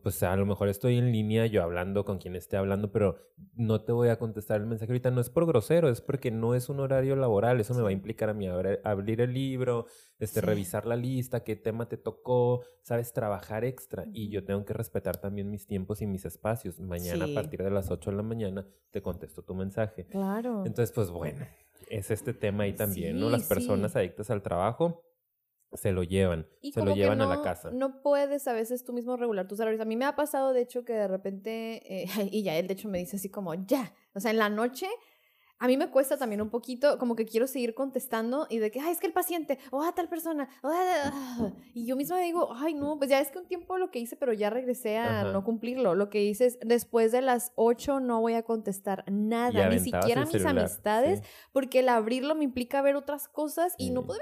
pues 0.00 0.22
a 0.22 0.34
lo 0.36 0.46
mejor 0.46 0.68
estoy 0.68 0.96
en 0.96 1.12
línea 1.12 1.46
yo 1.46 1.62
hablando 1.62 2.04
con 2.04 2.18
quien 2.18 2.34
esté 2.34 2.56
hablando, 2.56 2.90
pero 2.90 3.16
no 3.54 3.82
te 3.82 3.92
voy 3.92 4.08
a 4.08 4.18
contestar 4.18 4.60
el 4.60 4.66
mensaje 4.66 4.90
ahorita. 4.90 5.10
No 5.10 5.20
es 5.20 5.28
por 5.28 5.46
grosero, 5.46 5.88
es 5.88 6.00
porque 6.00 6.30
no 6.30 6.54
es 6.54 6.68
un 6.68 6.80
horario 6.80 7.14
laboral. 7.16 7.60
Eso 7.60 7.74
me 7.74 7.82
va 7.82 7.90
a 7.90 7.92
implicar 7.92 8.30
a 8.30 8.34
mí 8.34 8.48
abrir 8.48 9.20
el 9.20 9.34
libro, 9.34 9.86
este, 10.18 10.40
revisar 10.40 10.86
la 10.86 10.96
lista, 10.96 11.44
qué 11.44 11.56
tema 11.56 11.88
te 11.88 11.98
tocó, 11.98 12.62
sabes, 12.82 13.12
trabajar 13.12 13.64
extra. 13.64 14.06
Y 14.12 14.30
yo 14.30 14.44
tengo 14.44 14.64
que 14.64 14.72
respetar 14.72 15.18
también 15.18 15.50
mis 15.50 15.66
tiempos 15.66 16.00
y 16.00 16.06
mis 16.06 16.24
espacios. 16.24 16.80
Mañana 16.80 17.26
a 17.26 17.34
partir 17.34 17.62
de 17.62 17.70
las 17.70 17.90
8 17.90 18.10
de 18.10 18.16
la 18.16 18.22
mañana 18.22 18.66
te 18.90 19.02
contesto 19.02 19.42
tu 19.42 19.54
mensaje. 19.54 20.06
Claro. 20.06 20.64
Entonces, 20.64 20.92
pues 20.92 21.10
bueno, 21.10 21.44
es 21.90 22.10
este 22.10 22.32
tema 22.32 22.64
ahí 22.64 22.72
también, 22.72 23.20
¿no? 23.20 23.28
Las 23.28 23.44
personas 23.44 23.94
adictas 23.96 24.30
al 24.30 24.42
trabajo 24.42 25.02
se 25.74 25.92
lo 25.92 26.02
llevan, 26.02 26.46
se 26.62 26.82
lo 26.82 26.94
llevan 26.94 27.20
a 27.20 27.26
la 27.26 27.42
casa. 27.42 27.70
No 27.72 28.02
puedes 28.02 28.46
a 28.48 28.52
veces 28.52 28.84
tú 28.84 28.92
mismo 28.92 29.16
regular 29.16 29.48
tus 29.48 29.60
horarios. 29.60 29.80
A 29.80 29.84
mí 29.84 29.96
me 29.96 30.04
ha 30.04 30.16
pasado, 30.16 30.52
de 30.52 30.62
hecho, 30.62 30.84
que 30.84 30.92
de 30.92 31.08
repente, 31.08 32.02
eh, 32.02 32.06
y 32.30 32.42
ya 32.42 32.56
él 32.56 32.66
de 32.66 32.74
hecho 32.74 32.88
me 32.88 32.98
dice 32.98 33.16
así 33.16 33.30
como, 33.30 33.54
ya, 33.54 33.92
o 34.14 34.20
sea, 34.20 34.30
en 34.30 34.38
la 34.38 34.48
noche 34.48 34.86
a 35.62 35.68
mí 35.68 35.76
me 35.76 35.90
cuesta 35.90 36.16
también 36.16 36.42
un 36.42 36.50
poquito, 36.50 36.98
como 36.98 37.14
que 37.14 37.24
quiero 37.24 37.46
seguir 37.46 37.72
contestando 37.72 38.48
y 38.50 38.58
de 38.58 38.72
que, 38.72 38.80
ay, 38.80 38.90
es 38.90 38.98
que 38.98 39.06
el 39.06 39.12
paciente, 39.12 39.60
o 39.70 39.80
a 39.84 39.94
tal 39.94 40.08
persona, 40.08 40.48
y 41.72 41.86
yo 41.86 41.94
misma 41.94 42.18
digo, 42.18 42.52
ay, 42.52 42.74
no, 42.74 42.98
pues 42.98 43.10
ya 43.10 43.20
es 43.20 43.30
que 43.30 43.38
un 43.38 43.46
tiempo 43.46 43.78
lo 43.78 43.92
que 43.92 44.00
hice, 44.00 44.16
pero 44.16 44.32
ya 44.32 44.50
regresé 44.50 44.98
a 44.98 45.22
no 45.22 45.44
cumplirlo. 45.44 45.94
Lo 45.94 46.10
que 46.10 46.24
hice 46.24 46.46
es, 46.46 46.58
después 46.62 47.12
de 47.12 47.22
las 47.22 47.52
8 47.54 48.00
no 48.00 48.20
voy 48.20 48.34
a 48.34 48.42
contestar 48.42 49.04
nada, 49.08 49.68
ni 49.68 49.78
siquiera 49.78 50.26
mis 50.26 50.44
amistades, 50.44 51.22
porque 51.52 51.78
el 51.78 51.90
abrirlo 51.90 52.34
me 52.34 52.42
implica 52.42 52.82
ver 52.82 52.96
otras 52.96 53.28
cosas 53.28 53.76
y 53.78 53.90
no 53.90 54.04
puedo 54.04 54.18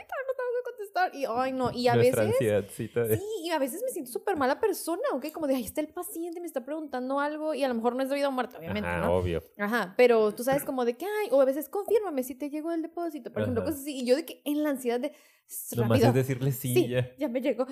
y, 1.13 1.25
ay, 1.29 1.53
no, 1.53 1.71
y 1.73 1.89
a 1.89 1.97
veces... 1.97 2.35
Sí, 2.71 2.91
y 3.45 3.51
a 3.51 3.59
veces 3.59 3.83
me 3.85 3.91
siento 3.91 4.11
súper 4.11 4.37
mala 4.37 4.61
persona, 4.61 5.03
¿ok? 5.13 5.33
Como 5.33 5.47
de, 5.47 5.57
ahí 5.57 5.65
está 5.65 5.81
el 5.81 5.89
paciente, 5.89 6.41
me 6.41 6.47
está 6.47 6.65
preguntando 6.65 7.19
algo 7.21 7.55
y 7.55 7.65
a 7.65 7.69
lo 7.69 7.75
mejor 7.75 7.95
no 7.95 8.03
es 8.03 8.09
de 8.09 8.17
vida 8.17 8.29
o 8.29 8.33
muerte, 8.33 8.57
obviamente, 8.57 8.89
Ajá, 8.89 9.11
obvio. 9.11 9.43
Ajá, 9.59 9.95
pero 9.97 10.35
tú 10.35 10.45
sabes 10.45 10.65
como 10.65 10.85
de 10.85 10.97
que, 10.97 11.07
ay, 11.07 11.29
o 11.31 11.41
a 11.41 11.45
veces 11.45 11.69
confírmame 11.69 12.23
si 12.23 12.35
te 12.35 12.51
llegó 12.51 12.73
el 12.73 12.83
depósito, 12.83 13.33
por 13.33 13.43
ejemplo, 13.43 13.65
cosas 13.65 13.81
así. 13.81 14.01
Y 14.01 14.07
yo 14.07 14.17
de 14.17 14.25
que 14.25 14.43
en 14.45 14.63
la 14.63 14.71
ansiedad 14.71 15.01
de... 15.01 15.13
Lo 15.77 15.85
más 15.87 16.01
es 16.01 16.15
decirle 16.15 16.53
sí, 16.53 16.75
sí 16.75 16.89
ya. 16.89 17.11
ya 17.17 17.29
me 17.29 17.41
llegó 17.41 17.67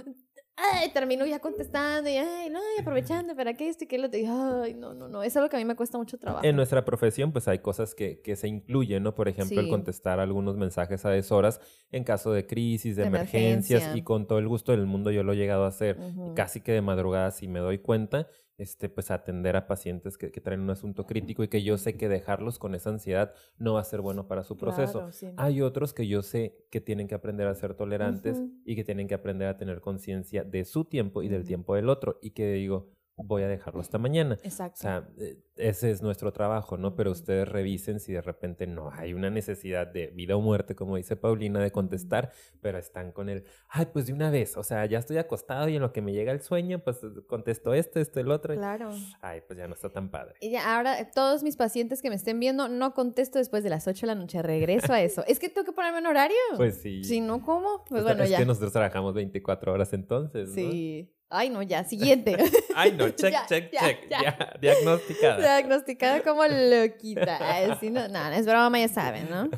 ay, 0.59 0.91
termino 0.91 1.25
ya 1.25 1.39
contestando 1.39 2.11
y, 2.11 2.17
ay, 2.17 2.51
no, 2.51 2.59
y 2.77 2.81
aprovechando 2.81 3.35
para 3.37 3.55
que 3.55 3.69
esto 3.69 3.85
y 3.85 3.87
que 3.87 3.99
lo 3.99 4.11
te 4.11 4.27
ay, 4.27 4.75
no, 4.75 4.93
no, 4.93 5.09
no, 5.09 5.23
es 5.23 5.37
algo 5.37 5.49
que 5.49 5.57
a 5.57 5.59
mí 5.59 5.65
me 5.65 5.77
cuesta 5.77 5.99
mucho 5.99 6.19
trabajo. 6.19 6.45
En 6.45 6.57
nuestra 6.57 6.85
profesión, 6.85 7.33
pues 7.33 7.47
hay 7.49 7.61
cosas 7.61 7.95
que, 7.95 8.21
que 8.21 8.37
se 8.37 8.49
incluyen, 8.49 9.03
¿no? 9.03 9.15
Por 9.15 9.29
ejemplo, 9.29 9.61
el 9.61 9.69
contestar 9.69 10.21
algunos 10.21 10.57
mensajes 10.57 11.05
a 11.05 11.11
deshoras 11.11 11.61
en 11.93 12.05
caso 12.05 12.33
de 12.33 12.47
crisis, 12.47 12.97
de, 12.97 13.05
emergencias, 13.05 13.95
y 13.95 14.03
con 14.03 14.27
todo 14.27 14.39
el 14.39 14.49
gusto 14.49 14.73
del 14.73 14.87
mundo 14.87 15.11
yo 15.11 15.23
lo 15.23 15.33
he 15.33 15.37
llegado 15.37 15.65
a 15.65 15.69
hacer 15.69 15.99
casi 16.35 16.61
que 16.61 16.73
de 16.73 16.83
madrugada 16.83 17.31
si 17.31 17.49
me 17.49 17.61
doy 17.61 17.79
cuenta. 17.79 18.29
Este, 18.59 18.89
pues 18.89 19.11
atender 19.11 19.57
a 19.57 19.67
pacientes 19.67 20.19
que, 20.19 20.33
que, 20.33 20.41
traen 20.41 20.61
un 20.61 20.71
asunto 20.71 21.07
crítico 21.07 21.45
y 21.45 21.49
que 21.49 21.63
yo 21.63 21.79
sé 21.79 21.97
que 21.97 22.09
dejarlos 22.09 22.59
con 22.59 22.75
esa 22.75 22.91
ansiedad 22.91 23.33
no 23.57 23.75
va 23.75 23.81
a 23.81 23.85
ser 23.85 24.01
bueno 24.01 24.27
para 24.27 24.43
su 24.43 24.57
proceso. 24.57 25.09
Hay 25.37 25.63
otros 25.63 25.95
que 25.95 26.09
yo 26.09 26.23
sé 26.23 26.67
que 26.71 26.81
tienen 26.81 27.07
que 27.07 27.15
aprender 27.15 27.47
a 27.47 27.55
ser 27.55 27.75
tolerantes 27.75 28.43
y 28.65 28.75
que 28.75 28.85
tienen 28.85 29.07
que 29.07 29.15
aprender 29.15 29.49
a 29.49 29.57
tener 29.57 29.81
conciencia 29.81 30.43
de 30.43 30.65
su 30.65 30.85
tiempo 30.85 31.23
y 31.23 31.29
del 31.29 31.45
tiempo 31.45 31.77
del 31.77 31.89
otro 31.89 32.19
y 32.21 32.31
que 32.31 32.53
digo, 32.53 32.91
voy 33.25 33.43
a 33.43 33.49
dejarlo 33.49 33.81
hasta 33.81 33.99
mañana. 33.99 34.39
Exacto. 34.43 34.79
O 34.79 34.83
sea, 34.83 35.09
eh, 35.19 35.39
ese 35.57 35.91
es 35.91 36.03
nuestro 36.03 36.33
trabajo, 36.33 36.77
¿no? 36.77 36.95
Pero 36.95 37.11
ustedes 37.11 37.49
revisen 37.49 38.01
si 38.01 38.13
de 38.13 38.21
repente 38.21 38.67
no 38.67 38.91
hay 38.93 39.13
una 39.13 39.31
necesidad 39.31 39.87
de 39.87 40.09
vida 40.09 40.37
o 40.37 40.41
muerte, 40.41 40.75
como 40.75 40.97
dice 40.97 41.17
Paulina, 41.17 41.61
de 41.61 41.71
contestar, 41.71 42.33
pero 42.61 42.79
están 42.79 43.13
con 43.13 43.29
el, 43.29 43.45
ay, 43.69 43.87
pues 43.93 44.07
de 44.07 44.13
una 44.13 44.31
vez, 44.31 44.57
o 44.57 44.63
sea, 44.63 44.87
ya 44.87 44.99
estoy 44.99 45.19
acostado 45.19 45.69
y 45.69 45.77
en 45.77 45.83
lo 45.83 45.93
que 45.93 46.01
me 46.01 46.13
llega 46.13 46.33
el 46.33 46.41
sueño, 46.41 46.79
pues 46.79 47.01
contesto 47.27 47.75
esto, 47.75 48.01
esto, 48.01 48.21
el 48.21 48.31
otro. 48.31 48.55
Claro. 48.55 48.91
Ay, 49.21 49.43
pues 49.47 49.59
ya 49.59 49.67
no 49.67 49.75
está 49.75 49.91
tan 49.91 50.11
padre. 50.11 50.35
Y 50.41 50.51
ya, 50.51 50.77
ahora 50.77 51.11
todos 51.11 51.43
mis 51.43 51.57
pacientes 51.57 52.03
que 52.03 52.11
me 52.11 52.17
estén 52.17 52.39
viendo, 52.39 52.69
no 52.69 52.95
contesto 52.95 53.39
después 53.39 53.63
de 53.65 53.71
las 53.71 53.87
8 53.89 54.03
de 54.03 54.07
la 54.07 54.15
noche, 54.15 54.43
regreso 54.43 54.93
a 54.93 55.01
eso. 55.03 55.25
es 55.27 55.39
que 55.39 55.49
tengo 55.49 55.65
que 55.65 55.73
ponerme 55.73 55.99
un 55.99 56.07
horario. 56.07 56.37
Pues 56.57 56.77
sí. 56.77 57.03
Si 57.05 57.21
no, 57.21 57.43
¿cómo? 57.43 57.85
Pues 57.89 58.03
bueno, 58.03 58.23
es 58.23 58.31
ya. 58.31 58.37
Es 58.37 58.43
que 58.43 58.47
nosotros 58.47 58.73
trabajamos 58.73 59.15
24 59.15 59.73
horas 59.73 59.93
entonces, 59.93 60.49
¿no? 60.49 60.55
Sí. 60.55 61.11
Ay, 61.31 61.51
no, 61.51 61.63
ya, 61.63 61.85
siguiente. 61.89 62.37
Ay, 62.75 62.93
no, 62.93 63.11
check, 63.11 63.35
check, 63.49 63.71
check. 63.71 64.09
Ya. 64.09 64.57
diagnosticada. 64.61 65.39
Diagnosticada 65.39 66.23
como 66.23 66.43
loquita. 66.49 67.39
Ay, 67.41 67.73
sí, 67.81 67.91
no, 67.91 68.09
no, 68.09 68.29
es 68.29 68.47
broma, 68.47 68.79
ya 68.79 68.89
saben, 68.89 69.29
¿no? 69.31 69.51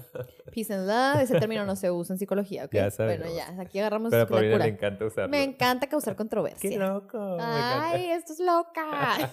Peace 0.53 0.75
and 0.75 0.89
love, 0.89 1.23
ese 1.23 1.39
término 1.39 1.65
no 1.65 1.77
se 1.77 1.93
usa 1.93 2.15
en 2.15 2.19
psicología, 2.19 2.65
¿ok? 2.65 2.73
Ya 2.73 2.91
saben. 2.91 3.21
Bueno, 3.21 3.37
ya, 3.37 3.55
aquí 3.61 3.79
agarramos 3.79 4.11
Pero 4.11 4.37
a 4.37 4.41
le 4.59 4.67
encanta 4.67 5.05
usarlo. 5.05 5.31
Me 5.31 5.45
encanta 5.45 5.89
causar 5.89 6.17
controversia. 6.17 6.69
¡Qué 6.69 6.77
loco! 6.77 7.37
Ay, 7.41 8.11
esto 8.11 8.33
es 8.33 8.41
loca. 8.41 9.31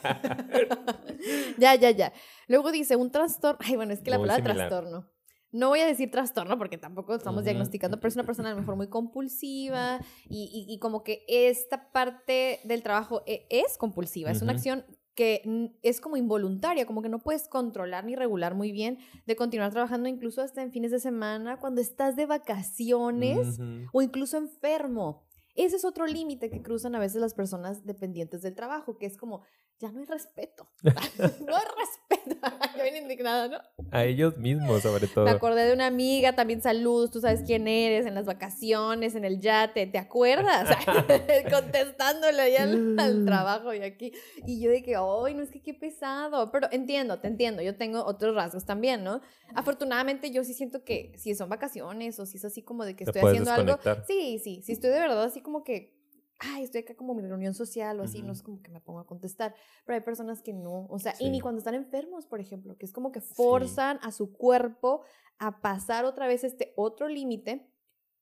ya, 1.57 1.73
ya, 1.73 1.89
ya. 1.89 2.13
Luego 2.47 2.71
dice 2.71 2.95
un 2.95 3.11
trastorno. 3.11 3.57
Ay, 3.65 3.75
bueno, 3.75 3.93
es 3.93 4.01
que 4.01 4.11
la 4.11 4.19
palabra 4.19 4.43
trastorno 4.43 5.16
no 5.57 5.69
voy 5.69 5.79
a 5.79 5.85
decir 5.85 6.11
trastorno 6.11 6.57
porque 6.57 6.77
tampoco 6.77 7.15
estamos 7.15 7.43
diagnosticando, 7.43 7.99
pero 7.99 8.09
es 8.09 8.15
una 8.15 8.25
persona 8.25 8.49
a 8.49 8.53
lo 8.53 8.59
mejor 8.59 8.75
muy 8.75 8.87
compulsiva 8.87 9.99
y, 10.29 10.65
y, 10.69 10.79
como 10.79 11.03
que 11.03 11.25
esta 11.27 11.91
parte 11.91 12.59
del 12.63 12.83
trabajo 12.83 13.23
e, 13.25 13.47
es 13.49 13.77
compulsiva, 13.77 14.31
es 14.31 14.41
una 14.41 14.53
acción 14.53 14.85
que 15.15 15.73
es 15.81 15.99
como 15.99 16.15
involuntaria, 16.15 16.85
como 16.85 17.01
que 17.01 17.09
no 17.09 17.17
puedes 17.17 17.47
controlar 17.47 18.05
ni 18.05 18.15
regular 18.15 18.53
muy 18.53 18.71
bien 18.71 18.99
de 19.25 19.35
continuar 19.35 19.71
trabajando 19.71 20.07
incluso 20.07 20.43
hasta 20.43 20.61
en 20.61 20.71
fines 20.71 20.91
de 20.91 20.99
semana, 20.99 21.59
cuando 21.59 21.81
estás 21.81 22.15
de 22.15 22.27
vacaciones 22.27 23.59
o 23.91 24.01
incluso 24.03 24.37
enfermo. 24.37 25.23
Ese 25.55 25.77
es 25.77 25.85
otro 25.85 26.05
límite 26.05 26.51
que 26.51 26.61
cruzan 26.61 26.93
a 26.93 26.99
veces 26.99 27.19
las 27.19 27.33
personas 27.33 27.83
dependientes 27.83 28.43
del 28.43 28.53
trabajo, 28.53 28.99
que 28.99 29.07
es 29.07 29.17
como, 29.17 29.41
ya 29.79 29.91
no 29.91 29.99
hay 29.99 30.05
respeto. 30.05 30.69
no 30.83 31.55
hay 31.55 31.65
respeto. 31.79 31.96
Yo 32.77 32.83
bien 32.83 32.97
indignada, 32.97 33.47
¿no? 33.47 33.57
A 33.91 34.03
ellos 34.05 34.37
mismos, 34.37 34.83
sobre 34.83 35.07
todo. 35.07 35.25
Me 35.25 35.31
acordé 35.31 35.65
de 35.65 35.73
una 35.73 35.87
amiga, 35.87 36.35
también 36.35 36.61
saludos, 36.61 37.11
tú 37.11 37.21
sabes 37.21 37.41
quién 37.45 37.67
eres, 37.67 38.05
en 38.05 38.15
las 38.15 38.25
vacaciones, 38.25 39.15
en 39.15 39.25
el 39.25 39.39
yate, 39.39 39.87
¿te 39.87 39.97
acuerdas? 39.97 40.69
Contestándole 41.51 42.41
ahí 42.41 42.55
al, 42.55 43.25
trabajo 43.25 43.73
y 43.73 43.81
aquí. 43.81 44.13
Y 44.45 44.61
yo 44.61 44.71
que, 44.83 44.95
ay, 44.95 45.33
no 45.33 45.43
es 45.43 45.51
que 45.51 45.61
qué 45.61 45.73
pesado. 45.73 46.51
Pero 46.51 46.67
entiendo, 46.71 47.19
te 47.19 47.27
entiendo, 47.27 47.61
yo 47.61 47.75
tengo 47.75 48.03
otros 48.05 48.35
rasgos 48.35 48.65
también, 48.65 49.03
¿no? 49.03 49.21
Afortunadamente 49.55 50.31
yo 50.31 50.43
sí 50.43 50.53
siento 50.53 50.83
que 50.83 51.13
si 51.17 51.35
son 51.35 51.49
vacaciones 51.49 52.19
o 52.19 52.25
si 52.25 52.37
es 52.37 52.45
así 52.45 52.61
como 52.61 52.85
de 52.85 52.95
que 52.95 53.03
estoy 53.03 53.21
haciendo 53.21 53.51
algo. 53.51 53.79
Sí, 54.07 54.39
sí, 54.43 54.61
si 54.63 54.73
estoy 54.73 54.91
de 54.91 54.99
verdad 54.99 55.23
así 55.23 55.41
como 55.41 55.63
que 55.63 55.96
ay, 56.39 56.63
estoy 56.63 56.81
acá 56.81 56.95
como 56.95 57.13
en 57.13 57.17
mi 57.17 57.27
reunión 57.27 57.53
social 57.53 57.99
o 57.99 58.03
así, 58.03 58.21
no 58.21 58.31
es 58.31 58.41
como 58.41 58.61
que 58.61 58.71
me 58.71 58.79
pongo 58.79 58.99
a 58.99 59.05
contestar, 59.05 59.55
pero 59.85 59.95
hay 59.95 60.03
personas 60.03 60.41
que 60.41 60.53
no, 60.53 60.85
o 60.87 60.99
sea, 60.99 61.13
y 61.19 61.29
ni 61.29 61.39
cuando 61.39 61.59
están 61.59 61.75
enfermos, 61.75 62.25
por 62.25 62.39
ejemplo, 62.39 62.77
que 62.77 62.85
es 62.85 62.91
como 62.91 63.11
que 63.11 63.21
forzan 63.21 63.99
a 64.01 64.11
su 64.11 64.33
cuerpo 64.33 65.03
a 65.39 65.61
pasar 65.61 66.05
otra 66.05 66.27
vez 66.27 66.43
este 66.43 66.73
otro 66.75 67.07
límite 67.07 67.69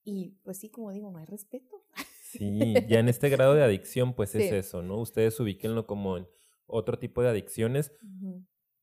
y 0.04 0.38
pues 0.43 0.60
sí, 0.60 0.69
como 0.69 0.91
digo, 0.91 1.12
no 1.12 1.17
hay 1.17 1.25
respeto. 1.25 1.84
Sí, 2.21 2.75
ya 2.88 2.99
en 2.99 3.10
este 3.10 3.30
grado 3.30 3.54
de 3.56 3.63
adicción, 3.63 4.13
pues 4.13 4.36
es 4.36 4.51
eso, 4.51 4.82
¿no? 4.82 4.99
Ustedes 4.99 5.39
ubíquenlo 5.39 5.88
como 5.88 6.17
en 6.17 6.28
otro 6.67 6.99
tipo 6.99 7.21
de 7.21 7.30
adicciones, 7.30 7.91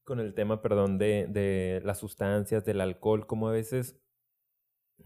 con 0.04 0.20
el 0.20 0.34
tema, 0.34 0.62
perdón, 0.62 0.98
de, 0.98 1.26
de 1.28 1.80
las 1.84 1.98
sustancias, 1.98 2.64
del 2.64 2.80
alcohol, 2.80 3.26
como 3.26 3.48
a 3.48 3.52
veces 3.52 4.01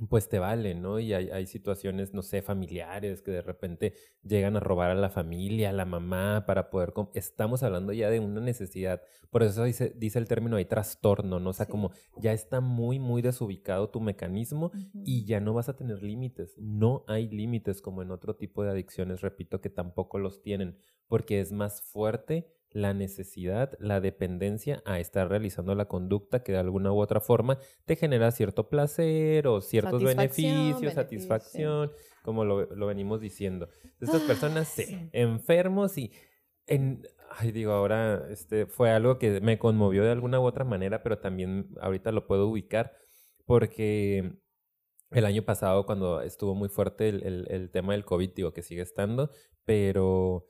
pues 0.09 0.29
te 0.29 0.39
vale, 0.39 0.75
¿no? 0.75 0.99
Y 0.99 1.13
hay, 1.13 1.31
hay, 1.31 1.47
situaciones, 1.47 2.15
no 2.15 2.23
sé, 2.23 2.43
familiares 2.43 3.23
que 3.23 3.31
de 3.31 3.43
repente 3.43 3.95
llegan 4.23 4.57
a 4.57 4.61
robar 4.61 4.91
a 4.91 4.95
la 4.95 5.11
familia, 5.11 5.71
a 5.71 5.73
la 5.73 5.85
mamá, 5.85 6.45
para 6.47 6.71
poder... 6.71 6.93
Estamos 7.15 7.63
hablando 7.63 7.93
ya 7.93 8.11
de 8.11 8.21
una 8.21 8.41
necesidad. 8.41 9.03
Por 9.31 9.43
eso 9.43 9.65
dice, 9.65 9.93
dice 9.97 10.19
el 10.19 10.29
término 10.29 10.57
hay 10.57 10.65
trastorno, 10.65 11.41
¿no? 11.41 11.51
O 11.51 11.53
sea, 11.53 11.67
como 11.67 11.93
ya 12.17 12.33
está 12.33 12.61
muy, 12.61 12.99
muy 12.99 13.23
desubicado 13.23 13.91
tu 13.91 14.01
mecanismo 14.01 14.73
y 15.05 15.25
ya 15.25 15.41
no 15.41 15.55
vas 15.55 15.69
a 15.69 15.77
tener 15.77 16.03
límites. 16.03 16.55
No 16.59 17.05
hay 17.07 17.29
límites 17.29 17.81
como 17.83 18.03
en 18.03 18.11
otro 18.11 18.37
tipo 18.37 18.63
de 18.63 18.71
adicciones, 18.71 19.21
repito, 19.21 19.61
que 19.61 19.71
tampoco 19.71 20.19
los 20.19 20.43
tienen, 20.43 20.79
porque 21.09 21.41
es 21.41 21.53
más 21.53 21.83
fuerte 21.83 22.53
la 22.77 22.93
necesidad, 22.93 23.73
la 23.81 24.03
dependencia 24.03 24.83
a 24.85 25.01
estar 25.01 25.31
realizando 25.31 25.75
la 25.75 25.87
conducta 25.87 26.43
que 26.43 26.53
de 26.53 26.59
alguna 26.59 26.93
u 26.93 27.01
otra 27.01 27.21
forma 27.21 27.59
te 27.87 27.97
genera 27.97 28.31
cierto 28.33 28.69
placer 28.69 29.47
o 29.47 29.63
ciertos 29.63 30.05
beneficios, 30.05 30.93
satisfacción, 30.93 31.91
como 32.23 32.45
lo, 32.45 32.67
lo, 32.75 32.87
venimos 32.87 33.23
diciendo. 33.23 33.71
Estas 33.99 34.23
ah, 34.23 34.25
personas, 34.27 34.69
sí, 34.69 35.09
enfermos 35.13 35.97
y 35.97 36.13
en, 36.67 37.03
ay, 37.31 37.51
digo, 37.51 37.73
ahora 37.73 38.27
este, 38.29 38.67
fue 38.67 38.91
algo 38.91 39.19
que 39.19 39.41
me 39.41 39.59
conmovió 39.59 40.05
de 40.05 40.11
alguna 40.11 40.39
u 40.39 40.45
otra 40.45 40.67
manera, 40.67 41.03
pero 41.03 41.19
también 41.19 41.71
ahorita 41.81 42.13
lo 42.13 42.27
puedo 42.27 42.47
ubicar 42.47 42.93
porque 43.47 44.33
el 45.13 45.25
año 45.25 45.47
pasado 45.47 45.87
cuando 45.87 46.21
estuvo 46.21 46.55
muy 46.55 46.69
fuerte 46.69 47.09
el, 47.09 47.23
el, 47.23 47.47
el 47.49 47.71
tema 47.71 47.95
del 47.95 48.05
COVID, 48.05 48.35
digo 48.35 48.53
que 48.53 48.63
sigue 48.63 48.83
estando, 48.83 49.31
pero 49.65 50.47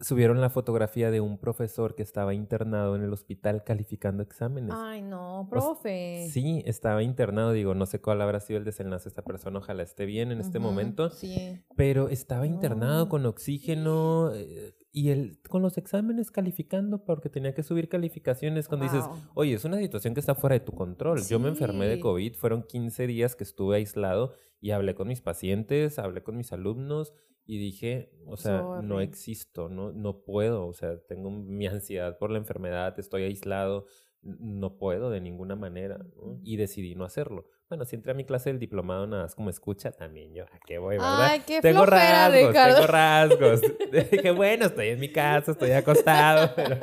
subieron 0.00 0.40
la 0.40 0.50
fotografía 0.50 1.10
de 1.10 1.20
un 1.20 1.38
profesor 1.38 1.94
que 1.94 2.02
estaba 2.02 2.34
internado 2.34 2.96
en 2.96 3.02
el 3.02 3.12
hospital 3.12 3.62
calificando 3.64 4.22
exámenes. 4.22 4.74
Ay, 4.76 5.02
no, 5.02 5.46
profe. 5.48 6.28
sí, 6.30 6.62
estaba 6.66 7.02
internado, 7.02 7.52
digo, 7.52 7.74
no 7.74 7.86
sé 7.86 8.00
cuál 8.00 8.20
habrá 8.20 8.40
sido 8.40 8.58
el 8.58 8.64
desenlace 8.64 9.04
de 9.04 9.08
esta 9.10 9.22
persona, 9.22 9.58
ojalá 9.58 9.82
esté 9.82 10.06
bien 10.06 10.32
en 10.32 10.40
este 10.40 10.58
momento. 10.58 11.10
Sí. 11.10 11.62
Pero 11.76 12.08
estaba 12.08 12.46
internado 12.46 13.08
con 13.08 13.24
oxígeno 13.26 14.32
eh, 14.34 14.74
y 14.92 15.10
él 15.10 15.38
con 15.48 15.62
los 15.62 15.78
exámenes 15.78 16.30
calificando 16.30 17.04
porque 17.04 17.28
tenía 17.28 17.54
que 17.54 17.62
subir 17.62 17.88
calificaciones 17.88 18.66
cuando 18.66 18.86
dices, 18.86 19.04
oye, 19.34 19.54
es 19.54 19.64
una 19.64 19.78
situación 19.78 20.14
que 20.14 20.20
está 20.20 20.34
fuera 20.34 20.54
de 20.54 20.60
tu 20.60 20.72
control. 20.72 21.22
Yo 21.26 21.38
me 21.38 21.48
enfermé 21.48 21.86
de 21.86 22.00
COVID, 22.00 22.34
fueron 22.34 22.64
15 22.64 23.06
días 23.06 23.36
que 23.36 23.44
estuve 23.44 23.76
aislado 23.76 24.34
y 24.60 24.72
hablé 24.72 24.94
con 24.94 25.08
mis 25.08 25.20
pacientes, 25.20 25.98
hablé 25.98 26.22
con 26.22 26.36
mis 26.36 26.52
alumnos 26.52 27.14
y 27.50 27.58
dije, 27.58 28.12
o 28.26 28.36
sea, 28.36 28.62
no 28.80 29.00
existo, 29.00 29.68
no, 29.68 29.90
no 29.90 30.22
puedo, 30.22 30.68
o 30.68 30.72
sea, 30.72 31.00
tengo 31.08 31.32
mi 31.32 31.66
ansiedad 31.66 32.16
por 32.16 32.30
la 32.30 32.38
enfermedad, 32.38 32.96
estoy 32.96 33.24
aislado, 33.24 33.86
no 34.22 34.78
puedo 34.78 35.10
de 35.10 35.20
ninguna 35.20 35.56
manera, 35.56 35.98
y 36.44 36.58
decidí 36.58 36.94
no 36.94 37.04
hacerlo. 37.04 37.48
Bueno, 37.68 37.84
si 37.86 37.96
entré 37.96 38.12
a 38.12 38.14
mi 38.14 38.24
clase 38.24 38.50
del 38.50 38.60
diplomado 38.60 39.08
nada 39.08 39.24
más 39.24 39.34
como 39.34 39.50
escucha, 39.50 39.90
también 39.90 40.32
yo, 40.32 40.44
¿a 40.44 40.60
qué 40.64 40.78
voy, 40.78 40.94
verdad? 40.94 41.22
Ay, 41.22 41.42
qué 41.44 41.60
tengo 41.60 41.84
rasgos, 41.84 42.48
Ricardo. 42.48 42.74
tengo 42.76 42.86
rasgos. 42.86 43.60
dije, 44.12 44.30
bueno, 44.30 44.66
estoy 44.66 44.90
en 44.90 45.00
mi 45.00 45.10
casa, 45.10 45.50
estoy 45.50 45.72
acostado, 45.72 46.52
pero... 46.56 46.76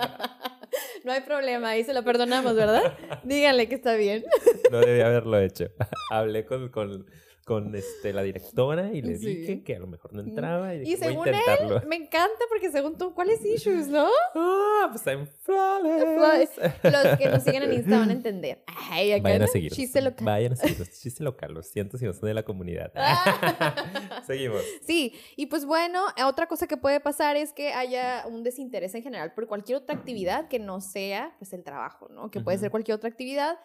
No 1.05 1.13
hay 1.13 1.21
problema, 1.21 1.69
ahí 1.69 1.85
se 1.85 1.93
lo 1.93 2.03
perdonamos, 2.03 2.55
¿verdad? 2.55 2.97
Díganle 3.23 3.69
que 3.69 3.75
está 3.75 3.95
bien. 3.95 4.25
No 4.69 4.81
debía 4.81 5.07
haberlo 5.07 5.39
hecho. 5.39 5.69
Hablé 6.11 6.45
con, 6.45 6.67
con 6.67 7.05
con 7.47 7.73
este, 7.75 8.11
la 8.11 8.23
directora 8.23 8.91
y 8.91 9.01
le 9.01 9.17
dije 9.17 9.63
que 9.63 9.77
a 9.77 9.79
lo 9.79 9.87
mejor 9.87 10.11
no 10.11 10.19
entraba 10.19 10.75
y, 10.75 10.81
y 10.81 10.97
según 10.97 11.25
intentarlo. 11.25 11.77
Él, 11.77 11.87
me 11.87 11.95
encanta 11.95 12.43
porque 12.49 12.69
según 12.69 12.97
tú, 12.97 13.13
¿cuáles 13.13 13.43
issues, 13.45 13.87
no? 13.87 14.09
Ah, 14.35 14.89
pues 14.91 15.07
en 15.07 15.25
flores. 15.27 16.51
Los 16.83 17.17
que 17.17 17.29
nos 17.29 17.43
siguen 17.43 17.63
en 17.63 17.73
Insta 17.73 17.99
van 17.99 18.09
a 18.09 18.11
entender. 18.11 18.65
Ay, 18.91 19.13
acá 19.13 19.23
Vayan 19.23 19.43
a 19.43 19.47
seguir. 19.47 19.71
Chiste 19.71 20.01
local. 20.01 20.25
Vayan 20.25 20.51
a 20.51 20.55
seguir. 20.57 20.85
Chiste 20.89 21.23
local. 21.23 21.53
Lo 21.53 21.63
siento 21.63 21.97
si 21.97 22.03
no 22.03 22.11
son 22.11 22.27
de 22.27 22.33
la 22.33 22.43
comunidad. 22.43 22.91
Seguimos. 24.27 24.61
Sí, 24.85 25.13
y 25.37 25.45
pues 25.45 25.65
bueno, 25.65 26.03
otra 26.25 26.47
cosa 26.47 26.67
que 26.67 26.75
puede 26.75 26.99
pasar 26.99 27.37
es 27.37 27.53
que 27.53 27.71
haya 27.71 28.25
un 28.27 28.43
desinterés 28.43 28.93
en 28.93 29.03
general 29.03 29.33
por 29.33 29.47
cualquier 29.47 29.77
otra 29.77 29.95
actividad 29.95 30.49
que 30.49 30.59
no 30.59 30.81
sea 30.81 31.33
pues 31.39 31.53
el 31.53 31.63
trabajo, 31.63 32.09
¿no? 32.09 32.29
Que 32.29 32.41
puede 32.41 32.57
ser 32.57 32.71
cualquier 32.71 32.95
otra 32.95 33.07
actividad 33.09 33.57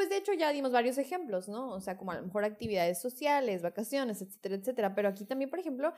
pues 0.00 0.08
de 0.08 0.16
hecho 0.16 0.32
ya 0.32 0.50
dimos 0.50 0.72
varios 0.72 0.96
ejemplos, 0.96 1.46
¿no? 1.46 1.74
O 1.74 1.80
sea, 1.82 1.98
como 1.98 2.10
a 2.12 2.14
lo 2.14 2.22
mejor 2.22 2.42
actividades 2.42 2.98
sociales, 3.02 3.60
vacaciones, 3.60 4.22
etcétera, 4.22 4.54
etcétera. 4.54 4.94
Pero 4.94 5.10
aquí 5.10 5.26
también, 5.26 5.50
por 5.50 5.58
ejemplo, 5.58 5.92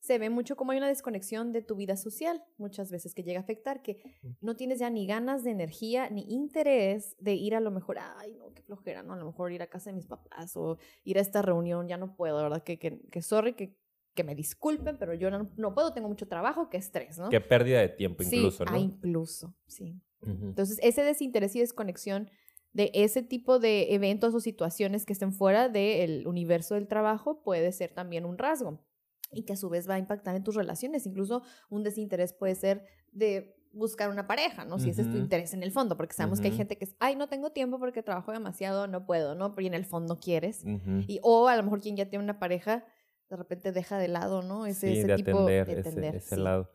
se 0.00 0.16
ve 0.16 0.30
mucho 0.30 0.56
como 0.56 0.72
hay 0.72 0.78
una 0.78 0.88
desconexión 0.88 1.52
de 1.52 1.60
tu 1.60 1.76
vida 1.76 1.98
social, 1.98 2.42
muchas 2.56 2.90
veces 2.90 3.12
que 3.14 3.22
llega 3.22 3.40
a 3.40 3.42
afectar, 3.42 3.82
que 3.82 4.02
no 4.40 4.56
tienes 4.56 4.78
ya 4.78 4.88
ni 4.88 5.06
ganas 5.06 5.44
de 5.44 5.50
energía 5.50 6.08
ni 6.08 6.22
interés 6.32 7.14
de 7.18 7.34
ir 7.34 7.54
a 7.54 7.60
lo 7.60 7.70
mejor, 7.70 7.98
ay, 7.98 8.32
no, 8.38 8.54
qué 8.54 8.62
flojera, 8.62 9.02
¿no? 9.02 9.12
A 9.12 9.16
lo 9.16 9.26
mejor 9.26 9.52
ir 9.52 9.60
a 9.60 9.66
casa 9.66 9.90
de 9.90 9.96
mis 9.96 10.06
papás 10.06 10.56
o 10.56 10.78
ir 11.04 11.18
a 11.18 11.20
esta 11.20 11.42
reunión, 11.42 11.88
ya 11.88 11.98
no 11.98 12.16
puedo, 12.16 12.42
¿verdad? 12.42 12.62
Que, 12.62 12.78
que, 12.78 13.02
que 13.10 13.20
sorry, 13.20 13.52
que 13.52 13.76
que 14.14 14.24
me 14.24 14.34
disculpen, 14.34 14.98
pero 14.98 15.14
yo 15.14 15.30
no, 15.30 15.50
no 15.56 15.74
puedo, 15.74 15.92
tengo 15.92 16.08
mucho 16.08 16.28
trabajo, 16.28 16.68
qué 16.68 16.76
estrés, 16.76 17.18
¿no? 17.18 17.30
Qué 17.30 17.40
pérdida 17.40 17.80
de 17.80 17.88
tiempo 17.88 18.22
incluso, 18.22 18.64
sí, 18.64 18.70
¿no? 18.70 18.76
Ah, 18.76 18.78
incluso, 18.78 19.54
sí. 19.66 20.00
Entonces, 20.24 20.78
ese 20.82 21.02
desinterés 21.02 21.56
y 21.56 21.60
desconexión 21.60 22.30
de 22.72 22.90
ese 22.94 23.22
tipo 23.22 23.58
de 23.58 23.94
eventos 23.94 24.34
o 24.34 24.40
situaciones 24.40 25.04
que 25.04 25.12
estén 25.12 25.32
fuera 25.32 25.68
del 25.68 26.26
universo 26.26 26.74
del 26.74 26.88
trabajo 26.88 27.42
puede 27.42 27.72
ser 27.72 27.90
también 27.92 28.24
un 28.24 28.38
rasgo 28.38 28.80
y 29.30 29.44
que 29.44 29.54
a 29.54 29.56
su 29.56 29.68
vez 29.68 29.88
va 29.88 29.94
a 29.94 29.98
impactar 29.98 30.36
en 30.36 30.44
tus 30.44 30.54
relaciones. 30.54 31.06
Incluso 31.06 31.42
un 31.70 31.82
desinterés 31.82 32.32
puede 32.32 32.54
ser 32.54 32.84
de 33.12 33.56
buscar 33.72 34.10
una 34.10 34.26
pareja, 34.26 34.64
¿no? 34.66 34.78
Si 34.78 34.90
ese 34.90 35.02
es 35.02 35.10
tu 35.10 35.16
interés 35.16 35.54
en 35.54 35.62
el 35.62 35.72
fondo, 35.72 35.96
porque 35.96 36.14
sabemos 36.14 36.40
que 36.40 36.48
hay 36.48 36.56
gente 36.56 36.76
que 36.76 36.84
es, 36.84 36.94
ay, 36.98 37.16
no 37.16 37.28
tengo 37.28 37.52
tiempo 37.52 37.78
porque 37.78 38.02
trabajo 38.02 38.30
demasiado, 38.32 38.86
no 38.86 39.06
puedo, 39.06 39.34
¿no? 39.34 39.52
Pero 39.52 39.62
y 39.62 39.66
en 39.68 39.74
el 39.74 39.86
fondo 39.86 40.18
quieres. 40.18 40.62
Y, 41.08 41.20
o 41.22 41.48
a 41.48 41.56
lo 41.56 41.62
mejor 41.62 41.80
quien 41.80 41.96
ya 41.96 42.08
tiene 42.08 42.22
una 42.22 42.38
pareja, 42.38 42.84
de 43.30 43.36
repente 43.36 43.72
deja 43.72 43.96
de 43.98 44.08
lado, 44.08 44.42
¿no? 44.42 44.66
Ese, 44.66 44.92
Sí, 44.92 44.98
ese 44.98 45.06
de 45.08 45.16
tipo 45.16 45.30
atender 45.38 45.66
de 45.66 45.80
atender. 45.80 46.16
ese 46.16 46.36
sí. 46.36 46.40
lado. 46.42 46.70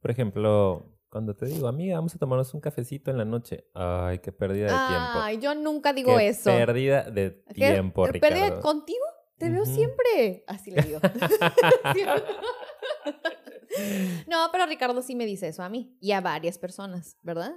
Por 0.00 0.10
ejemplo, 0.10 0.84
cuando 1.12 1.36
te 1.36 1.44
digo, 1.44 1.68
amiga, 1.68 1.96
vamos 1.96 2.14
a 2.14 2.18
tomarnos 2.18 2.54
un 2.54 2.60
cafecito 2.62 3.10
en 3.10 3.18
la 3.18 3.26
noche. 3.26 3.66
Ay, 3.74 4.18
qué 4.20 4.32
pérdida 4.32 4.64
de 4.64 4.88
tiempo. 4.88 5.18
Ay, 5.20 5.38
yo 5.40 5.54
nunca 5.54 5.92
digo 5.92 6.16
Qué 6.16 6.28
eso. 6.28 6.44
pérdida 6.50 7.02
de 7.02 7.44
¿Qué? 7.48 7.70
tiempo, 7.72 8.04
pérdida- 8.04 8.28
Ricardo. 8.28 8.60
¿Contigo? 8.62 9.04
Te 9.36 9.50
veo 9.50 9.66
siempre. 9.66 10.42
Así 10.46 10.70
le 10.70 10.80
digo. 10.82 11.00
No, 14.26 14.48
pero 14.52 14.66
Ricardo 14.66 15.00
sí 15.00 15.14
me 15.16 15.24
dice 15.24 15.48
eso 15.48 15.62
a 15.62 15.68
mí 15.70 15.96
y 15.98 16.12
a 16.12 16.20
varias 16.20 16.58
personas, 16.58 17.16
¿verdad? 17.22 17.52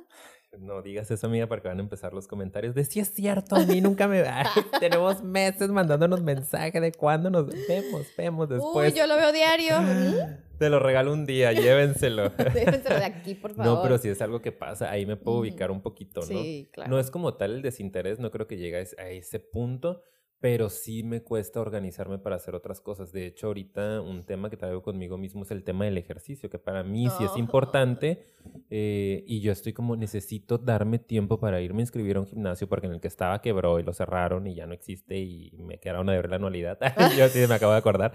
No 0.60 0.82
digas 0.82 1.10
eso, 1.12 1.28
amiga, 1.28 1.48
porque 1.48 1.68
van 1.68 1.80
a 1.80 1.82
empezar 1.82 2.14
los 2.14 2.28
comentarios 2.28 2.76
de 2.76 2.86
si 2.86 3.00
es 3.00 3.14
cierto, 3.14 3.56
a 3.56 3.60
mí 3.66 3.82
nunca 3.82 4.08
me 4.08 4.22
Ay, 4.22 4.46
Tenemos 4.80 5.24
meses 5.24 5.70
mandándonos 5.70 6.22
mensaje 6.22 6.80
de 6.80 6.92
cuándo 6.92 7.30
nos 7.30 7.48
vemos, 7.68 8.08
vemos 8.18 8.50
después. 8.50 8.94
Uy, 8.94 9.00
yo 9.00 9.08
lo 9.08 9.16
veo 9.16 9.32
diario. 9.32 9.76
¿Mm? 9.82 10.58
Te 10.58 10.70
lo 10.70 10.80
regalo 10.80 11.12
un 11.12 11.26
día, 11.26 11.52
llévenselo. 11.52 12.30
Déjenselo 12.54 12.96
de 12.96 13.06
aquí, 13.06 13.36
por 13.36 13.54
favor. 13.54 13.66
No, 13.66 13.84
pero 13.84 13.98
si 13.98 14.10
es 14.10 14.22
algo 14.22 14.42
que 14.42 14.52
pasa, 14.52 14.90
ahí 14.90 15.06
me 15.06 15.18
puedo 15.18 15.40
ubicar 15.40 15.70
un 15.70 15.82
poquito, 15.82 16.22
¿no? 16.22 16.28
Sí, 16.28 16.70
claro. 16.72 16.90
No 16.90 17.00
es 17.00 17.12
como 17.12 17.34
tal 17.34 17.56
el 17.56 17.62
desinterés, 17.62 18.20
no 18.20 18.32
creo 18.32 18.48
que 18.48 18.58
llegue 18.58 18.78
a 18.78 19.10
ese 19.10 19.40
punto, 19.40 20.04
pero 20.40 20.70
sí 20.70 21.04
me 21.04 21.22
cuesta 21.24 21.60
organizarme 21.60 22.20
para 22.20 22.36
hacer 22.36 22.54
otras 22.56 22.82
cosas. 22.82 23.12
De 23.12 23.26
hecho, 23.26 23.48
ahorita 23.48 24.02
un 24.02 24.26
tema 24.26 24.50
que 24.50 24.58
traigo 24.58 24.84
conmigo 24.84 25.18
mismo 25.18 25.44
es 25.44 25.52
el 25.52 25.64
tema 25.64 25.86
del 25.86 25.98
ejercicio, 25.98 26.50
que 26.50 26.60
para 26.60 26.84
mí 26.84 27.10
sí 27.18 27.24
es 27.24 27.32
Oh. 27.36 27.40
importante 27.40 28.28
eh, 28.70 29.24
y 29.26 29.42
yo 29.42 29.52
estoy 29.52 29.74
como 29.74 29.96
necesito 29.96 30.58
darme 30.60 31.00
tiempo 31.00 31.40
para 31.40 31.62
irme 31.62 31.82
a 31.82 31.84
inscribir 31.84 32.18
a 32.18 32.20
un 32.20 32.28
gimnasio 32.28 32.68
porque 32.70 32.86
en 32.88 32.94
el 32.94 33.02
que 33.02 33.08
estaba 33.08 33.42
quebró 33.42 33.80
y 33.80 33.84
lo 33.84 33.92
cerraron 33.94 34.46
y 34.46 34.54
ya 34.56 34.68
no 34.68 34.74
existe 34.74 35.18
y 35.18 35.52
me 35.58 35.80
quedaron 35.80 36.08
a 36.10 36.12
deber 36.12 36.30
la 36.30 36.36
anualidad. 36.36 36.78
yo 37.18 37.28
sí 37.30 37.40
me 37.48 37.56
acabo 37.56 37.72
de 37.72 37.80
acordar. 37.80 38.12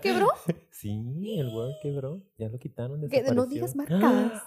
¿Quebró? 0.00 0.28
Sí, 0.70 1.38
el 1.38 1.46
World 1.48 1.76
quebró, 1.80 2.22
ya 2.38 2.48
lo 2.48 2.58
quitaron. 2.58 3.08
Que 3.08 3.22
no 3.22 3.46
digas 3.46 3.76
marcas. 3.76 4.42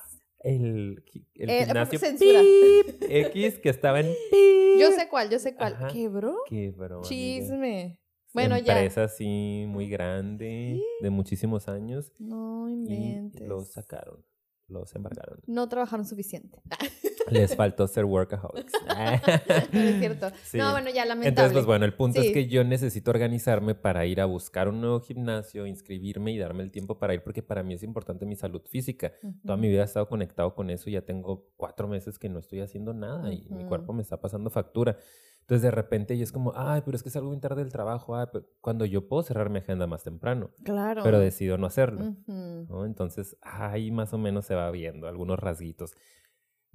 El, 0.45 1.03
el 1.33 1.49
Eh, 1.49 1.65
gimnasio 1.65 1.99
censura. 1.99 2.39
Pip 2.41 3.03
X 3.09 3.59
que 3.59 3.69
estaba 3.69 3.99
en 3.99 4.07
Pip. 4.07 4.79
Yo 4.79 4.91
sé 4.91 5.07
cuál, 5.09 5.29
yo 5.29 5.39
sé 5.39 5.55
cuál. 5.55 5.73
Ajá. 5.73 5.87
¿Quebró? 5.87 6.37
Quebró. 6.47 6.97
amiga. 6.97 7.09
Chisme. 7.09 7.99
Bueno, 8.33 8.57
ya. 8.57 8.73
Empresa 8.77 9.05
así 9.05 9.65
muy 9.67 9.87
grande, 9.89 10.81
de 11.01 11.09
muchísimos 11.09 11.67
años. 11.69 12.11
No 12.19 12.69
Y 12.69 12.73
inventes. 12.73 13.47
los 13.47 13.69
sacaron, 13.71 14.23
los 14.67 14.93
embargaron. 14.93 15.39
No 15.47 15.67
trabajaron 15.69 16.05
suficiente. 16.05 16.61
Les 17.31 17.55
faltó 17.55 17.87
ser 17.87 18.05
workaholics. 18.05 18.73
No 19.73 19.79
es 19.81 19.99
cierto. 19.99 20.27
Sí. 20.43 20.57
No, 20.57 20.71
bueno, 20.71 20.89
ya 20.89 21.05
lamentable. 21.05 21.29
Entonces, 21.29 21.53
pues 21.53 21.65
bueno, 21.65 21.85
el 21.85 21.93
punto 21.93 22.21
Sí. 22.21 22.27
es 22.27 22.33
que 22.33 22.47
yo 22.47 22.63
necesito 22.63 23.11
organizarme 23.11 23.75
para 23.75 24.05
ir 24.05 24.21
a 24.21 24.25
buscar 24.25 24.67
un 24.69 24.79
nuevo 24.81 24.99
gimnasio, 25.01 25.65
inscribirme 25.65 26.31
y 26.31 26.37
darme 26.37 26.63
el 26.63 26.71
tiempo 26.71 26.97
para 26.99 27.13
ir, 27.13 27.23
porque 27.23 27.41
para 27.43 27.63
mí 27.63 27.73
es 27.73 27.83
importante 27.83 28.25
mi 28.25 28.35
salud 28.35 28.61
física. 28.65 29.11
Toda 29.45 29.57
mi 29.57 29.69
vida 29.69 29.81
he 29.81 29.85
estado 29.85 30.07
conectado 30.07 30.53
con 30.53 30.69
eso 30.69 30.89
ya 30.89 31.01
tengo 31.01 31.47
cuatro 31.57 31.87
meses 31.87 32.19
que 32.19 32.29
no 32.29 32.39
estoy 32.39 32.61
haciendo 32.61 32.93
nada 32.93 33.33
y 33.33 33.47
mi 33.49 33.59
Ujú. 33.61 33.67
cuerpo 33.69 33.93
me 33.93 34.01
está 34.01 34.19
pasando 34.19 34.49
factura. 34.49 34.97
Entonces 35.41 35.61
de 35.61 35.71
repente 35.71 36.15
y 36.15 36.23
es 36.23 36.31
como, 36.31 36.53
ay, 36.55 36.81
pero 36.83 36.95
es 36.97 37.03
que 37.03 37.09
salgo 37.11 37.29
bien 37.29 37.39
tarde 37.41 37.61
del 37.63 37.71
trabajo, 37.71 38.15
ay, 38.15 38.25
pero-", 38.31 38.45
cuando 38.61 38.83
yo 38.85 39.07
puedo 39.07 39.21
cerrar 39.21 39.49
mi 39.51 39.59
agenda 39.59 39.85
más 39.85 40.03
temprano, 40.03 40.49
Claro. 40.63 41.01
pero 41.03 41.19
decido 41.19 41.57
no 41.59 41.67
hacerlo. 41.67 42.01
Ujú. 42.03 42.65
¿no? 42.67 42.85
Entonces 42.85 43.37
ahí 43.41 43.91
más 43.91 44.11
o 44.13 44.17
menos 44.17 44.45
se 44.45 44.55
va 44.55 44.69
viendo 44.71 45.07
algunos 45.07 45.37
rasguitos. 45.39 45.93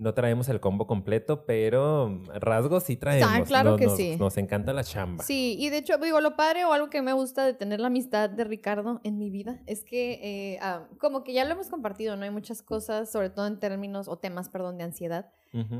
No 0.00 0.14
traemos 0.14 0.48
el 0.48 0.60
combo 0.60 0.86
completo, 0.86 1.44
pero 1.44 2.22
rasgos 2.34 2.84
sí 2.84 2.96
traemos. 2.96 3.46
claro 3.46 3.72
No- 3.72 3.76
que 3.76 3.84
nos, 3.84 3.96
sí. 3.96 4.16
Nos 4.18 4.36
encanta 4.38 4.72
la 4.72 4.82
chamba. 4.82 5.22
Sí, 5.22 5.56
y 5.58 5.68
de 5.68 5.76
hecho, 5.78 5.98
digo, 5.98 6.20
lo 6.22 6.36
padre 6.36 6.64
o 6.64 6.72
algo 6.72 6.88
que 6.88 7.02
me 7.02 7.12
gusta 7.12 7.44
de 7.44 7.52
tener 7.52 7.80
la 7.80 7.88
amistad 7.88 8.30
de 8.30 8.44
Ricardo 8.44 9.00
en 9.04 9.18
mi 9.18 9.28
vida 9.28 9.60
es 9.66 9.84
que, 9.84 10.54
eh, 10.54 10.58
ah, 10.62 10.88
como 10.98 11.22
que 11.22 11.34
ya 11.34 11.44
lo 11.44 11.52
hemos 11.52 11.68
compartido, 11.68 12.16
¿no? 12.16 12.24
Hay 12.24 12.30
muchas 12.30 12.62
cosas, 12.62 13.12
sobre 13.12 13.28
todo 13.28 13.46
en 13.46 13.60
términos 13.60 14.08
o 14.08 14.16
temas, 14.16 14.48
perdón, 14.48 14.78
de 14.78 14.84
ansiedad, 14.84 15.30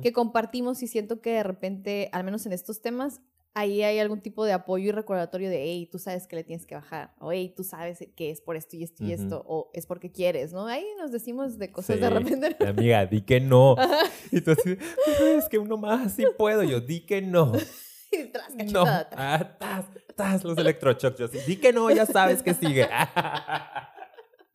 que 0.02 0.12
compartimos 0.12 0.82
y 0.82 0.86
siento 0.86 1.20
que 1.20 1.30
de 1.32 1.42
repente, 1.42 2.10
al 2.12 2.22
menos 2.24 2.44
en 2.44 2.52
estos 2.52 2.82
temas, 2.82 3.22
ahí 3.54 3.82
hay 3.82 3.98
algún 3.98 4.20
tipo 4.20 4.44
de 4.44 4.52
apoyo 4.52 4.88
y 4.88 4.92
recordatorio 4.92 5.50
de, 5.50 5.62
hey, 5.62 5.88
tú 5.90 5.98
sabes 5.98 6.26
que 6.26 6.36
le 6.36 6.44
tienes 6.44 6.66
que 6.66 6.74
bajar, 6.74 7.14
o 7.18 7.32
hey, 7.32 7.52
tú 7.56 7.64
sabes 7.64 7.98
que 8.16 8.30
es 8.30 8.40
por 8.40 8.56
esto 8.56 8.76
y 8.76 8.84
esto 8.84 9.04
y 9.04 9.12
esto, 9.12 9.42
o 9.46 9.70
es 9.74 9.86
porque 9.86 10.10
quieres, 10.12 10.52
¿no? 10.52 10.66
Ahí 10.66 10.84
nos 10.98 11.10
decimos 11.12 11.58
de 11.58 11.70
cosas 11.72 12.00
de 12.00 12.10
repente. 12.10 12.56
Amiga, 12.66 13.06
di 13.06 13.22
que 13.22 13.40
no. 13.40 13.74
Ajá. 13.78 13.98
Y 14.30 14.40
tú 14.40 14.52
así, 14.52 14.76
"Pero 15.06 15.26
es 15.38 15.48
que 15.48 15.58
uno 15.58 15.76
más 15.76 16.12
sí 16.14 16.24
puedo. 16.38 16.62
Yo, 16.62 16.80
di 16.80 17.00
que 17.06 17.20
no. 17.22 17.52
Y 18.12 18.24
tras, 18.24 18.52
No. 18.72 18.82
tras. 18.82 19.06
Ah, 19.12 19.56
tas, 19.56 19.86
tas, 20.16 20.42
los 20.42 20.58
electroshocks. 20.58 21.16
Yo 21.16 21.26
así, 21.26 21.38
di 21.46 21.56
que 21.58 21.72
no, 21.72 21.88
ya 21.92 22.06
sabes 22.06 22.42
que 22.42 22.54
sigue. 22.54 22.88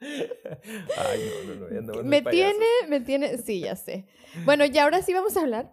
Ay, 0.01 1.31
no, 1.47 1.53
no, 1.55 1.61
no. 1.61 1.69
ya 1.69 1.81
de 2.01 2.03
Me 2.03 2.21
tiene, 2.21 2.65
me 2.89 2.99
tiene, 2.99 3.37
sí, 3.37 3.61
ya 3.61 3.75
sé. 3.77 4.07
Bueno, 4.43 4.65
y 4.65 4.77
ahora 4.77 5.01
sí 5.01 5.13
vamos 5.13 5.37
a 5.37 5.41
hablar. 5.41 5.71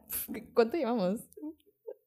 ¿Cuánto 0.55 0.77
llevamos? 0.77 1.21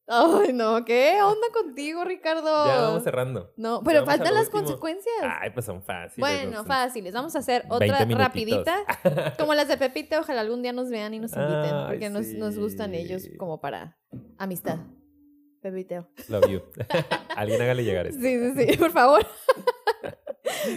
Ay, 0.08 0.54
no, 0.54 0.86
¿qué 0.86 1.20
onda 1.24 1.48
contigo, 1.52 2.04
Ricardo? 2.04 2.68
Ya 2.68 2.82
vamos 2.82 3.04
cerrando. 3.04 3.52
No, 3.58 3.82
pero 3.84 4.06
faltan 4.06 4.34
las 4.36 4.46
último. 4.46 4.62
consecuencias. 4.62 5.16
Ay, 5.24 5.50
pues 5.50 5.66
son 5.66 5.82
fáciles. 5.82 6.18
bueno, 6.18 6.58
son- 6.58 6.68
fáciles. 6.68 7.14
Vamos 7.14 7.36
a 7.36 7.40
hacer 7.40 7.66
20 7.68 8.04
otra 8.04 8.06
rapidita. 8.18 8.78
Como 9.40 9.56
las 9.56 9.68
de 9.68 9.78
Pepita, 9.78 10.20
ojalá 10.20 10.42
algún 10.42 10.62
día 10.62 10.74
nos 10.74 10.90
vean 10.90 11.14
y 11.16 11.20
nos 11.20 11.32
inviten. 11.34 11.74
Ay, 11.74 11.86
porque 11.88 12.10
nos, 12.10 12.28
nos 12.28 12.58
gustan 12.58 12.94
ellos 12.94 13.24
como 13.40 13.60
para 13.60 13.98
amistad. 14.38 14.78
Pepiteo. 15.62 16.08
Love 16.30 16.48
you. 16.50 16.62
Alguien 17.36 17.60
hágale 17.64 17.84
llegar 17.84 18.06
esto. 18.06 18.22
Sí, 18.22 18.54
sí, 18.54 18.68
sí, 18.74 18.78
por 18.78 18.92
favor. 18.92 19.26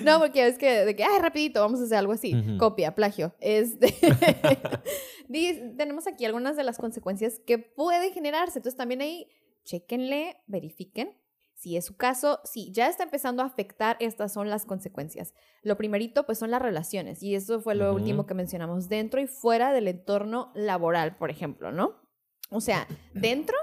No, 0.05 0.19
porque 0.19 0.47
es 0.47 0.59
que, 0.59 0.85
de 0.85 0.97
que, 0.97 1.05
ay, 1.05 1.21
rapidito, 1.21 1.61
vamos 1.61 1.81
a 1.81 1.85
hacer 1.85 1.99
algo 1.99 2.13
así. 2.13 2.35
Copia, 2.59 2.95
plagio. 2.95 3.35
Este, 3.41 3.95
tenemos 5.77 6.07
aquí 6.07 6.25
algunas 6.25 6.57
de 6.57 6.65
las 6.65 6.79
consecuencias 6.79 7.41
que 7.47 7.59
pueden 7.59 8.13
generarse. 8.13 8.59
Entonces 8.59 8.77
también 8.77 9.01
ahí, 9.01 9.29
chequenle, 9.65 10.37
verifiquen. 10.47 11.17
Si 11.55 11.77
es 11.77 11.87
su 11.87 11.97
caso, 11.97 12.39
si 12.45 12.71
ya 12.71 12.89
está 12.89 13.03
empezando 13.03 13.43
a 13.43 13.47
afectar, 13.47 13.97
estas 13.99 14.33
son 14.33 14.49
las 14.49 14.65
consecuencias. 14.65 15.35
Lo 15.63 15.77
primerito, 15.77 16.25
pues 16.25 16.39
son 16.39 16.53
las 16.53 16.63
relaciones. 16.63 17.21
Y 17.21 17.35
eso 17.35 17.61
fue 17.61 17.75
lo 17.75 17.93
último 17.93 18.27
que 18.27 18.35
mencionamos, 18.35 18.89
dentro 18.89 19.21
y 19.21 19.27
fuera 19.27 19.73
del 19.73 19.89
entorno 19.89 20.53
laboral, 20.55 21.17
por 21.17 21.31
ejemplo, 21.31 21.73
¿no? 21.73 21.97
O 22.51 22.61
sea, 22.61 22.87
dentro, 23.13 23.57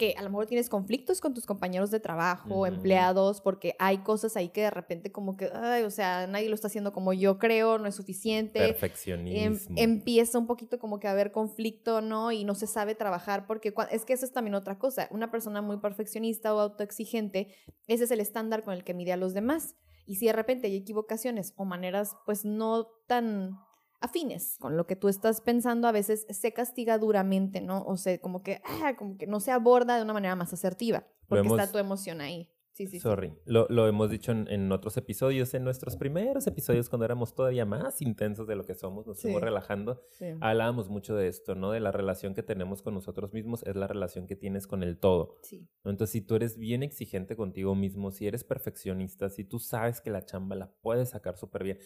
que 0.00 0.14
a 0.16 0.22
lo 0.22 0.30
mejor 0.30 0.46
tienes 0.46 0.70
conflictos 0.70 1.20
con 1.20 1.34
tus 1.34 1.44
compañeros 1.44 1.90
de 1.90 2.00
trabajo, 2.00 2.66
empleados, 2.66 3.42
porque 3.42 3.76
hay 3.78 3.98
cosas 3.98 4.34
ahí 4.34 4.48
que 4.48 4.62
de 4.62 4.70
repente 4.70 5.12
como 5.12 5.36
que, 5.36 5.50
ay, 5.52 5.82
o 5.82 5.90
sea, 5.90 6.26
nadie 6.26 6.48
lo 6.48 6.54
está 6.54 6.68
haciendo 6.68 6.94
como 6.94 7.12
yo 7.12 7.38
creo, 7.38 7.76
no 7.76 7.86
es 7.86 7.96
suficiente. 7.96 8.60
Em- 8.60 8.70
Perfeccionismo. 8.70 9.76
empieza 9.76 10.38
un 10.38 10.46
poquito 10.46 10.78
como 10.78 11.00
que 11.00 11.06
a 11.06 11.10
haber 11.10 11.32
conflicto, 11.32 12.00
¿no? 12.00 12.32
Y 12.32 12.44
no 12.44 12.54
se 12.54 12.66
sabe 12.66 12.94
trabajar, 12.94 13.46
porque 13.46 13.74
es 13.90 14.06
que 14.06 14.14
eso 14.14 14.24
es 14.24 14.32
también 14.32 14.54
otra 14.54 14.78
cosa. 14.78 15.06
Una 15.10 15.30
persona 15.30 15.60
muy 15.60 15.76
perfeccionista 15.80 16.54
o 16.54 16.60
autoexigente, 16.60 17.54
ese 17.86 18.04
es 18.04 18.10
el 18.10 18.20
estándar 18.20 18.64
con 18.64 18.72
el 18.72 18.84
que 18.84 18.94
mide 18.94 19.12
a 19.12 19.18
los 19.18 19.34
demás. 19.34 19.76
Y 20.06 20.14
si 20.14 20.24
de 20.24 20.32
repente 20.32 20.68
hay 20.68 20.76
equivocaciones 20.76 21.52
o 21.56 21.66
maneras, 21.66 22.16
pues 22.24 22.46
no 22.46 22.86
tan 23.06 23.58
afines 24.00 24.56
con 24.58 24.76
lo 24.76 24.86
que 24.86 24.96
tú 24.96 25.08
estás 25.08 25.40
pensando, 25.40 25.86
a 25.88 25.92
veces 25.92 26.26
se 26.30 26.52
castiga 26.52 26.98
duramente, 26.98 27.60
¿no? 27.60 27.82
O 27.84 27.96
sea, 27.96 28.18
como 28.20 28.42
que, 28.42 28.60
ah, 28.82 28.94
como 28.96 29.16
que 29.18 29.26
no 29.26 29.40
se 29.40 29.50
aborda 29.52 29.96
de 29.96 30.02
una 30.02 30.12
manera 30.14 30.36
más 30.36 30.52
asertiva, 30.52 31.06
porque 31.28 31.46
hemos- 31.46 31.58
está 31.60 31.70
tu 31.72 31.78
emoción 31.78 32.20
ahí. 32.20 32.50
Sí, 32.72 32.86
sí, 32.86 32.92
sí. 32.92 33.00
Sorry. 33.00 33.34
Lo, 33.44 33.66
lo 33.68 33.86
hemos 33.88 34.08
dicho 34.08 34.32
en, 34.32 34.48
en 34.48 34.72
otros 34.72 34.96
episodios, 34.96 35.52
en 35.52 35.64
nuestros 35.64 35.96
primeros 35.96 36.46
episodios, 36.46 36.88
cuando 36.88 37.04
éramos 37.04 37.34
todavía 37.34 37.66
más 37.66 38.00
intensos 38.00 38.46
de 38.46 38.54
lo 38.56 38.64
que 38.64 38.74
somos, 38.74 39.06
nos 39.06 39.18
Sí. 39.18 39.22
fuimos 39.22 39.42
relajando. 39.42 40.02
Sí. 40.12 40.26
Hablábamos 40.40 40.88
mucho 40.88 41.14
de 41.14 41.28
esto, 41.28 41.54
¿no? 41.54 41.72
De 41.72 41.80
la 41.80 41.92
relación 41.92 42.32
que 42.32 42.42
tenemos 42.42 42.80
con 42.80 42.94
nosotros 42.94 43.34
mismos, 43.34 43.62
es 43.64 43.76
la 43.76 43.86
relación 43.86 44.26
que 44.26 44.36
tienes 44.36 44.66
con 44.66 44.82
el 44.82 44.98
todo. 44.98 45.36
Sí. 45.42 45.68
¿no? 45.84 45.90
Entonces, 45.90 46.12
si 46.12 46.20
tú 46.22 46.36
eres 46.36 46.56
bien 46.56 46.82
exigente 46.82 47.36
contigo 47.36 47.74
mismo, 47.74 48.12
si 48.12 48.26
eres 48.26 48.44
perfeccionista, 48.44 49.28
si 49.28 49.44
tú 49.44 49.58
sabes 49.58 50.00
que 50.00 50.08
la 50.08 50.24
chamba 50.24 50.56
la 50.56 50.70
puedes 50.80 51.10
sacar 51.10 51.36
súper 51.36 51.64
bien. 51.64 51.78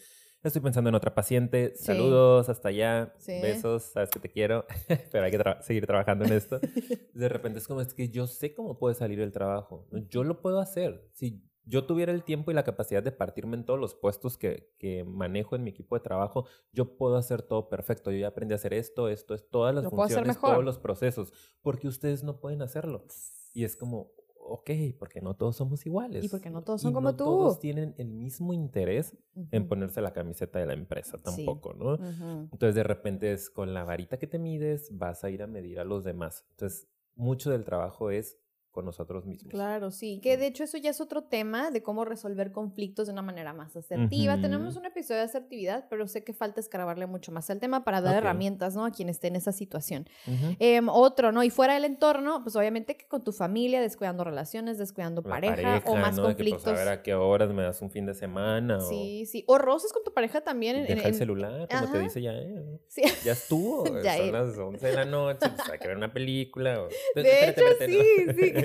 Estoy 0.45 0.61
pensando 0.61 0.89
en 0.89 0.95
otra 0.95 1.13
paciente. 1.15 1.73
Sí. 1.75 1.85
Saludos, 1.85 2.49
hasta 2.49 2.69
allá. 2.69 3.13
Sí. 3.17 3.41
Besos, 3.41 3.83
sabes 3.83 4.09
que 4.11 4.19
te 4.19 4.29
quiero, 4.31 4.65
pero 5.11 5.25
hay 5.25 5.31
que 5.31 5.39
tra- 5.39 5.61
seguir 5.61 5.85
trabajando 5.87 6.23
en 6.25 6.33
esto. 6.33 6.59
De 7.13 7.29
repente 7.29 7.59
es 7.59 7.67
como, 7.67 7.81
es 7.81 7.93
que 7.93 8.09
yo 8.09 8.27
sé 8.27 8.53
cómo 8.53 8.77
puede 8.77 8.95
salir 8.95 9.19
el 9.21 9.31
trabajo. 9.31 9.87
Yo 10.09 10.23
lo 10.23 10.41
puedo 10.41 10.59
hacer. 10.59 11.09
Si 11.13 11.43
yo 11.67 11.85
tuviera 11.85 12.11
el 12.11 12.23
tiempo 12.23 12.51
y 12.51 12.53
la 12.53 12.63
capacidad 12.63 13.01
de 13.01 13.11
partirme 13.11 13.57
en 13.57 13.65
todos 13.65 13.79
los 13.79 13.95
puestos 13.95 14.37
que, 14.37 14.71
que 14.77 15.03
manejo 15.03 15.55
en 15.55 15.63
mi 15.63 15.71
equipo 15.71 15.95
de 15.95 16.01
trabajo, 16.01 16.45
yo 16.71 16.95
puedo 16.95 17.15
hacer 17.17 17.41
todo 17.41 17.69
perfecto. 17.69 18.11
Yo 18.11 18.19
ya 18.19 18.27
aprendí 18.27 18.53
a 18.53 18.57
hacer 18.57 18.73
esto, 18.75 19.09
esto, 19.09 19.33
es 19.33 19.49
todas 19.49 19.73
las 19.73 19.85
funciones, 19.89 20.37
todos 20.39 20.63
los 20.63 20.77
procesos, 20.77 21.33
porque 21.63 21.87
ustedes 21.87 22.23
no 22.23 22.39
pueden 22.39 22.61
hacerlo. 22.61 23.05
Y 23.53 23.63
es 23.63 23.75
como, 23.75 24.11
ok, 24.47 24.69
porque 24.99 25.21
no 25.21 25.35
todos 25.35 25.55
somos 25.55 25.85
iguales. 25.85 26.23
Y 26.23 26.29
porque 26.29 26.49
no 26.49 26.61
todos 26.61 26.81
son 26.81 26.91
y 26.91 26.93
como 26.93 27.09
no 27.11 27.15
tú. 27.15 27.23
Todos 27.25 27.59
tienen 27.59 27.93
el 27.97 28.09
mismo 28.09 28.53
interés 28.53 29.17
en 29.51 29.67
ponerse 29.67 30.01
la 30.01 30.13
camiseta 30.13 30.59
de 30.59 30.65
la 30.67 30.73
empresa, 30.73 31.17
Sí. 31.17 31.23
tampoco, 31.23 31.73
¿no? 31.73 31.95
Entonces 32.51 32.75
de 32.75 32.83
repente 32.83 33.31
es 33.33 33.49
con 33.49 33.73
la 33.73 33.83
varita 33.83 34.17
que 34.17 34.27
te 34.27 34.39
mides, 34.39 34.89
vas 34.97 35.23
a 35.23 35.29
ir 35.29 35.41
a 35.43 35.47
medir 35.47 35.79
a 35.79 35.83
los 35.83 36.03
demás. 36.03 36.45
Entonces, 36.51 36.87
mucho 37.15 37.49
del 37.51 37.63
trabajo 37.63 38.11
es 38.11 38.37
con 38.75 38.85
nosotros 38.85 39.25
mismos. 39.25 39.51
Claro, 39.51 39.89
sí. 39.89 40.19
Que 40.21 40.35
de 40.37 40.47
hecho 40.47 40.63
eso 40.65 40.77
ya 40.77 40.89
es 40.91 40.99
otro 41.01 41.23
tema 41.23 41.71
de 41.71 41.81
cómo 41.81 42.03
resolver 42.05 42.51
conflictos 42.51 43.07
de 43.07 43.13
una 43.13 43.21
manera 43.21 43.53
más 43.53 43.75
asertiva. 43.75 44.39
Tenemos 44.39 44.75
un 44.75 44.85
episodio 44.85 45.19
de 45.21 45.25
asertividad, 45.25 45.85
pero 45.89 46.07
sé 46.09 46.23
que 46.25 46.33
falta 46.33 46.59
escarbarle 46.59 47.05
mucho 47.07 47.31
más 47.31 47.49
al 47.49 47.59
tema 47.59 47.83
para 47.85 48.01
dar 48.01 48.15
herramientas, 48.17 48.75
¿no? 48.75 48.85
A 48.85 48.91
quien 48.91 49.07
esté 49.09 49.27
en 49.27 49.37
esa 49.37 49.51
situación. 49.53 50.07
Em, 50.59 50.89
otro, 50.89 51.31
¿no? 51.31 51.41
Y 51.43 51.49
fuera 51.49 51.73
del 51.75 51.85
entorno, 51.85 52.43
pues 52.43 52.55
obviamente 52.57 52.97
que 52.97 53.07
con 53.07 53.23
tu 53.23 53.31
familia, 53.31 53.79
descuidando 53.81 54.23
relaciones, 54.25 54.77
descuidando 54.77 55.23
pareja, 55.23 55.81
o 55.85 55.95
más 55.95 56.17
¿no? 56.17 56.27
De 56.27 56.35
que, 56.35 56.43
pues, 56.43 56.51
conflictos. 56.53 56.67
a 56.67 56.73
ver 56.73 56.87
a 56.89 57.01
qué 57.01 57.13
horas 57.15 57.49
me 57.53 57.63
das 57.63 57.81
un 57.81 57.89
fin 57.89 58.05
de 58.05 58.13
semana 58.13 58.81
Sí, 58.81 59.25
sí. 59.25 59.45
O 59.47 59.57
roces 59.57 59.93
con 59.93 60.03
tu 60.03 60.13
pareja 60.13 60.41
también. 60.41 60.83
deja 60.85 61.01
en- 61.01 61.07
el 61.07 61.15
celular, 61.15 61.67
como 61.69 61.81
te 61.81 61.97
Ajá. 61.97 61.99
dice 61.99 62.21
ya, 62.21 62.33
eh, 62.33 62.79
Sí. 62.87 63.03
ya 63.23 63.31
estuvo, 63.31 63.83
Ya 64.03 64.17
son 64.17 64.31
las 64.33 64.57
11 64.57 64.85
de 64.87 64.93
la 64.93 65.05
noche, 65.05 65.47
pues 65.55 65.69
hay 65.69 65.79
que 65.79 65.87
ver 65.87 65.95
una 65.95 66.11
película. 66.11 66.81
o- 66.83 66.87
De 67.15 67.21
Espérate, 67.49 67.85
hecho, 67.85 68.01
sí, 68.35 68.41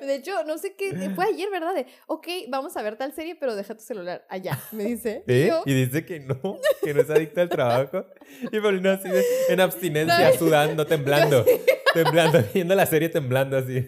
De 0.00 0.14
hecho, 0.14 0.42
no 0.44 0.56
sé 0.56 0.74
qué, 0.74 1.10
fue 1.14 1.26
ayer, 1.26 1.50
¿verdad? 1.50 1.74
De, 1.74 1.86
ok, 2.06 2.26
vamos 2.48 2.76
a 2.78 2.82
ver 2.82 2.96
tal 2.96 3.12
serie, 3.12 3.36
pero 3.38 3.54
deja 3.54 3.74
tu 3.74 3.82
celular 3.82 4.24
allá, 4.30 4.58
me 4.72 4.84
dice. 4.84 5.22
¿Eh? 5.26 5.46
Yo, 5.50 5.62
Y 5.66 5.74
dice 5.74 6.06
que 6.06 6.18
no, 6.20 6.58
que 6.82 6.94
no 6.94 7.00
es 7.02 7.10
adicta 7.10 7.42
al 7.42 7.50
trabajo. 7.50 8.06
Y 8.50 8.58
Paulina 8.58 8.94
así 8.94 9.08
de- 9.10 9.22
en 9.50 9.60
abstinencia, 9.60 10.30
No. 10.30 10.38
sudando, 10.38 10.86
temblando, 10.86 11.44
temblando, 11.94 12.42
viendo 12.54 12.74
la 12.74 12.86
serie 12.86 13.10
temblando 13.10 13.58
así. 13.58 13.86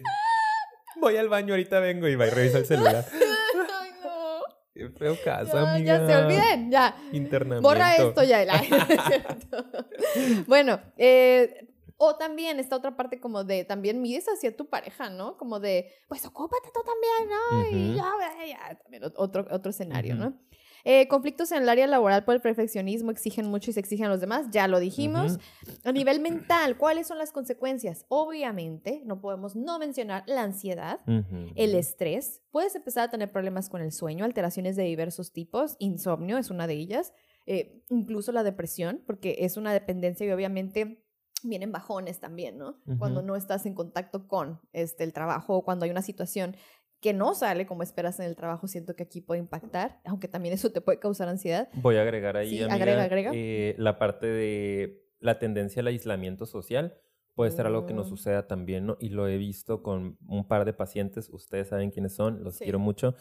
Voy 0.97 1.17
al 1.17 1.27
baño, 1.27 1.53
ahorita 1.53 1.79
vengo 1.79 2.07
y 2.07 2.15
va 2.15 2.27
y 2.27 2.29
revisa 2.29 2.59
el 2.59 2.65
celular. 2.67 3.03
Ay, 3.11 3.89
no. 4.03 4.41
Qué 4.75 4.89
feo 4.89 5.17
caso, 5.25 5.53
Ya, 5.53 5.73
amiga. 5.73 5.97
ya 5.97 6.07
se 6.07 6.15
olviden, 6.23 6.71
ya. 6.71 6.95
Internamiento. 7.13 7.67
Borra 7.67 7.95
esto 7.95 8.23
ya. 8.23 8.45
la- 8.45 8.63
bueno, 10.47 10.79
eh, 10.97 11.67
o 12.05 12.15
también 12.17 12.59
esta 12.59 12.75
otra 12.75 12.95
parte 12.97 13.19
como 13.19 13.43
de, 13.43 13.63
también 13.65 14.01
mides 14.01 14.25
hacia 14.27 14.55
tu 14.55 14.67
pareja, 14.67 15.09
¿no? 15.09 15.37
Como 15.37 15.59
de, 15.59 15.89
pues 16.07 16.25
ocúpate 16.25 16.69
tú 16.73 16.81
también, 16.83 17.29
¿no? 17.29 17.77
Y 17.77 17.89
Ujú. 17.91 17.97
ya, 17.97 18.45
ya, 18.45 18.75
también 18.81 19.03
ot- 19.03 19.13
otro, 19.17 19.45
otro 19.51 19.69
escenario, 19.69 20.15
Ujú. 20.15 20.23
¿no? 20.23 20.39
Eh, 20.85 21.07
conflictos 21.07 21.49
en 21.53 21.61
el 21.63 21.69
área 21.69 21.87
laboral 21.87 22.25
por 22.25 22.35
el 22.35 22.41
perfeccionismo 22.41 23.09
exigen 23.09 23.45
mucho 23.49 23.69
y 23.69 23.73
se 23.73 23.79
exigen 23.79 24.07
a 24.07 24.09
los 24.09 24.19
demás, 24.19 24.47
ya 24.51 24.67
lo 24.67 24.79
dijimos. 24.81 25.33
Ujú. 25.61 25.71
A 25.85 25.93
nivel 25.93 26.19
mental, 26.19 26.77
¿cuáles 26.77 27.07
son 27.07 27.17
las 27.17 27.31
consecuencias? 27.31 28.05
Obviamente, 28.09 29.01
no 29.05 29.21
podemos 29.21 29.55
no 29.55 29.79
mencionar 29.79 30.23
la 30.27 30.41
ansiedad, 30.43 30.99
Ujú. 31.07 31.53
el 31.55 31.75
estrés. 31.75 32.41
Puedes 32.51 32.75
empezar 32.75 33.07
a 33.07 33.09
tener 33.11 33.31
problemas 33.31 33.69
con 33.69 33.81
el 33.81 33.93
sueño, 33.93 34.25
alteraciones 34.25 34.75
de 34.75 34.83
diversos 34.83 35.31
tipos. 35.31 35.77
Insomnio 35.79 36.37
es 36.37 36.49
una 36.49 36.67
de 36.67 36.73
ellas. 36.73 37.13
eh, 37.45 37.83
incluso 37.89 38.31
la 38.31 38.41
depresión, 38.41 39.03
porque 39.05 39.35
es 39.39 39.57
una 39.57 39.73
dependencia 39.73 40.25
y 40.25 40.31
obviamente 40.31 41.02
vienen 41.43 41.71
bajones 41.71 42.19
también, 42.19 42.57
¿no? 42.57 42.77
Cuando 42.99 43.19
Ujú. 43.19 43.27
no 43.27 43.35
estás 43.35 43.65
en 43.65 43.73
contacto 43.73 44.27
con 44.27 44.59
este, 44.71 45.03
el 45.03 45.13
trabajo 45.13 45.55
o 45.57 45.63
cuando 45.63 45.85
hay 45.85 45.91
una 45.91 46.01
situación 46.01 46.55
que 46.99 47.13
no 47.13 47.35
sale 47.35 47.65
como 47.65 47.83
esperas 47.83 48.19
en 48.19 48.25
el 48.27 48.35
trabajo, 48.35 48.67
siento 48.67 48.95
que 48.95 49.03
aquí 49.03 49.19
puede 49.19 49.39
impactar, 49.41 49.99
aunque 50.05 50.27
también 50.29 50.53
eso 50.53 50.71
te 50.71 50.79
puede 50.79 50.99
causar 50.99 51.27
ansiedad. 51.27 51.67
Voy 51.73 51.97
a 51.97 52.01
agregar 52.01 52.37
ahí, 52.37 52.49
Sí, 52.49 52.57
amiga, 52.61 52.75
agrega, 52.75 53.03
agrega. 53.03 53.31
eh, 53.33 53.75
la 53.77 53.97
parte 53.99 54.25
de 54.27 55.03
la 55.19 55.37
tendencia 55.39 55.81
al 55.81 55.87
aislamiento 55.87 56.45
social. 56.45 56.97
Puede 57.35 57.49
ser 57.51 57.65
algo 57.65 57.85
que 57.87 57.93
nos 57.95 58.05
Mm. 58.07 58.09
suceda 58.09 58.47
también, 58.47 58.85
¿no? 58.85 58.95
Y 58.99 59.09
lo 59.09 59.27
he 59.27 59.37
visto 59.37 59.81
con 59.81 60.17
un 60.27 60.47
par 60.47 60.65
de 60.65 60.73
pacientes. 60.73 61.29
Ustedes 61.29 61.67
saben 61.69 61.89
quiénes 61.89 62.13
son, 62.15 62.43
los 62.43 62.57
Sí. 62.57 62.63
quiero 62.63 62.77
mucho. 62.77 63.15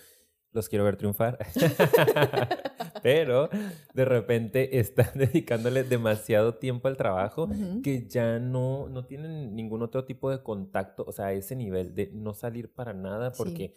Los 0.52 0.68
quiero 0.68 0.84
ver 0.84 0.96
triunfar. 0.96 1.38
Pero 3.02 3.48
de 3.94 4.04
repente 4.04 4.78
están 4.78 5.08
dedicándole 5.14 5.82
demasiado 5.82 6.54
tiempo 6.56 6.88
al 6.88 6.96
trabajo 6.96 7.48
que 7.82 8.06
ya 8.06 8.38
no, 8.38 8.88
no 8.88 9.04
tienen 9.06 9.54
ningún 9.56 9.82
otro 9.82 10.04
tipo 10.04 10.30
de 10.30 10.42
contacto, 10.42 11.04
o 11.06 11.12
sea, 11.12 11.26
a 11.26 11.32
ese 11.32 11.56
nivel 11.56 11.94
de 11.94 12.10
no 12.12 12.34
salir 12.34 12.72
para 12.72 12.92
nada 12.92 13.32
Sí. 13.32 13.38
porque 13.38 13.74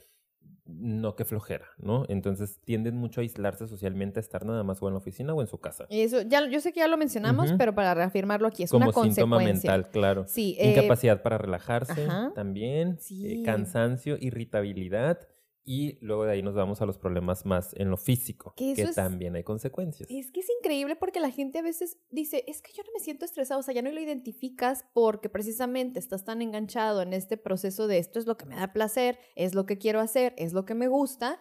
no, 0.67 1.15
que 1.15 1.25
flojera, 1.25 1.65
¿no? 1.77 2.05
Entonces 2.09 2.59
tienden 2.65 2.95
mucho 2.97 3.21
a 3.21 3.23
aislarse 3.23 3.67
socialmente, 3.67 4.19
a 4.19 4.21
estar 4.21 4.45
nada 4.45 4.63
más 4.63 4.81
o 4.81 4.87
en 4.87 4.95
la 4.95 4.97
oficina 4.97 5.33
o 5.33 5.41
en 5.41 5.47
su 5.47 5.59
casa. 5.59 5.85
Y 5.89 6.01
eso, 6.01 6.21
ya, 6.23 6.47
yo 6.49 6.59
sé 6.59 6.73
que 6.73 6.79
ya 6.79 6.87
lo 6.87 6.97
mencionamos, 6.97 7.53
pero 7.57 7.75
para 7.75 7.93
reafirmarlo 7.93 8.47
aquí 8.47 8.63
es 8.63 8.71
Como 8.71 8.85
una 8.85 8.93
síntoma 8.93 9.37
consecuencia. 9.37 9.71
mental, 9.71 9.91
claro. 9.91 10.25
Sí, 10.27 10.55
eh, 10.59 10.71
Incapacidad 10.71 11.21
para 11.21 11.37
relajarse 11.37 12.05
ajá. 12.05 12.31
también, 12.33 12.93
eh, 12.93 12.97
Sí. 12.99 13.43
cansancio, 13.45 14.17
irritabilidad 14.19 15.19
y 15.67 15.97
luego 15.99 16.25
de 16.25 16.31
ahí 16.33 16.43
nos 16.43 16.53
vamos 16.53 16.79
a 16.81 16.85
los 16.85 16.99
problemas 16.99 17.45
más 17.45 17.73
en 17.75 17.89
lo 17.89 17.97
físico, 17.97 18.53
Que 18.55 18.73
que, 18.75 18.81
eso 18.83 18.89
es- 18.91 18.95
también 18.95 19.35
hay 19.35 19.43
consecuencias. 19.43 20.07
Es 20.11 20.31
que 20.31 20.39
es 20.41 20.47
increíble 20.59 20.95
porque 20.95 21.19
la 21.19 21.31
gente 21.31 21.57
a 21.59 21.63
veces 21.63 21.97
dice, 22.11 22.43
es 22.47 22.61
que 22.61 22.71
yo 22.71 22.83
no 22.83 22.89
me 22.93 22.99
siento 22.99 23.25
estresado, 23.25 23.59
o 23.59 23.63
sea, 23.63 23.73
ya 23.73 23.81
no 23.81 23.91
lo 23.91 23.99
identificas 23.99 24.85
porque 24.93 25.27
precisamente 25.29 25.97
estás 25.99 26.23
tan 26.23 26.41
enganchado 26.43 27.01
en 27.01 27.13
este 27.13 27.35
proceso 27.37 27.87
de 27.87 27.97
esto 27.97 28.19
es 28.19 28.27
lo 28.27 28.37
que 28.37 28.45
me 28.45 28.55
da 28.55 28.73
placer, 28.73 29.17
es 29.35 29.55
lo 29.55 29.65
que 29.65 29.77
quiero 29.79 29.99
hacer, 29.99 30.33
es 30.37 30.53
lo 30.53 30.65
que 30.65 30.75
me 30.75 30.87
gusta. 30.87 31.39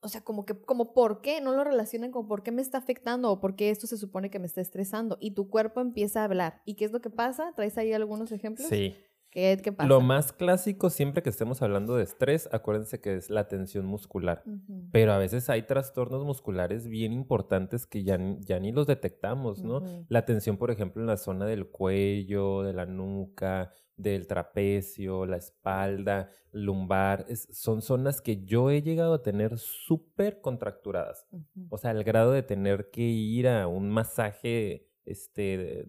O 0.00 0.08
sea, 0.08 0.20
como 0.22 0.44
que, 0.44 0.54
como 0.62 0.92
por 0.94 1.20
qué 1.20 1.40
no 1.40 1.52
lo 1.52 1.64
relacionan 1.64 2.12
con 2.12 2.28
por 2.28 2.44
qué 2.44 2.52
me 2.52 2.62
está 2.62 2.78
afectando 2.78 3.32
o 3.32 3.40
por 3.40 3.56
qué 3.56 3.70
esto 3.70 3.88
se 3.88 3.96
supone 3.96 4.30
que 4.30 4.38
me 4.38 4.46
está 4.46 4.60
estresando. 4.60 5.16
Y 5.20 5.32
tu 5.32 5.48
cuerpo 5.50 5.80
empieza 5.80 6.20
a 6.20 6.24
hablar. 6.26 6.62
¿Y 6.64 6.74
qué 6.76 6.84
es 6.84 6.92
lo 6.92 7.00
que 7.00 7.10
pasa? 7.10 7.52
¿Traes 7.56 7.76
ahí 7.78 7.92
algunos 7.92 8.30
ejemplos? 8.30 8.68
Sí. 8.68 8.94
¿Qué, 9.36 9.58
qué 9.62 9.70
pasa? 9.70 9.86
Lo 9.86 10.00
más 10.00 10.32
clásico 10.32 10.88
siempre 10.88 11.22
que 11.22 11.28
estemos 11.28 11.60
hablando 11.60 11.94
de 11.94 12.04
estrés, 12.04 12.48
acuérdense 12.52 13.02
que 13.02 13.16
es 13.16 13.28
la 13.28 13.48
tensión 13.48 13.84
muscular. 13.84 14.42
Pero 14.92 15.12
a 15.12 15.18
veces 15.18 15.50
hay 15.50 15.64
trastornos 15.64 16.24
musculares 16.24 16.88
bien 16.88 17.12
importantes 17.12 17.86
que 17.86 18.02
ya, 18.02 18.16
ni- 18.16 18.38
ya 18.40 18.58
ni 18.60 18.72
los 18.72 18.86
detectamos, 18.86 19.62
¿no? 19.62 19.82
La 20.08 20.24
tensión, 20.24 20.56
por 20.56 20.70
ejemplo, 20.70 21.02
en 21.02 21.06
la 21.08 21.18
zona 21.18 21.44
del 21.44 21.68
cuello, 21.68 22.62
de 22.62 22.72
la 22.72 22.86
nuca, 22.86 23.72
del 23.98 24.26
trapecio, 24.26 25.26
la 25.26 25.36
espalda, 25.36 26.30
lumbar, 26.50 27.26
es- 27.28 27.46
son 27.52 27.82
zonas 27.82 28.22
que 28.22 28.42
yo 28.46 28.70
he 28.70 28.80
llegado 28.80 29.12
a 29.12 29.22
tener 29.22 29.58
súper 29.58 30.40
contracturadas. 30.40 31.26
O 31.68 31.76
sea, 31.76 31.90
al 31.90 32.04
grado 32.04 32.32
de 32.32 32.42
tener 32.42 32.88
que 32.90 33.02
ir 33.02 33.48
a 33.48 33.66
un 33.68 33.90
masaje 33.90 34.88
este, 35.04 35.86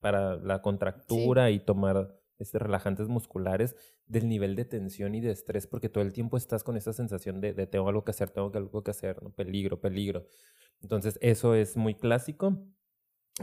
para 0.00 0.36
la 0.36 0.60
contractura 0.60 1.50
y 1.50 1.58
tomar 1.58 2.18
este, 2.42 2.58
relajantes 2.58 3.08
musculares 3.08 3.76
del 4.06 4.28
nivel 4.28 4.56
de 4.56 4.64
tensión 4.64 5.14
y 5.14 5.20
de 5.20 5.30
estrés, 5.30 5.66
porque 5.66 5.88
todo 5.88 6.04
el 6.04 6.12
tiempo 6.12 6.36
estás 6.36 6.64
con 6.64 6.76
esa 6.76 6.92
sensación 6.92 7.40
de, 7.40 7.52
de 7.54 7.66
tengo 7.66 7.88
algo 7.88 8.04
que 8.04 8.10
hacer, 8.10 8.30
tengo 8.30 8.50
algo 8.54 8.82
que 8.82 8.90
hacer, 8.90 9.22
¿no? 9.22 9.30
peligro, 9.30 9.80
peligro. 9.80 10.26
Entonces, 10.82 11.18
eso 11.22 11.54
es 11.54 11.76
muy 11.76 11.94
clásico. 11.94 12.58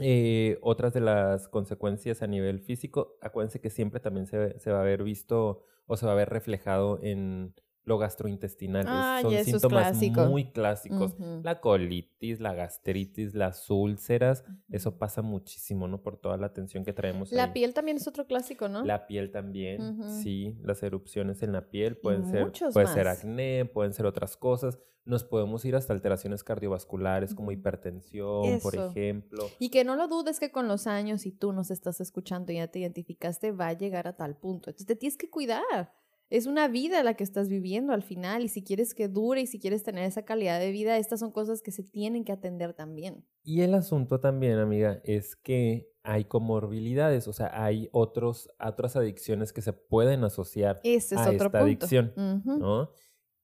Eh, 0.00 0.58
otras 0.62 0.92
de 0.94 1.00
las 1.00 1.48
consecuencias 1.48 2.22
a 2.22 2.26
nivel 2.28 2.60
físico, 2.60 3.16
acuérdense 3.20 3.60
que 3.60 3.70
siempre 3.70 4.00
también 4.00 4.26
se, 4.26 4.58
se 4.60 4.70
va 4.70 4.80
a 4.80 4.84
ver 4.84 5.02
visto 5.02 5.64
o 5.86 5.96
se 5.96 6.06
va 6.06 6.12
a 6.12 6.14
ver 6.14 6.30
reflejado 6.30 7.00
en 7.02 7.54
lo 7.84 7.98
gastrointestinal. 7.98 8.82
Es- 8.82 8.88
Ay, 8.90 9.22
Son 9.22 9.44
síntomas 9.44 9.88
clásico. 9.88 10.26
muy 10.26 10.52
clásicos. 10.52 11.14
La 11.42 11.60
colitis, 11.60 12.38
la 12.40 12.52
gastritis, 12.54 13.34
las 13.34 13.68
úlceras, 13.70 14.44
eso 14.70 14.98
pasa 14.98 15.22
muchísimo, 15.22 15.88
¿no? 15.88 16.02
Por 16.02 16.16
toda 16.18 16.36
la 16.36 16.52
tensión 16.52 16.84
que 16.84 16.92
traemos 16.92 17.32
La 17.32 17.44
ahí. 17.44 17.50
piel 17.52 17.74
también 17.74 17.96
es 17.96 18.06
otro 18.06 18.26
clásico, 18.26 18.68
¿no? 18.68 18.84
La 18.84 19.06
piel 19.06 19.30
también, 19.32 20.02
sí, 20.22 20.56
las 20.62 20.82
erupciones 20.82 21.42
en 21.42 21.52
la 21.52 21.70
piel 21.70 21.96
pueden 21.96 22.26
ser, 22.26 22.52
puede 22.72 22.86
ser 22.86 23.08
acné, 23.08 23.64
pueden 23.64 23.92
ser 23.92 24.06
otras 24.06 24.36
cosas. 24.36 24.78
Nos 25.06 25.24
podemos 25.24 25.64
ir 25.64 25.74
hasta 25.74 25.94
alteraciones 25.94 26.44
cardiovasculares 26.44 27.34
como 27.34 27.50
hipertensión, 27.52 28.60
por 28.60 28.74
ejemplo. 28.76 29.48
Y 29.58 29.70
que 29.70 29.82
no 29.82 29.96
lo 29.96 30.06
dudes 30.08 30.38
que 30.38 30.52
con 30.52 30.68
los 30.68 30.86
años, 30.86 31.22
si 31.22 31.32
tú 31.32 31.52
nos 31.52 31.70
estás 31.70 32.00
escuchando 32.00 32.52
y 32.52 32.56
ya 32.56 32.68
te 32.68 32.78
identificaste, 32.80 33.50
va 33.52 33.68
a 33.68 33.72
llegar 33.72 34.06
a 34.06 34.16
tal 34.16 34.36
punto. 34.36 34.68
Entonces 34.70 34.86
te 34.86 34.96
tienes 34.96 35.16
que 35.16 35.30
cuidar. 35.30 35.94
Es 36.30 36.46
una 36.46 36.68
vida 36.68 37.02
la 37.02 37.14
que 37.14 37.24
estás 37.24 37.48
viviendo 37.48 37.92
al 37.92 38.02
final 38.02 38.44
y 38.44 38.48
si 38.48 38.62
quieres 38.62 38.94
que 38.94 39.08
dure 39.08 39.40
y 39.42 39.46
si 39.48 39.58
quieres 39.58 39.82
tener 39.82 40.04
esa 40.04 40.24
calidad 40.24 40.60
de 40.60 40.70
vida, 40.70 40.96
estas 40.96 41.20
son 41.20 41.32
cosas 41.32 41.60
que 41.60 41.72
se 41.72 41.82
tienen 41.82 42.24
que 42.24 42.30
atender 42.32 42.72
también. 42.72 43.26
Y 43.42 43.62
el 43.62 43.74
asunto 43.74 44.20
también, 44.20 44.58
amiga, 44.58 45.00
es 45.04 45.34
que 45.34 45.90
hay 46.04 46.24
comorbilidades, 46.26 47.26
o 47.28 47.32
sea, 47.32 47.50
hay 47.64 47.88
otros, 47.92 48.48
otras 48.64 48.94
adicciones 48.96 49.52
que 49.52 49.60
se 49.60 49.72
pueden 49.72 50.22
asociar 50.24 50.80
Ese 50.84 51.16
es 51.16 51.20
a 51.20 51.24
otro 51.30 51.46
esta 51.46 51.58
punto. 51.58 51.64
adicción. 51.64 52.12
¿no? 52.44 52.92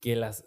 Que 0.01 0.15
las 0.15 0.45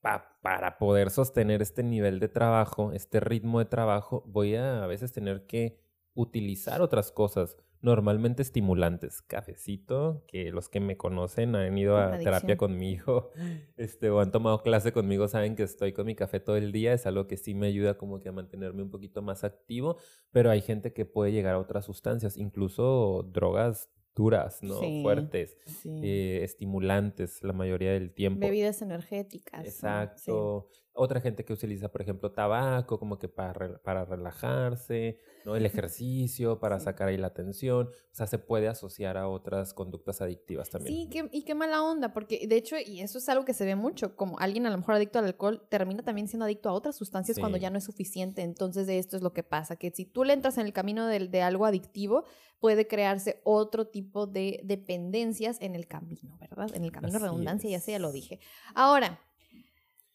pa- 0.00 0.38
para 0.42 0.78
poder 0.78 1.10
sostener 1.10 1.60
este 1.60 1.82
nivel 1.82 2.20
de 2.20 2.28
trabajo, 2.28 2.92
este 2.92 3.18
ritmo 3.20 3.58
de 3.58 3.64
trabajo, 3.66 4.22
voy 4.26 4.54
a 4.54 4.84
a 4.84 4.86
veces 4.86 5.12
tener 5.12 5.44
que 5.46 5.80
utilizar 6.14 6.82
otras 6.82 7.12
cosas 7.12 7.56
normalmente 7.82 8.42
estimulantes, 8.42 9.22
cafecito, 9.22 10.24
que 10.26 10.50
los 10.50 10.68
que 10.68 10.80
me 10.80 10.96
conocen 10.96 11.54
han 11.56 11.76
ido 11.78 11.96
a 11.96 12.18
terapia 12.18 12.56
conmigo, 12.56 13.30
este, 13.76 14.10
o 14.10 14.20
han 14.20 14.32
tomado 14.32 14.62
clase 14.62 14.92
conmigo, 14.92 15.28
saben 15.28 15.56
que 15.56 15.62
estoy 15.62 15.92
con 15.92 16.06
mi 16.06 16.14
café 16.14 16.40
todo 16.40 16.56
el 16.56 16.72
día, 16.72 16.92
es 16.92 17.06
algo 17.06 17.26
que 17.26 17.36
sí 17.36 17.54
me 17.54 17.68
ayuda 17.68 17.96
como 17.96 18.20
que 18.20 18.28
a 18.28 18.32
mantenerme 18.32 18.82
un 18.82 18.90
poquito 18.90 19.22
más 19.22 19.44
activo, 19.44 19.96
pero 20.30 20.50
hay 20.50 20.60
gente 20.60 20.92
que 20.92 21.06
puede 21.06 21.32
llegar 21.32 21.54
a 21.54 21.58
otras 21.58 21.86
sustancias, 21.86 22.36
incluso 22.36 23.28
drogas 23.32 23.90
duras, 24.14 24.62
¿no? 24.62 24.80
Fuertes, 25.02 25.56
eh, 25.84 26.40
estimulantes 26.42 27.42
la 27.42 27.52
mayoría 27.52 27.92
del 27.92 28.12
tiempo. 28.12 28.40
Bebidas 28.40 28.82
energéticas. 28.82 29.64
Exacto. 29.64 30.68
Otra 30.92 31.20
gente 31.20 31.44
que 31.44 31.52
utiliza, 31.52 31.90
por 31.90 32.02
ejemplo, 32.02 32.32
tabaco 32.32 32.98
como 32.98 33.18
que 33.18 33.28
para, 33.28 33.80
para 33.82 34.04
relajarse, 34.04 35.18
¿no? 35.44 35.56
El 35.56 35.64
ejercicio, 35.90 36.58
para 36.58 36.80
sacar 36.80 37.08
ahí 37.08 37.16
la 37.16 37.32
tensión. 37.32 37.88
O 37.88 38.14
sea, 38.14 38.26
se 38.26 38.38
puede 38.38 38.68
asociar 38.68 39.16
a 39.16 39.28
otras 39.28 39.72
conductas 39.72 40.20
adictivas 40.20 40.68
también. 40.70 41.10
Sí, 41.10 41.22
y 41.32 41.44
qué 41.44 41.54
mala 41.54 41.82
onda, 41.82 42.12
porque 42.12 42.46
de 42.46 42.56
hecho, 42.56 42.76
y 42.78 43.00
eso 43.00 43.18
es 43.18 43.28
algo 43.28 43.44
que 43.44 43.54
se 43.54 43.64
ve 43.64 43.76
mucho, 43.76 44.16
como 44.16 44.38
alguien 44.38 44.66
a 44.66 44.70
lo 44.70 44.78
mejor 44.78 44.96
adicto 44.96 45.18
al 45.18 45.26
alcohol 45.26 45.66
termina 45.68 46.02
también 46.02 46.28
siendo 46.28 46.44
adicto 46.44 46.68
a 46.68 46.72
otras 46.72 46.96
sustancias 46.96 47.38
cuando 47.38 47.56
ya 47.56 47.70
no 47.70 47.78
es 47.78 47.84
suficiente. 47.84 48.42
Entonces, 48.42 48.86
de 48.86 48.98
esto 48.98 49.16
es 49.16 49.22
lo 49.22 49.32
que 49.32 49.42
pasa, 49.42 49.76
que 49.76 49.90
si 49.90 50.04
tú 50.04 50.24
le 50.24 50.32
entras 50.32 50.58
en 50.58 50.66
el 50.66 50.72
camino 50.72 51.06
de, 51.06 51.28
de 51.28 51.42
algo 51.42 51.66
adictivo, 51.66 52.24
puede 52.60 52.86
crearse 52.86 53.40
otro 53.44 53.86
tipo 53.86 54.26
de 54.26 54.60
dependencias 54.64 55.60
en 55.60 55.74
el 55.74 55.88
camino, 55.88 56.36
¿verdad? 56.38 56.68
En 56.74 56.84
el 56.84 56.92
camino 56.92 57.14
de 57.14 57.18
redundancia, 57.20 57.70
ya 57.70 57.80
sé, 57.80 57.92
ya 57.92 57.98
lo 57.98 58.12
dije. 58.12 58.38
Ahora, 58.74 59.18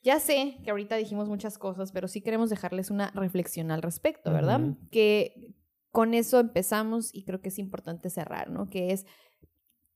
ya 0.06 0.20
sé 0.20 0.60
que 0.64 0.70
ahorita 0.70 0.96
dijimos 0.98 1.28
muchas 1.28 1.58
cosas, 1.58 1.92
pero 1.92 2.08
sí 2.08 2.22
queremos 2.22 2.52
dejarles 2.52 2.92
una 2.92 3.10
reflexión 3.16 3.72
al 3.72 3.82
respecto, 3.82 4.32
¿verdad? 4.32 4.62
Que 4.92 5.56
con 5.90 6.14
eso 6.14 6.40
empezamos 6.40 7.10
y 7.12 7.24
creo 7.24 7.42
que 7.42 7.50
es 7.50 7.58
importante 7.58 8.12
cerrar, 8.12 8.52
¿no? 8.52 8.70
Que 8.70 8.92
es 8.92 9.08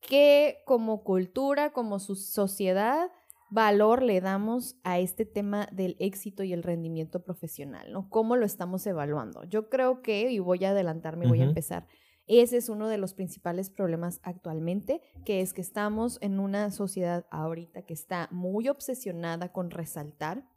que 0.02 0.64
como 0.66 1.04
cultura, 1.04 1.74
como 1.74 2.00
su 2.00 2.16
sociedad, 2.16 3.12
valor 3.52 4.02
le 4.02 4.20
damos 4.20 4.80
a 4.84 4.98
este 4.98 5.26
tema 5.26 5.70
del 5.72 5.96
éxito 6.00 6.44
y 6.44 6.54
el 6.54 6.64
rendimiento 6.64 7.24
profesional, 7.24 7.94
¿no? 7.94 8.10
¿Cómo 8.10 8.36
lo 8.36 8.48
estamos 8.48 8.88
evaluando? 8.88 9.44
Yo 9.44 9.70
creo 9.70 10.02
que, 10.02 10.32
y 10.32 10.40
voy 10.40 10.66
a 10.66 10.72
adelantarme, 10.72 11.28
voy 11.28 11.42
a 11.42 11.46
empezar, 11.46 11.86
ese 12.30 12.58
es 12.58 12.70
uno 12.70 12.88
de 12.88 13.00
los 13.00 13.16
principales 13.16 13.72
problemas 13.72 14.20
actualmente, 14.22 15.02
que 15.26 15.42
es 15.42 15.54
que 15.54 15.62
estamos 15.62 16.20
en 16.22 16.40
una 16.40 16.70
sociedad 16.70 17.26
ahorita 17.32 17.82
que 17.82 17.94
está 17.94 18.30
muy 18.32 18.70
obsesionada 18.70 19.52
con 19.52 19.72
resaltar. 19.72 20.48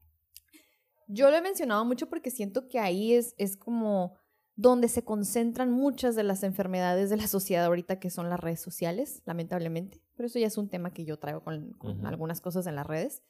Yo 1.08 1.30
lo 1.30 1.36
he 1.36 1.42
mencionado 1.42 1.84
mucho 1.86 2.10
porque 2.10 2.30
siento 2.30 2.68
que 2.68 2.78
ahí 2.78 3.14
es, 3.14 3.34
es 3.38 3.56
como 3.56 4.14
donde 4.54 4.88
se 4.88 5.02
concentran 5.02 5.70
muchas 5.70 6.14
de 6.14 6.24
las 6.24 6.42
enfermedades 6.42 7.10
de 7.10 7.16
la 7.16 7.26
sociedad 7.28 7.64
ahorita, 7.64 7.98
que 7.98 8.10
son 8.10 8.28
las 8.28 8.40
redes 8.40 8.60
sociales, 8.60 9.22
lamentablemente. 9.24 10.02
Pero 10.14 10.26
eso 10.26 10.38
ya 10.38 10.46
es 10.46 10.58
un 10.58 10.68
tema 10.68 10.92
que 10.92 11.04
yo 11.04 11.18
traigo 11.18 11.42
con, 11.42 11.76
algunas 12.04 12.40
cosas 12.40 12.66
en 12.66 12.76
las 12.76 12.86
redes. 12.86 13.22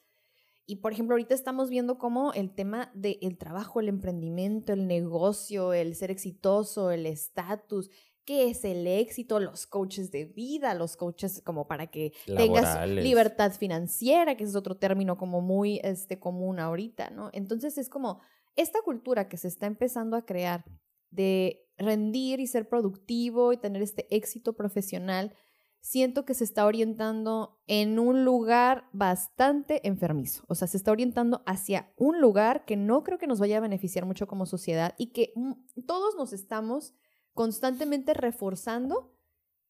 Y 0.64 0.76
por 0.76 0.92
ejemplo, 0.92 1.14
ahorita 1.14 1.34
estamos 1.34 1.70
viendo 1.70 1.98
cómo 1.98 2.32
el 2.34 2.54
tema 2.54 2.90
del 2.94 3.36
trabajo, 3.36 3.80
el 3.80 3.88
emprendimiento, 3.88 4.72
el 4.72 4.86
negocio, 4.86 5.72
el 5.72 5.94
ser 5.96 6.10
exitoso, 6.10 6.92
el 6.92 7.06
estatus, 7.06 7.90
qué 8.24 8.50
es 8.50 8.64
el 8.64 8.86
éxito, 8.86 9.40
los 9.40 9.66
coaches 9.66 10.10
de 10.10 10.26
vida, 10.26 10.74
los 10.74 10.96
coaches 10.96 11.42
como 11.44 11.66
para 11.66 11.88
que 11.88 12.12
tengas 12.26 12.88
libertad 12.88 13.52
financiera, 13.52 14.36
que 14.36 14.44
es 14.44 14.54
otro 14.54 14.76
término 14.76 15.16
como 15.16 15.40
muy 15.40 15.80
este, 15.82 16.18
común 16.18 16.60
ahorita, 16.60 17.10
¿no? 17.10 17.30
Entonces 17.32 17.78
es 17.78 17.88
como 17.88 18.20
esta 18.56 18.80
cultura 18.82 19.28
que 19.28 19.36
se 19.36 19.48
está 19.48 19.66
empezando 19.66 20.16
a 20.16 20.24
crear 20.24 20.64
de 21.10 21.68
rendir 21.76 22.40
y 22.40 22.46
ser 22.46 22.68
productivo 22.68 23.52
y 23.52 23.56
tener 23.56 23.82
este 23.82 24.06
éxito 24.14 24.54
profesional, 24.54 25.34
siento 25.80 26.24
que 26.24 26.34
se 26.34 26.44
está 26.44 26.64
orientando 26.64 27.60
en 27.66 27.98
un 27.98 28.24
lugar 28.24 28.88
bastante 28.92 29.86
enfermizo. 29.86 30.44
O 30.48 30.54
sea, 30.54 30.68
se 30.68 30.76
está 30.76 30.92
orientando 30.92 31.42
hacia 31.44 31.92
un 31.96 32.20
lugar 32.20 32.64
que 32.64 32.76
no 32.76 33.02
creo 33.02 33.18
que 33.18 33.26
nos 33.26 33.40
vaya 33.40 33.58
a 33.58 33.60
beneficiar 33.60 34.06
mucho 34.06 34.26
como 34.26 34.46
sociedad 34.46 34.94
y 34.96 35.12
que 35.12 35.32
mm, 35.34 35.52
todos 35.86 36.14
nos 36.16 36.32
estamos 36.32 36.94
constantemente 37.34 38.14
reforzando 38.14 39.12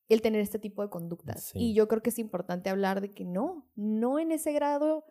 el 0.08 0.20
tener 0.20 0.40
este 0.40 0.58
tipo 0.58 0.82
de 0.82 0.90
conductas. 0.90 1.52
Y 1.54 1.74
yo 1.74 1.88
creo 1.88 2.02
que 2.02 2.10
es 2.10 2.18
importante 2.18 2.70
hablar 2.70 3.00
de 3.00 3.10
que 3.10 3.24
no, 3.24 3.70
no 3.74 4.18
en 4.18 4.32
ese 4.32 4.52
grado 4.52 5.04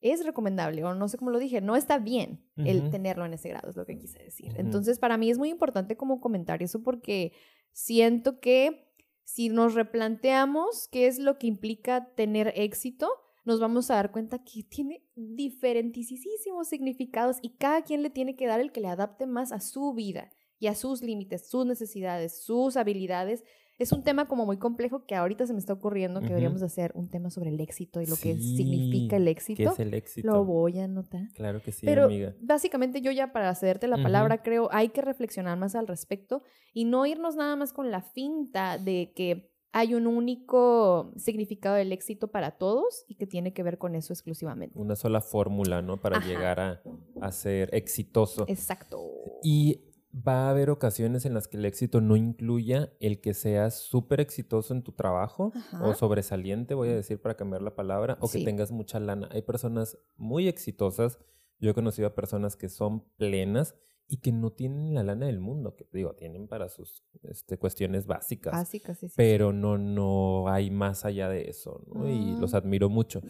es 0.00 0.24
recomendable, 0.24 0.84
o 0.84 0.94
no 0.94 1.08
sé 1.08 1.18
cómo 1.18 1.30
lo 1.30 1.38
dije, 1.38 1.60
no 1.60 1.74
está 1.74 1.98
bien 1.98 2.44
el 2.56 2.90
tenerlo 2.90 3.26
en 3.26 3.34
ese 3.34 3.48
grado, 3.48 3.68
es 3.68 3.76
lo 3.76 3.84
que 3.84 3.98
quise 3.98 4.22
decir. 4.22 4.54
Entonces, 4.56 4.98
para 4.98 5.16
mí 5.16 5.30
es 5.30 5.38
muy 5.38 5.48
importante 5.48 5.96
como 5.96 6.20
comentar 6.20 6.62
eso 6.62 6.82
porque 6.82 7.32
siento 7.72 8.38
que 8.38 8.94
si 9.24 9.48
nos 9.48 9.74
replanteamos 9.74 10.88
qué 10.88 11.06
es 11.08 11.18
lo 11.18 11.38
que 11.38 11.48
implica 11.48 12.14
tener 12.14 12.52
éxito, 12.56 13.10
nos 13.44 13.60
vamos 13.60 13.90
a 13.90 13.94
dar 13.94 14.12
cuenta 14.12 14.38
que 14.44 14.62
tiene 14.62 15.04
diferentísimos 15.16 16.68
significados 16.68 17.38
y 17.42 17.56
cada 17.56 17.82
quien 17.82 18.02
le 18.02 18.10
tiene 18.10 18.36
que 18.36 18.46
dar 18.46 18.60
el 18.60 18.72
que 18.72 18.80
le 18.80 18.88
adapte 18.88 19.26
más 19.26 19.52
a 19.52 19.60
su 19.60 19.92
vida 19.94 20.30
y 20.58 20.66
a 20.66 20.74
sus 20.74 21.02
límites, 21.02 21.48
sus 21.48 21.66
necesidades, 21.66 22.42
sus 22.42 22.76
habilidades. 22.76 23.44
Es 23.78 23.92
un 23.92 24.02
tema 24.02 24.26
como 24.26 24.44
muy 24.44 24.58
complejo 24.58 25.06
que 25.06 25.14
ahorita 25.14 25.46
se 25.46 25.52
me 25.52 25.60
está 25.60 25.72
ocurriendo 25.72 26.20
que 26.20 26.26
deberíamos 26.26 26.62
hacer 26.62 26.90
un 26.96 27.08
tema 27.08 27.30
sobre 27.30 27.50
el 27.50 27.60
éxito 27.60 28.00
y 28.00 28.06
lo 28.06 28.16
que 28.16 28.36
significa 28.36 29.16
el 29.16 29.28
éxito. 29.28 29.62
¿Qué 29.62 29.68
es 29.68 29.78
el 29.78 29.94
éxito? 29.94 30.26
Lo 30.26 30.44
voy 30.44 30.80
a 30.80 30.84
anotar. 30.84 31.28
Claro 31.34 31.62
que 31.62 31.70
sí, 31.70 31.86
Pero 31.86 32.06
amiga. 32.06 32.34
básicamente 32.40 33.00
yo 33.00 33.12
ya 33.12 33.32
para 33.32 33.54
cederte 33.54 33.86
la 33.86 34.02
palabra 34.02 34.42
creo 34.42 34.68
hay 34.72 34.88
que 34.88 35.00
reflexionar 35.00 35.56
más 35.58 35.76
al 35.76 35.86
respecto 35.86 36.42
y 36.74 36.86
no 36.86 37.06
irnos 37.06 37.36
nada 37.36 37.54
más 37.54 37.72
con 37.72 37.92
la 37.92 38.02
finta 38.02 38.78
de 38.78 39.12
que 39.14 39.48
hay 39.72 39.94
un 39.94 40.06
único 40.06 41.12
significado 41.16 41.76
del 41.76 41.92
éxito 41.92 42.28
para 42.28 42.52
todos 42.52 43.04
y 43.06 43.16
que 43.16 43.26
tiene 43.26 43.52
que 43.52 43.62
ver 43.62 43.78
con 43.78 43.94
eso 43.94 44.12
exclusivamente. 44.12 44.78
Una 44.78 44.96
sola 44.96 45.20
fórmula, 45.20 45.82
¿no? 45.82 46.00
Para 46.00 46.20
llegar 46.20 46.58
a, 46.58 46.82
a, 47.20 47.32
ser 47.32 47.72
exitoso. 47.74 48.44
Exacto. 48.48 48.98
Y 49.42 49.87
va 50.14 50.46
a 50.46 50.50
haber 50.50 50.70
ocasiones 50.70 51.26
en 51.26 51.34
las 51.34 51.48
que 51.48 51.56
el 51.56 51.64
éxito 51.64 52.00
no 52.00 52.16
incluya 52.16 52.92
el 53.00 53.20
que 53.20 53.34
seas 53.34 53.78
súper 53.78 54.20
exitoso 54.20 54.74
en 54.74 54.82
tu 54.82 54.92
trabajo 54.92 55.52
o 55.82 55.94
sobresaliente, 55.94 56.74
voy 56.74 56.88
a 56.88 56.94
decir 56.94 57.20
para 57.20 57.36
cambiar 57.36 57.62
la 57.62 57.74
palabra, 57.74 58.16
o 58.20 58.28
que 58.28 58.44
tengas 58.44 58.72
mucha 58.72 59.00
lana. 59.00 59.28
Hay 59.32 59.42
personas 59.42 59.98
muy 60.16 60.48
exitosas, 60.48 61.18
yo 61.60 61.70
he 61.70 61.74
conocido 61.74 62.08
a 62.08 62.14
personas 62.14 62.56
que 62.56 62.68
son 62.68 63.04
plenas 63.16 63.74
y 64.06 64.18
que 64.18 64.32
no 64.32 64.50
tienen 64.50 64.94
la 64.94 65.02
lana 65.02 65.26
del 65.26 65.40
mundo, 65.40 65.76
que 65.76 65.86
digo, 65.92 66.14
tienen 66.14 66.48
para 66.48 66.70
sus 66.70 67.04
este, 67.24 67.58
cuestiones 67.58 68.06
básicas. 68.06 68.52
Básicas, 68.52 68.98
sí, 68.98 69.08
Pero 69.14 69.52
no, 69.52 69.76
no 69.76 70.48
hay 70.48 70.70
más 70.70 71.04
allá 71.04 71.28
de 71.28 71.50
eso, 71.50 71.84
¿no? 71.92 72.08
Y 72.08 72.34
los 72.40 72.52
mm. 72.52 72.56
admiro 72.56 72.88
mucho 72.88 73.20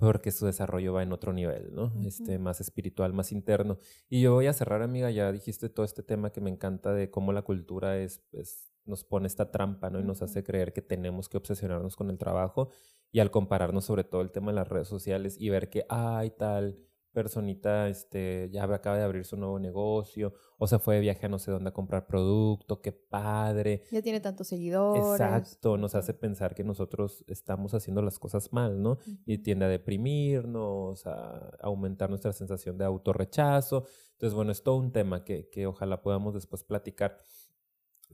porque 0.00 0.32
su 0.32 0.46
desarrollo 0.46 0.94
va 0.94 1.02
en 1.02 1.12
otro 1.12 1.32
nivel, 1.32 1.74
¿no? 1.74 1.92
Este, 2.04 2.38
más 2.38 2.60
espiritual, 2.60 3.12
más 3.12 3.32
interno. 3.32 3.78
Y 4.08 4.22
yo 4.22 4.32
voy 4.32 4.46
a 4.46 4.52
cerrar, 4.54 4.80
amiga, 4.82 5.10
ya 5.10 5.30
dijiste 5.30 5.68
todo 5.68 5.84
este 5.84 6.02
tema 6.02 6.30
que 6.30 6.40
me 6.40 6.50
encanta 6.50 6.92
de 6.94 7.10
cómo 7.10 7.32
la 7.32 7.42
cultura 7.42 7.98
es, 7.98 8.22
es 8.32 8.72
nos 8.86 9.04
pone 9.04 9.26
esta 9.26 9.50
trampa, 9.50 9.90
¿no? 9.90 10.00
Y 10.00 10.04
nos 10.04 10.22
hace 10.22 10.42
creer 10.42 10.72
que 10.72 10.80
tenemos 10.80 11.28
que 11.28 11.36
obsesionarnos 11.36 11.96
con 11.96 12.08
el 12.10 12.16
trabajo 12.16 12.70
y 13.12 13.20
al 13.20 13.30
compararnos 13.30 13.84
sobre 13.84 14.04
todo 14.04 14.22
el 14.22 14.32
tema 14.32 14.52
de 14.52 14.56
las 14.56 14.68
redes 14.68 14.88
sociales 14.88 15.36
y 15.38 15.50
ver 15.50 15.68
que, 15.68 15.84
ay, 15.88 16.30
tal, 16.30 16.78
personita 17.12 17.88
este, 17.88 18.48
ya 18.52 18.64
acaba 18.64 18.96
de 18.96 19.02
abrir 19.02 19.24
su 19.24 19.36
nuevo 19.36 19.58
negocio 19.58 20.32
o 20.58 20.66
se 20.66 20.78
fue 20.78 20.96
de 20.96 21.00
viaje 21.00 21.26
a 21.26 21.28
no 21.28 21.38
sé 21.38 21.50
dónde 21.50 21.70
a 21.70 21.72
comprar 21.72 22.06
producto, 22.06 22.80
qué 22.80 22.92
padre. 22.92 23.82
Ya 23.90 24.02
tiene 24.02 24.20
tantos 24.20 24.48
seguidores. 24.48 25.02
Exacto, 25.02 25.76
nos 25.76 25.94
hace 25.94 26.14
pensar 26.14 26.54
que 26.54 26.64
nosotros 26.64 27.24
estamos 27.26 27.74
haciendo 27.74 28.02
las 28.02 28.18
cosas 28.18 28.52
mal, 28.52 28.82
¿no? 28.82 28.98
Y 29.26 29.38
tiende 29.38 29.64
a 29.64 29.68
deprimirnos, 29.68 31.06
a 31.06 31.50
aumentar 31.60 32.10
nuestra 32.10 32.32
sensación 32.32 32.78
de 32.78 32.84
autorrechazo. 32.84 33.84
Entonces, 34.12 34.34
bueno, 34.34 34.52
es 34.52 34.62
todo 34.62 34.76
un 34.76 34.92
tema 34.92 35.24
que, 35.24 35.48
que 35.48 35.66
ojalá 35.66 36.02
podamos 36.02 36.34
después 36.34 36.62
platicar. 36.64 37.18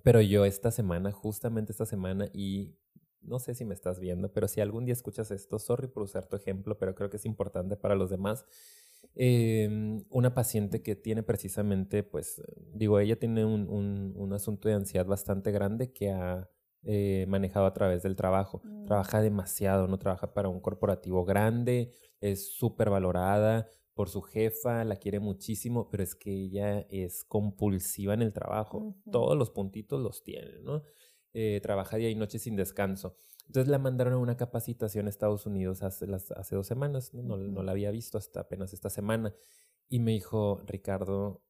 Pero 0.03 0.21
yo 0.21 0.45
esta 0.45 0.71
semana, 0.71 1.11
justamente 1.11 1.73
esta 1.73 1.87
semana, 1.87 2.27
y 2.33 2.77
no 3.27 3.39
sé 3.39 3.55
si 3.55 3.65
me 3.65 3.75
estás 3.75 3.99
viendo, 3.99 4.33
pero 4.33 4.49
si 4.49 4.61
algún 4.61 4.85
día 4.85 4.93
escuchas 4.93 5.31
esto, 5.31 5.59
sorry 5.59 5.89
por 5.89 6.03
usar 6.03 6.27
tu 6.27 6.37
ejemplo, 6.37 6.79
pero 6.79 6.95
creo 6.95 7.11
que 7.11 7.17
es 7.17 7.27
importante 7.27 7.77
para 7.77 7.95
los 7.95 8.11
demás. 8.11 8.47
Em, 9.19 10.05
una 10.11 10.35
paciente 10.35 10.83
que 10.83 10.95
tiene 10.95 11.23
precisamente, 11.23 12.03
pues, 12.03 12.43
digo, 12.75 13.01
ella 13.01 13.19
tiene 13.19 13.47
un, 13.47 13.67
un, 14.15 14.33
asunto 14.35 14.69
de 14.69 14.75
ansiedad 14.75 15.07
bastante 15.07 15.53
grande 15.53 15.91
que 15.91 16.11
ha 16.11 16.51
eh, 16.83 17.25
manejado 17.27 17.65
a 17.65 17.73
través 17.73 18.03
del 18.03 18.15
trabajo. 18.15 18.61
Mm. 18.63 18.85
Trabaja 18.85 19.23
demasiado, 19.23 19.89
no 19.89 19.99
trabaja 19.99 20.35
para 20.35 20.51
un 20.51 20.61
corporativo 20.61 21.25
grande, 21.25 21.93
es 22.21 22.53
súper 22.53 22.91
valorada 22.91 23.67
por 23.95 24.11
su 24.11 24.21
jefa, 24.21 24.85
la 24.85 24.97
quiere 24.97 25.19
muchísimo, 25.19 25.89
pero 25.89 26.03
es 26.03 26.15
que 26.15 26.31
ella 26.31 26.81
es 26.91 27.25
compulsiva 27.25 28.13
en 28.13 28.21
el 28.21 28.35
trabajo. 28.35 28.95
Todos 29.11 29.35
los 29.39 29.51
puntitos 29.51 30.03
los 30.03 30.23
tiene, 30.23 30.61
¿no? 30.61 30.83
Eh, 31.33 31.61
trabaja 31.63 31.97
día 31.97 32.11
y 32.11 32.15
noche 32.15 32.39
sin 32.39 32.57
descanso. 32.57 33.17
Entonces 33.47 33.69
la 33.69 33.79
mandaron 33.79 34.15
a 34.15 34.19
una 34.19 34.37
capacitación 34.37 35.07
a 35.07 35.11
Estados 35.11 35.47
Unidos 35.47 35.83
hace, 35.83 36.07
hace 36.13 36.57
dos 36.57 36.67
semanas, 36.67 37.15
¿no? 37.15 37.37
No, 37.37 37.63
la 37.63 37.73
había 37.73 37.91
visto 37.91 38.19
hasta 38.19 38.41
apenas 38.41 38.73
esta 38.73 38.91
semana. 38.91 39.35
Y 39.89 40.01
me 40.01 40.13
dijo, 40.13 40.63
Ricardo, 40.67 41.43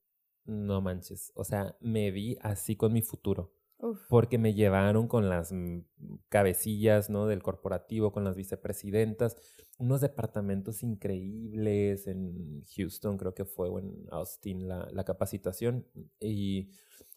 no 0.44 0.80
manches, 0.80 1.32
o 1.34 1.44
sea, 1.44 1.76
me 1.80 2.10
vi 2.10 2.38
así 2.42 2.76
con 2.76 2.92
mi 2.92 3.02
futuro. 3.02 3.52
porque 4.08 4.38
me 4.38 4.54
llevaron 4.54 5.06
con 5.06 5.28
las 5.28 5.52
cabecillas, 6.28 7.10
¿no? 7.10 7.26
Del 7.26 7.42
corporativo, 7.42 8.12
con 8.12 8.24
las 8.24 8.36
vicepresidentas, 8.36 9.36
unos 9.78 10.00
departamentos 10.00 10.82
increíbles 10.82 12.06
en 12.06 12.62
Houston, 12.74 13.18
creo 13.18 13.34
que 13.34 13.44
fue, 13.44 13.68
o 13.68 13.78
en 13.78 14.06
Austin, 14.10 14.66
la, 14.68 14.88
la 14.92 15.04
capacitación, 15.04 15.86
y 16.20 16.70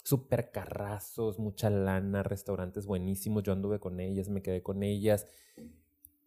súper 0.03 0.51
carrazos, 0.51 1.39
mucha 1.39 1.69
lana, 1.69 2.23
restaurantes 2.23 2.85
buenísimos, 2.85 3.43
yo 3.43 3.53
anduve 3.53 3.79
con 3.79 3.99
ellas, 3.99 4.29
me 4.29 4.41
quedé 4.41 4.63
con 4.63 4.83
ellas, 4.83 5.25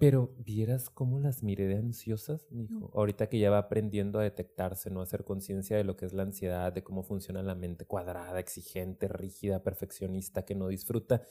pero 0.03 0.35
vieras 0.37 0.91
cómo 0.91 1.20
las 1.20 1.45
miré 1.45 1.68
de 1.68 1.77
ansiosas, 1.77 2.49
dijo. 2.51 2.91
Ahorita 2.93 3.29
que 3.29 3.39
ya 3.39 3.51
va 3.51 3.59
aprendiendo 3.59 4.18
a 4.18 4.25
detectarse, 4.25 4.91
¿no? 4.91 4.99
A 4.99 5.05
hacer 5.05 5.23
conciencia 5.23 5.77
de 5.77 5.85
lo 5.85 5.97
que 5.97 6.07
es 6.07 6.12
la 6.12 6.25
ansiedad, 6.25 6.73
de 6.73 6.83
cómo 6.83 7.05
funciona 7.05 7.41
la 7.41 7.55
mente 7.55 7.87
cuadrada, 7.87 8.41
exigente, 8.41 9.07
rígida, 9.07 9.62
perfeccionista, 9.62 10.45
que 10.45 10.57
no 10.57 10.66
disfruta. 10.66 11.23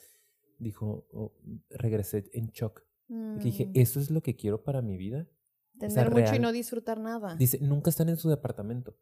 Dijo, 0.57 1.05
oh, 1.11 1.33
regresé 1.69 2.29
en 2.31 2.47
shock. 2.51 2.85
dije, 3.09 3.65
mm. 3.65 3.71
¿eso 3.73 3.99
es 3.99 4.09
lo 4.09 4.21
que 4.21 4.37
quiero 4.37 4.63
para 4.63 4.81
mi 4.81 4.95
vida? 4.95 5.27
Tener 5.77 6.09
mucho 6.09 6.35
y 6.35 6.39
no 6.39 6.53
disfrutar 6.53 6.97
nada. 6.97 7.35
Dice, 7.35 7.59
nunca 7.59 7.89
están 7.89 8.07
en 8.07 8.15
su 8.15 8.29
departamento. 8.29 8.95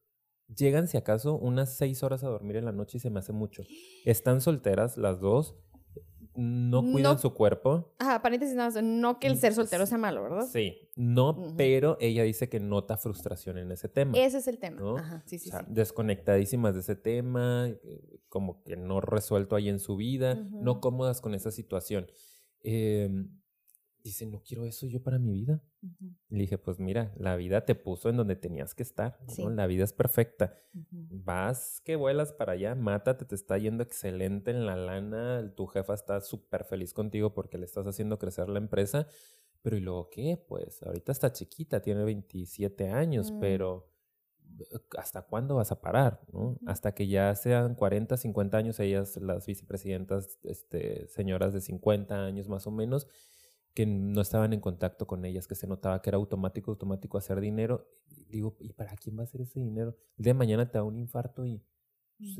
Llegan, 0.55 0.87
si 0.87 0.97
acaso, 0.97 1.35
unas 1.35 1.75
seis 1.75 2.03
horas 2.03 2.23
a 2.23 2.27
dormir 2.27 2.57
en 2.57 2.65
la 2.65 2.71
noche 2.71 2.97
y 2.97 3.01
se 3.01 3.09
me 3.09 3.19
hace 3.19 3.33
mucho. 3.33 3.63
Están 4.05 4.41
solteras 4.41 4.97
las 4.97 5.19
dos 5.19 5.55
no 6.39 6.81
cuidan 6.89 7.19
su 7.19 7.33
cuerpo. 7.33 7.93
Ajá, 7.99 8.21
paréntesis 8.21 8.55
nada 8.55 8.81
no 8.81 9.19
que 9.19 9.27
el 9.27 9.37
ser 9.37 9.53
soltero 9.53 9.85
sea 9.85 9.97
malo, 9.97 10.23
¿verdad? 10.23 10.47
Sí, 10.47 10.89
no, 10.95 11.53
pero 11.57 11.97
ella 11.99 12.23
dice 12.23 12.47
que 12.47 12.59
nota 12.59 12.97
frustración 12.97 13.57
en 13.57 13.71
ese 13.71 13.89
tema. 13.89 14.17
Ese 14.17 14.37
es 14.37 14.47
el 14.47 14.57
tema. 14.57 14.99
Ajá, 14.99 15.23
sí, 15.25 15.37
sí, 15.37 15.49
sí. 15.49 15.57
Desconectadísimas 15.67 16.73
de 16.75 16.79
ese 16.79 16.95
tema, 16.95 17.69
como 18.29 18.63
que 18.63 18.77
no 18.77 19.01
resuelto 19.01 19.55
ahí 19.55 19.69
en 19.69 19.79
su 19.79 19.97
vida, 19.97 20.35
no 20.35 20.79
cómodas 20.79 21.19
con 21.19 21.35
esa 21.35 21.51
situación. 21.51 22.07
Eh, 22.61 23.09
dice, 24.03 24.25
no 24.25 24.41
quiero 24.41 24.65
eso 24.65 24.87
yo 24.87 25.01
para 25.01 25.19
mi 25.19 25.31
vida. 25.31 25.61
Le 26.29 26.39
dije, 26.39 26.57
pues 26.57 26.79
mira, 26.79 27.13
la 27.17 27.35
vida 27.35 27.65
te 27.65 27.75
puso 27.75 28.09
en 28.09 28.17
donde 28.17 28.35
tenías 28.35 28.75
que 28.75 28.83
estar, 28.83 29.17
La 29.37 29.67
vida 29.67 29.83
es 29.83 29.93
perfecta. 29.93 30.57
Vas 30.73 31.81
que 31.85 31.95
vuelas 31.95 32.33
para 32.33 32.53
allá, 32.53 32.75
mátate, 32.75 33.25
te 33.25 33.35
está 33.35 33.57
yendo 33.57 33.83
excelente 33.83 34.51
en 34.51 34.65
la 34.65 34.75
lana, 34.75 35.53
tu 35.55 35.67
jefa 35.67 35.93
está 35.93 36.21
súper 36.21 36.63
feliz 36.65 36.93
contigo 36.93 37.33
porque 37.33 37.57
le 37.57 37.65
estás 37.65 37.85
haciendo 37.87 38.19
crecer 38.19 38.49
la 38.49 38.59
empresa, 38.59 39.07
pero 39.61 39.77
¿y 39.77 39.81
luego 39.81 40.09
qué? 40.09 40.43
Pues 40.47 40.81
ahorita 40.83 41.11
está 41.11 41.31
chiquita, 41.31 41.81
tiene 41.81 42.03
27 42.03 42.89
años, 42.89 43.31
mm. 43.31 43.39
pero 43.39 43.89
¿hasta 44.97 45.21
cuándo 45.21 45.55
vas 45.55 45.71
a 45.71 45.81
parar? 45.81 46.21
Hasta 46.65 46.93
que 46.93 47.07
ya 47.07 47.35
sean 47.35 47.75
40, 47.75 48.17
50 48.17 48.57
años, 48.57 48.79
ellas, 48.79 49.17
las 49.17 49.45
vicepresidentas, 49.45 50.39
este, 50.43 51.07
señoras 51.07 51.53
de 51.53 51.61
50 51.61 52.25
años 52.25 52.49
más 52.49 52.67
o 52.67 52.71
menos, 52.71 53.07
que 53.73 53.85
no 53.85 54.21
estaban 54.21 54.53
en 54.53 54.59
contacto 54.59 55.07
con 55.07 55.25
ellas, 55.25 55.47
que 55.47 55.55
se 55.55 55.67
notaba 55.67 56.01
que 56.01 56.09
era 56.09 56.17
automático, 56.17 56.71
automático 56.71 57.17
hacer 57.17 57.39
dinero. 57.39 57.87
Digo, 58.27 58.57
¿y 58.59 58.73
para 58.73 58.95
quién 58.95 59.17
va 59.17 59.21
a 59.21 59.23
hacer 59.23 59.41
ese 59.41 59.59
dinero? 59.59 59.95
El 60.17 60.23
día 60.23 60.33
de 60.33 60.39
mañana 60.39 60.69
te 60.69 60.77
da 60.77 60.83
un 60.83 60.97
infarto 60.97 61.45
y 61.45 61.63
pues, 62.17 62.37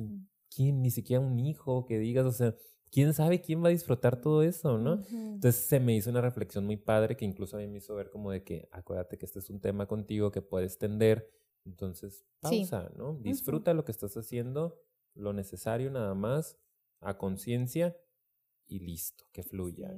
¿quién? 0.53 0.82
Ni 0.82 0.91
siquiera 0.91 1.21
un 1.21 1.39
hijo 1.39 1.86
que 1.86 1.97
digas, 1.99 2.25
o 2.25 2.32
sea, 2.32 2.55
¿quién 2.91 3.13
sabe 3.13 3.41
quién 3.41 3.63
va 3.63 3.67
a 3.67 3.71
disfrutar 3.71 4.19
todo 4.19 4.43
eso, 4.43 4.77
no? 4.77 5.01
Entonces 5.11 5.55
se 5.55 5.80
me 5.80 5.95
hizo 5.95 6.09
una 6.09 6.21
reflexión 6.21 6.65
muy 6.65 6.77
padre 6.77 7.15
que 7.15 7.25
incluso 7.25 7.57
a 7.57 7.59
mí 7.59 7.67
me 7.67 7.77
hizo 7.77 7.95
ver 7.95 8.09
como 8.09 8.32
de 8.32 8.43
que, 8.43 8.67
acuérdate 8.71 9.17
que 9.17 9.25
este 9.25 9.39
es 9.39 9.49
un 9.49 9.59
tema 9.59 9.88
contigo 9.88 10.32
que 10.32 10.41
puedes 10.41 10.77
tender, 10.77 11.32
entonces 11.65 12.25
pausa, 12.39 12.91
¿no? 12.97 13.15
Disfruta 13.15 13.73
lo 13.73 13.86
que 13.86 13.91
estás 13.91 14.17
haciendo, 14.17 14.82
lo 15.13 15.34
necesario 15.34 15.91
nada 15.91 16.13
más, 16.15 16.57
a 17.01 17.17
conciencia 17.17 17.95
y 18.70 18.80
listo, 18.80 19.26
que 19.34 19.43
fluya. 19.43 19.89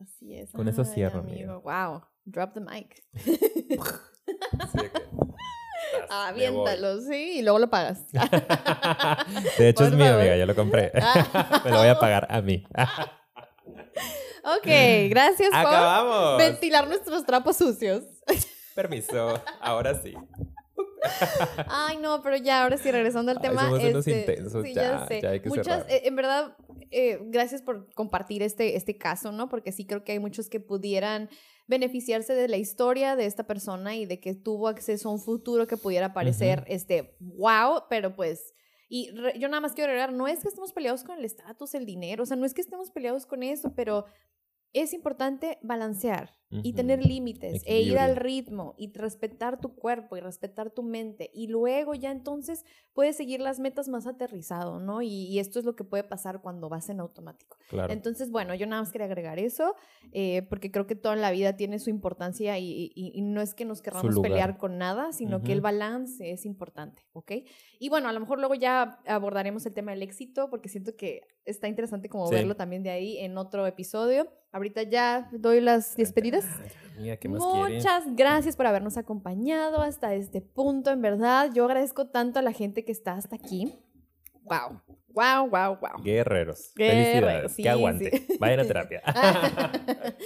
Así 0.00 0.34
es. 0.34 0.52
Con 0.52 0.68
eso 0.68 0.84
cierro, 0.84 1.20
amigo. 1.20 1.60
Wow, 1.62 2.02
drop 2.24 2.52
the 2.52 2.60
mic. 2.60 3.02
sí, 3.14 3.24
Aviéntalo, 6.10 7.00
sí, 7.00 7.38
y 7.38 7.42
luego 7.42 7.58
lo 7.58 7.70
pagas. 7.70 8.06
de 9.58 9.68
hecho, 9.68 9.86
es 9.86 9.92
mío, 9.94 10.14
amiga, 10.14 10.36
ya 10.36 10.46
lo 10.46 10.54
compré. 10.54 10.92
Me 11.64 11.70
lo 11.70 11.78
voy 11.78 11.88
a 11.88 11.98
pagar 11.98 12.26
a 12.30 12.42
mí. 12.42 12.64
ok, 14.44 14.66
gracias 15.08 15.50
por 15.50 16.38
ventilar 16.38 16.86
nuestros 16.86 17.24
trapos 17.24 17.56
sucios. 17.56 18.04
Permiso, 18.74 19.42
ahora 19.60 20.00
sí. 20.00 20.14
Ay, 21.68 21.98
no, 21.98 22.22
pero 22.22 22.36
ya, 22.36 22.62
ahora 22.62 22.76
sí, 22.76 22.90
regresando 22.90 23.32
al 23.32 23.40
tema. 23.40 23.62
Ay, 23.62 23.90
somos 23.90 24.06
este, 24.06 24.20
intensos, 24.20 24.64
ya, 24.72 25.08
ya, 25.08 25.30
hay 25.30 25.40
que 25.40 25.48
Muchas, 25.48 25.88
eh, 25.88 26.02
en 26.04 26.16
verdad, 26.16 26.56
eh, 26.90 27.18
gracias 27.24 27.62
por 27.62 27.92
compartir 27.94 28.42
este, 28.42 28.76
este 28.76 28.96
caso, 28.96 29.32
¿no? 29.32 29.48
Porque 29.48 29.72
sí 29.72 29.86
creo 29.86 30.04
que 30.04 30.12
hay 30.12 30.18
muchos 30.18 30.48
que 30.48 30.60
pudieran 30.60 31.28
beneficiarse 31.66 32.34
de 32.34 32.48
la 32.48 32.56
historia 32.56 33.14
de 33.14 33.26
esta 33.26 33.46
persona 33.46 33.96
y 33.96 34.06
de 34.06 34.20
que 34.20 34.34
tuvo 34.34 34.68
acceso 34.68 35.10
a 35.10 35.12
un 35.12 35.20
futuro 35.20 35.66
que 35.66 35.76
pudiera 35.76 36.12
parecer, 36.14 36.64
este, 36.66 37.16
wow, 37.20 37.82
pero 37.88 38.16
pues... 38.16 38.54
Y 38.90 39.12
yo 39.38 39.48
nada 39.48 39.60
más 39.60 39.74
quiero 39.74 39.90
agregar, 39.90 40.14
no 40.14 40.28
es 40.28 40.40
que 40.40 40.48
estemos 40.48 40.72
peleados 40.72 41.04
con 41.04 41.18
el 41.18 41.26
estatus, 41.26 41.74
el 41.74 41.84
dinero, 41.84 42.22
o 42.22 42.26
sea, 42.26 42.38
no 42.38 42.46
es 42.46 42.54
que 42.54 42.62
estemos 42.62 42.90
peleados 42.90 43.26
con 43.26 43.42
eso, 43.42 43.74
pero 43.76 44.06
es 44.72 44.94
importante 44.94 45.58
balancear 45.62 46.37
y 46.50 46.72
tener 46.72 47.04
límites 47.04 47.62
e 47.66 47.82
ir 47.82 47.98
al 47.98 48.16
ritmo 48.16 48.74
y 48.78 48.90
respetar 48.92 49.60
tu 49.60 49.74
cuerpo 49.74 50.16
y 50.16 50.20
respetar 50.20 50.70
tu 50.70 50.82
mente 50.82 51.30
y 51.34 51.48
luego 51.48 51.94
ya 51.94 52.10
entonces 52.10 52.64
puedes 52.94 53.16
seguir 53.16 53.40
las 53.40 53.60
metas 53.60 53.88
más 53.88 54.06
aterrizado, 54.06 54.80
¿no? 54.80 55.02
Y, 55.02 55.38
esto 55.38 55.58
es 55.58 55.64
lo 55.64 55.76
que 55.76 55.84
puede 55.84 56.02
pasar 56.02 56.40
cuando 56.40 56.68
vas 56.68 56.88
en 56.88 56.98
automático. 56.98 57.58
Entonces, 57.88 58.30
bueno, 58.30 58.54
yo 58.54 58.66
nada 58.66 58.82
más 58.82 58.90
quería 58.90 59.04
agregar 59.04 59.38
eso 59.38 59.76
eh, 60.12 60.42
porque 60.48 60.72
creo 60.72 60.86
que 60.86 60.96
toda 60.96 61.14
la 61.14 61.30
vida 61.30 61.56
tiene 61.56 61.78
su 61.78 61.90
importancia 61.90 62.58
y, 62.58 63.12
no 63.22 63.40
es 63.40 63.54
que 63.54 63.64
nos 63.64 63.82
queramos 63.82 64.18
pelear 64.20 64.56
con 64.58 64.78
nada, 64.78 65.12
sino 65.12 65.42
que 65.42 65.52
el 65.52 65.60
balance 65.60 66.32
es 66.32 66.46
importante, 66.46 67.02
¿ok? 67.12 67.32
Y 67.78 67.88
bueno, 67.88 68.08
a 68.08 68.12
lo 68.12 68.20
mejor 68.20 68.38
luego 68.38 68.54
ya 68.54 69.00
abordaremos 69.06 69.64
el 69.66 69.74
tema 69.74 69.92
del 69.92 70.02
éxito 70.02 70.50
porque 70.50 70.68
siento 70.68 70.96
que 70.96 71.20
está 71.44 71.68
interesante 71.68 72.08
como 72.08 72.28
verlo 72.28 72.56
también 72.56 72.82
de 72.82 72.90
ahí 72.90 73.18
en 73.18 73.38
otro 73.38 73.66
episodio. 73.66 74.28
Ahorita 74.50 74.82
ya 74.82 75.28
doy 75.32 75.60
las 75.60 75.96
despedidas. 75.96 76.37
Muchas 77.76 78.04
gracias 78.16 78.56
por 78.56 78.66
habernos 78.66 78.96
acompañado 78.96 79.80
hasta 79.80 80.14
este 80.14 80.40
punto, 80.40 80.90
en 80.90 81.00
verdad. 81.00 81.50
Yo 81.52 81.64
agradezco 81.64 82.08
tanto 82.08 82.38
a 82.38 82.42
la 82.42 82.52
gente 82.52 82.84
que 82.84 82.92
está 82.92 83.12
hasta 83.12 83.36
aquí. 83.36 83.78
Wow. 84.44 84.80
Wow, 85.10 85.48
wow, 85.48 85.78
wow. 85.80 86.02
Guerreros. 86.02 86.72
Felicidades. 86.76 87.56
que 87.56 87.68
aguante. 87.68 88.26
Vayan 88.38 88.60
a 88.60 88.64
terapia. 88.66 89.02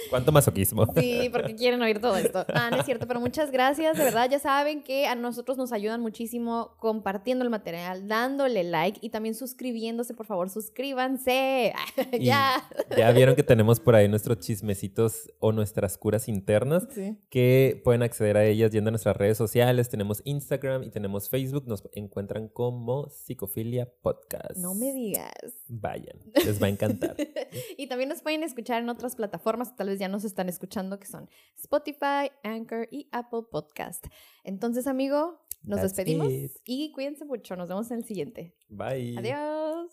¿Cuánto 0.09 0.31
masoquismo? 0.31 0.85
Sí, 0.95 1.29
porque 1.31 1.55
quieren 1.55 1.81
oír 1.81 1.99
todo 1.99 2.15
esto. 2.17 2.45
Ah, 2.53 2.69
no 2.69 2.77
es 2.77 2.85
cierto, 2.85 3.07
pero 3.07 3.19
muchas 3.19 3.51
gracias. 3.51 3.97
De 3.97 4.03
verdad, 4.03 4.29
ya 4.29 4.39
saben 4.39 4.83
que 4.83 5.07
a 5.07 5.15
nosotros 5.15 5.57
nos 5.57 5.71
ayudan 5.71 6.01
muchísimo 6.01 6.75
compartiendo 6.79 7.43
el 7.43 7.49
material, 7.49 8.07
dándole 8.07 8.63
like 8.63 8.99
y 9.01 9.09
también 9.09 9.35
suscribiéndose. 9.35 10.13
Por 10.13 10.25
favor, 10.25 10.49
suscríbanse. 10.49 11.73
ya. 12.19 12.63
Ya 12.95 13.11
vieron 13.11 13.35
que 13.35 13.43
tenemos 13.43 13.79
por 13.79 13.95
ahí 13.95 14.07
nuestros 14.07 14.39
chismecitos 14.39 15.31
o 15.39 15.51
nuestras 15.51 15.97
curas 15.97 16.27
internas 16.27 16.87
que 17.29 17.81
pueden 17.83 18.03
acceder 18.03 18.37
a 18.37 18.45
ellas 18.45 18.71
yendo 18.71 18.89
a 18.89 18.91
nuestras 18.91 19.17
redes 19.17 19.37
sociales. 19.37 19.89
Tenemos 19.89 20.21
Instagram 20.25 20.83
y 20.83 20.89
tenemos 20.89 21.29
Facebook. 21.29 21.67
Nos 21.67 21.83
encuentran 21.93 22.47
como 22.47 23.09
Psicofilia 23.09 23.89
Podcast. 24.01 24.57
No 24.57 24.72
me 24.73 24.91
digas. 24.93 25.53
Vayan, 25.67 26.17
les 26.45 26.61
va 26.61 26.67
a 26.67 26.69
encantar. 26.69 27.15
y 27.77 27.87
también 27.87 28.09
nos 28.09 28.21
pueden 28.21 28.43
escuchar 28.43 28.81
en 28.81 28.89
otras 28.89 29.15
plataformas, 29.15 29.75
tal 29.75 29.87
vez 29.89 29.99
ya 29.99 30.07
nos 30.07 30.23
están 30.23 30.49
escuchando, 30.49 30.99
que 30.99 31.07
son 31.07 31.29
Spotify, 31.57 32.31
Anchor 32.43 32.87
y 32.91 33.07
Apple 33.11 33.43
Podcast. 33.51 34.07
Entonces, 34.43 34.87
amigo, 34.87 35.39
nos 35.63 35.81
despedimos 35.81 36.31
y 36.65 36.91
cuídense 36.91 37.25
mucho. 37.25 37.55
Nos 37.55 37.69
vemos 37.69 37.89
en 37.91 37.97
el 37.97 38.03
siguiente. 38.05 38.55
Bye. 38.69 39.17
Adiós. 39.17 39.91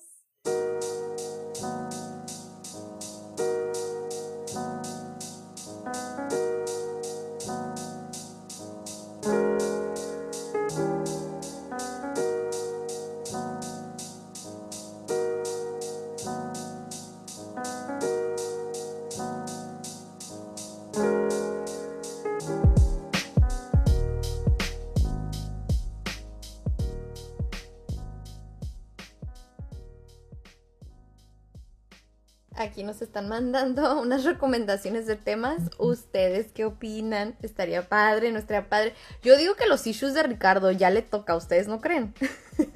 Aquí 32.60 32.82
nos 32.82 33.00
están 33.00 33.26
mandando 33.26 33.98
unas 34.02 34.24
recomendaciones 34.24 35.06
de 35.06 35.16
temas. 35.16 35.70
¿Ustedes 35.78 36.52
qué 36.52 36.66
opinan? 36.66 37.34
¿Estaría 37.40 37.88
padre? 37.88 38.30
¿No 38.32 38.38
estaría 38.38 38.68
padre? 38.68 38.92
Yo 39.22 39.38
digo 39.38 39.54
que 39.54 39.66
los 39.66 39.86
issues 39.86 40.12
de 40.12 40.22
Ricardo 40.22 40.70
ya 40.70 40.90
le 40.90 41.00
toca 41.00 41.32
a 41.32 41.36
ustedes, 41.36 41.68
¿no 41.68 41.80
creen? 41.80 42.12